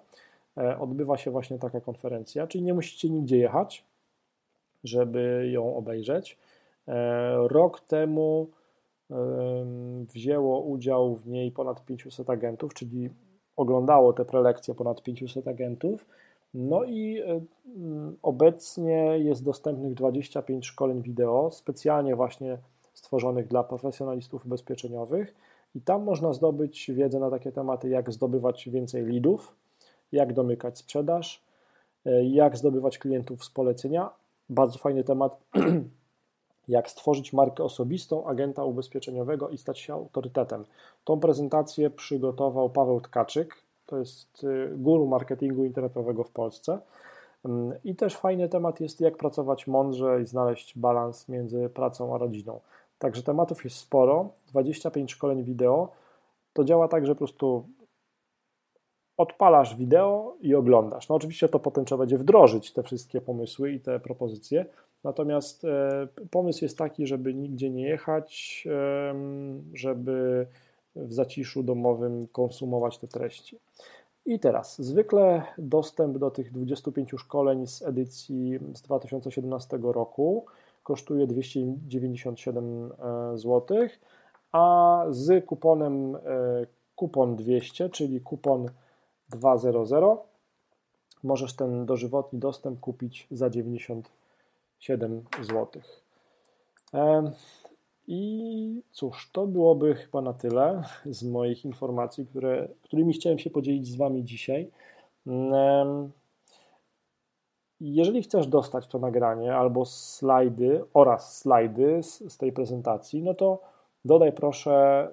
e, 0.57 0.79
odbywa 0.79 1.17
się 1.17 1.31
właśnie 1.31 1.59
taka 1.59 1.81
konferencja, 1.81 2.47
czyli 2.47 2.63
nie 2.63 2.73
musicie 2.73 3.09
nigdzie 3.09 3.37
jechać, 3.37 3.92
żeby 4.83 5.49
ją 5.51 5.75
obejrzeć. 5.75 6.37
E, 6.87 7.47
rok 7.47 7.79
temu 7.79 8.49
wzięło 10.13 10.61
udział 10.61 11.15
w 11.15 11.27
niej 11.27 11.51
ponad 11.51 11.85
500 11.85 12.29
agentów, 12.29 12.73
czyli 12.73 13.09
oglądało 13.55 14.13
te 14.13 14.25
prelekcje 14.25 14.75
ponad 14.75 15.03
500 15.03 15.47
agentów. 15.47 16.05
No 16.53 16.83
i 16.83 17.21
e, 17.21 17.41
obecnie 18.21 19.19
jest 19.19 19.43
dostępnych 19.43 19.93
25 19.93 20.65
szkoleń 20.65 21.01
wideo, 21.01 21.51
specjalnie 21.51 22.15
właśnie 22.15 22.57
stworzonych 22.93 23.47
dla 23.47 23.63
profesjonalistów 23.63 24.45
ubezpieczeniowych 24.45 25.35
i 25.75 25.81
tam 25.81 26.03
można 26.03 26.33
zdobyć 26.33 26.91
wiedzę 26.91 27.19
na 27.19 27.29
takie 27.29 27.51
tematy, 27.51 27.89
jak 27.89 28.11
zdobywać 28.11 28.69
więcej 28.69 29.05
leadów, 29.05 29.55
jak 30.11 30.33
domykać 30.33 30.77
sprzedaż, 30.77 31.43
e, 32.05 32.25
jak 32.25 32.57
zdobywać 32.57 32.97
klientów 32.97 33.43
z 33.43 33.49
polecenia. 33.49 34.09
Bardzo 34.53 34.79
fajny 34.79 35.03
temat, 35.03 35.37
jak 36.67 36.89
stworzyć 36.89 37.33
markę 37.33 37.63
osobistą 37.63 38.27
agenta 38.27 38.63
ubezpieczeniowego 38.63 39.49
i 39.49 39.57
stać 39.57 39.79
się 39.79 39.93
autorytetem. 39.93 40.65
Tą 41.03 41.19
prezentację 41.19 41.89
przygotował 41.89 42.69
Paweł 42.69 43.01
Tkaczyk, 43.01 43.55
to 43.85 43.97
jest 43.97 44.43
e, 44.43 44.77
guru 44.77 45.07
marketingu 45.07 45.65
internetowego 45.65 46.23
w 46.23 46.31
Polsce. 46.31 46.79
Mm, 47.45 47.73
I 47.83 47.95
też 47.95 48.15
fajny 48.15 48.49
temat 48.49 48.79
jest, 48.79 49.01
jak 49.01 49.17
pracować 49.17 49.67
mądrze 49.67 50.21
i 50.21 50.25
znaleźć 50.25 50.77
balans 50.77 51.29
między 51.29 51.69
pracą 51.69 52.15
a 52.15 52.17
rodziną. 52.17 52.59
Także 52.99 53.23
tematów 53.23 53.63
jest 53.63 53.77
sporo, 53.77 54.29
25 54.47 55.11
szkoleń 55.11 55.43
wideo. 55.43 55.89
to 56.53 56.63
działa 56.63 56.87
tak, 56.87 57.05
że 57.05 57.15
po 57.15 57.17
prostu 57.17 57.65
odpalasz 59.17 59.75
wideo 59.75 60.35
i 60.41 60.55
oglądasz. 60.55 61.09
No 61.09 61.15
oczywiście 61.15 61.49
to 61.49 61.59
potem 61.59 61.85
trzeba 61.85 61.99
będzie 61.99 62.17
wdrożyć 62.17 62.73
te 62.73 62.83
wszystkie 62.83 63.21
pomysły 63.21 63.71
i 63.71 63.79
te 63.79 63.99
propozycje, 63.99 64.65
natomiast 65.03 65.65
e, 65.65 66.07
pomysł 66.31 66.65
jest 66.65 66.77
taki, 66.77 67.07
żeby 67.07 67.33
nigdzie 67.33 67.69
nie 67.69 67.87
jechać, 67.87 68.63
żeby 69.73 70.47
w 70.95 71.13
zaciszu 71.13 71.63
domowym 71.63 72.27
konsumować 72.27 72.97
te 72.97 73.07
treści. 73.07 73.59
I 74.25 74.39
teraz, 74.39 74.81
zwykle 74.81 75.43
dostęp 75.57 76.17
do 76.17 76.31
tych 76.31 76.51
25 76.51 77.11
szkoleń 77.17 77.67
z 77.67 77.81
edycji 77.81 78.59
z 78.73 78.81
2017 78.81 79.79
roku 79.81 80.45
kosztuje 80.83 81.27
297 81.27 82.91
zł, 83.35 83.77
a 84.51 85.05
z 85.09 85.45
kuponem 85.45 86.15
e, 86.15 86.19
kupon 86.95 87.35
200, 87.35 87.89
czyli 87.89 88.21
kupon 88.21 88.69
200, 89.37 90.17
możesz 91.23 91.55
ten 91.55 91.85
dożywotni 91.85 92.39
dostęp 92.39 92.79
kupić 92.79 93.27
za 93.31 93.49
97 93.49 95.23
zł. 95.41 95.81
I 98.07 98.81
cóż, 98.91 99.29
to 99.31 99.47
byłoby 99.47 99.95
chyba 99.95 100.21
na 100.21 100.33
tyle 100.33 100.83
z 101.05 101.23
moich 101.23 101.65
informacji, 101.65 102.25
które, 102.25 102.67
którymi 102.81 103.13
chciałem 103.13 103.39
się 103.39 103.49
podzielić 103.49 103.87
z 103.87 103.95
Wami 103.95 104.23
dzisiaj. 104.23 104.71
Jeżeli 107.81 108.23
chcesz 108.23 108.47
dostać 108.47 108.87
to 108.87 108.99
nagranie 108.99 109.55
albo 109.55 109.85
slajdy 109.85 110.83
oraz 110.93 111.37
slajdy 111.37 112.03
z, 112.03 112.33
z 112.33 112.37
tej 112.37 112.51
prezentacji, 112.51 113.23
no 113.23 113.33
to 113.33 113.61
dodaj 114.05 114.31
proszę 114.31 115.07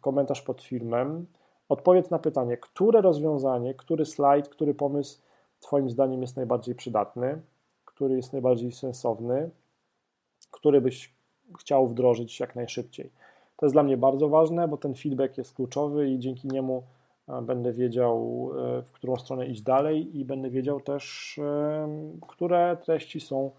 komentarz 0.00 0.42
pod 0.42 0.62
filmem. 0.62 1.26
Odpowiedz 1.72 2.10
na 2.10 2.18
pytanie, 2.18 2.56
które 2.56 3.00
rozwiązanie, 3.00 3.74
który 3.74 4.04
slajd, 4.06 4.48
który 4.48 4.74
pomysł 4.74 5.20
Twoim 5.60 5.90
zdaniem 5.90 6.22
jest 6.22 6.36
najbardziej 6.36 6.74
przydatny, 6.74 7.42
który 7.84 8.16
jest 8.16 8.32
najbardziej 8.32 8.72
sensowny, 8.72 9.50
który 10.50 10.80
byś 10.80 11.14
chciał 11.58 11.88
wdrożyć 11.88 12.40
jak 12.40 12.56
najszybciej. 12.56 13.10
To 13.56 13.66
jest 13.66 13.74
dla 13.74 13.82
mnie 13.82 13.96
bardzo 13.96 14.28
ważne, 14.28 14.68
bo 14.68 14.76
ten 14.76 14.94
feedback 14.94 15.38
jest 15.38 15.54
kluczowy 15.54 16.10
i 16.10 16.18
dzięki 16.18 16.48
niemu 16.48 16.82
e, 17.28 17.42
będę 17.42 17.72
wiedział, 17.72 18.50
e, 18.78 18.82
w 18.82 18.92
którą 18.92 19.16
stronę 19.16 19.46
iść 19.46 19.62
dalej 19.62 20.18
i 20.18 20.24
będę 20.24 20.50
wiedział 20.50 20.80
też, 20.80 21.38
e, 21.38 22.18
które 22.28 22.76
treści 22.76 23.20
są 23.20 23.50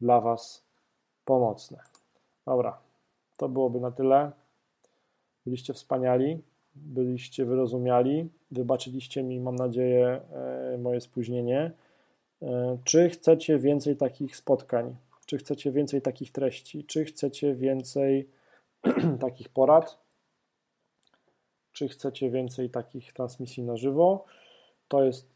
dla 0.00 0.20
Was 0.20 0.64
pomocne. 1.24 1.78
Dobra, 2.46 2.78
to 3.36 3.48
byłoby 3.48 3.80
na 3.80 3.90
tyle. 3.90 4.32
Byliście 5.46 5.74
wspaniali, 5.74 6.42
byliście 6.74 7.44
wyrozumiali, 7.44 8.28
wybaczyliście 8.50 9.22
mi, 9.22 9.40
mam 9.40 9.56
nadzieję, 9.56 10.20
moje 10.78 11.00
spóźnienie. 11.00 11.72
Czy 12.84 13.08
chcecie 13.08 13.58
więcej 13.58 13.96
takich 13.96 14.36
spotkań? 14.36 14.96
Czy 15.26 15.38
chcecie 15.38 15.72
więcej 15.72 16.02
takich 16.02 16.32
treści? 16.32 16.84
Czy 16.84 17.04
chcecie 17.04 17.54
więcej 17.54 18.28
takich 19.20 19.48
porad? 19.48 19.98
Czy 21.72 21.88
chcecie 21.88 22.30
więcej 22.30 22.70
takich 22.70 23.12
transmisji 23.12 23.62
na 23.62 23.76
żywo? 23.76 24.24
To, 24.88 25.04
jest, 25.04 25.28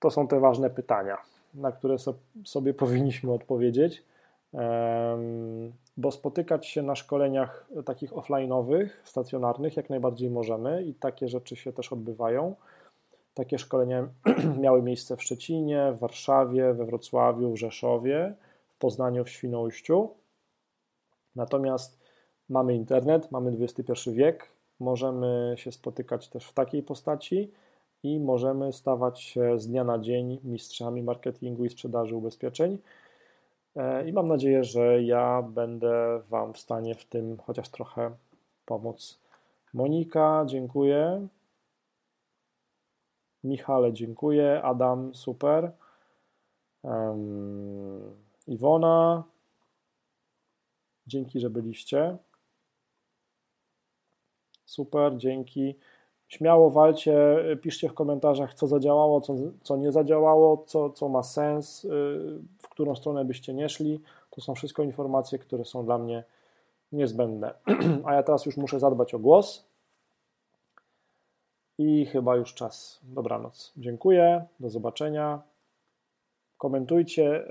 to 0.00 0.10
są 0.10 0.28
te 0.28 0.40
ważne 0.40 0.70
pytania, 0.70 1.16
na 1.54 1.72
które 1.72 1.98
so, 1.98 2.14
sobie 2.44 2.74
powinniśmy 2.84 3.32
odpowiedzieć, 3.32 4.02
bo 5.96 6.12
spotykać 6.12 6.66
się 6.66 6.82
na 6.82 6.94
szkoleniach 6.94 7.68
takich 7.84 8.12
offline'owych, 8.12 8.88
stacjonarnych 9.04 9.76
jak 9.76 9.90
najbardziej 9.90 10.30
możemy 10.30 10.82
i 10.82 10.94
takie 10.94 11.28
rzeczy 11.28 11.56
się 11.56 11.72
też 11.72 11.92
odbywają. 11.92 12.54
Takie 13.34 13.58
szkolenia 13.58 14.08
miały 14.62 14.82
miejsce 14.82 15.16
w 15.16 15.22
Szczecinie, 15.22 15.92
w 15.96 15.98
Warszawie, 15.98 16.74
we 16.74 16.84
Wrocławiu, 16.84 17.52
w 17.52 17.56
Rzeszowie 17.56 18.34
w 18.76 18.78
Poznaniu, 18.78 19.24
w 19.24 19.30
Świnoujściu. 19.30 20.10
Natomiast 21.36 22.00
mamy 22.48 22.74
internet, 22.74 23.32
mamy 23.32 23.56
XXI 23.60 24.10
wiek, 24.10 24.48
możemy 24.80 25.54
się 25.56 25.72
spotykać 25.72 26.28
też 26.28 26.46
w 26.46 26.52
takiej 26.52 26.82
postaci 26.82 27.52
i 28.02 28.20
możemy 28.20 28.72
stawać 28.72 29.20
się 29.20 29.58
z 29.58 29.68
dnia 29.68 29.84
na 29.84 29.98
dzień 29.98 30.40
mistrzami 30.44 31.02
marketingu 31.02 31.64
i 31.64 31.70
sprzedaży 31.70 32.16
ubezpieczeń. 32.16 32.78
E, 33.76 34.08
I 34.08 34.12
mam 34.12 34.28
nadzieję, 34.28 34.64
że 34.64 35.02
ja 35.02 35.42
będę 35.42 36.22
Wam 36.28 36.54
w 36.54 36.58
stanie 36.58 36.94
w 36.94 37.04
tym 37.04 37.38
chociaż 37.38 37.68
trochę 37.68 38.16
pomóc. 38.66 39.20
Monika, 39.74 40.44
dziękuję. 40.46 41.28
Michale, 43.44 43.92
dziękuję. 43.92 44.62
Adam, 44.62 45.14
super. 45.14 45.72
Um, 46.82 48.16
Iwona, 48.46 49.24
dzięki, 51.06 51.40
że 51.40 51.50
byliście. 51.50 52.16
Super, 54.64 55.16
dzięki. 55.16 55.74
Śmiało 56.28 56.70
walcie, 56.70 57.44
piszcie 57.62 57.88
w 57.88 57.94
komentarzach, 57.94 58.54
co 58.54 58.66
zadziałało, 58.66 59.20
co, 59.20 59.34
co 59.62 59.76
nie 59.76 59.92
zadziałało, 59.92 60.64
co, 60.66 60.90
co 60.90 61.08
ma 61.08 61.22
sens, 61.22 61.84
y, 61.84 61.88
w 62.58 62.68
którą 62.68 62.94
stronę 62.94 63.24
byście 63.24 63.54
nie 63.54 63.68
szli. 63.68 64.00
To 64.30 64.40
są 64.40 64.54
wszystko 64.54 64.82
informacje, 64.82 65.38
które 65.38 65.64
są 65.64 65.84
dla 65.84 65.98
mnie 65.98 66.24
niezbędne. 66.92 67.54
A 68.06 68.14
ja 68.14 68.22
teraz 68.22 68.46
już 68.46 68.56
muszę 68.56 68.80
zadbać 68.80 69.14
o 69.14 69.18
głos. 69.18 69.66
I 71.78 72.06
chyba 72.06 72.36
już 72.36 72.54
czas. 72.54 73.00
Dobranoc. 73.02 73.72
Dziękuję. 73.76 74.44
Do 74.60 74.70
zobaczenia 74.70 75.42
komentujcie. 76.58 77.44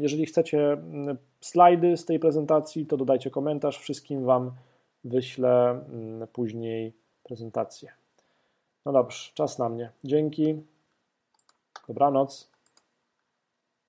Jeżeli 0.00 0.26
chcecie 0.26 0.72
mm, 0.72 1.16
slajdy 1.40 1.96
z 1.96 2.04
tej 2.04 2.18
prezentacji, 2.18 2.86
to 2.86 2.96
dodajcie 2.96 3.30
komentarz. 3.30 3.78
Wszystkim 3.78 4.24
Wam 4.24 4.52
wyślę 5.04 5.70
mm, 5.70 6.28
później 6.28 6.92
prezentację. 7.22 7.92
No 8.86 8.92
dobrze, 8.92 9.30
czas 9.34 9.58
na 9.58 9.68
mnie. 9.68 9.92
Dzięki. 10.04 10.62
Dobranoc. 11.88 12.47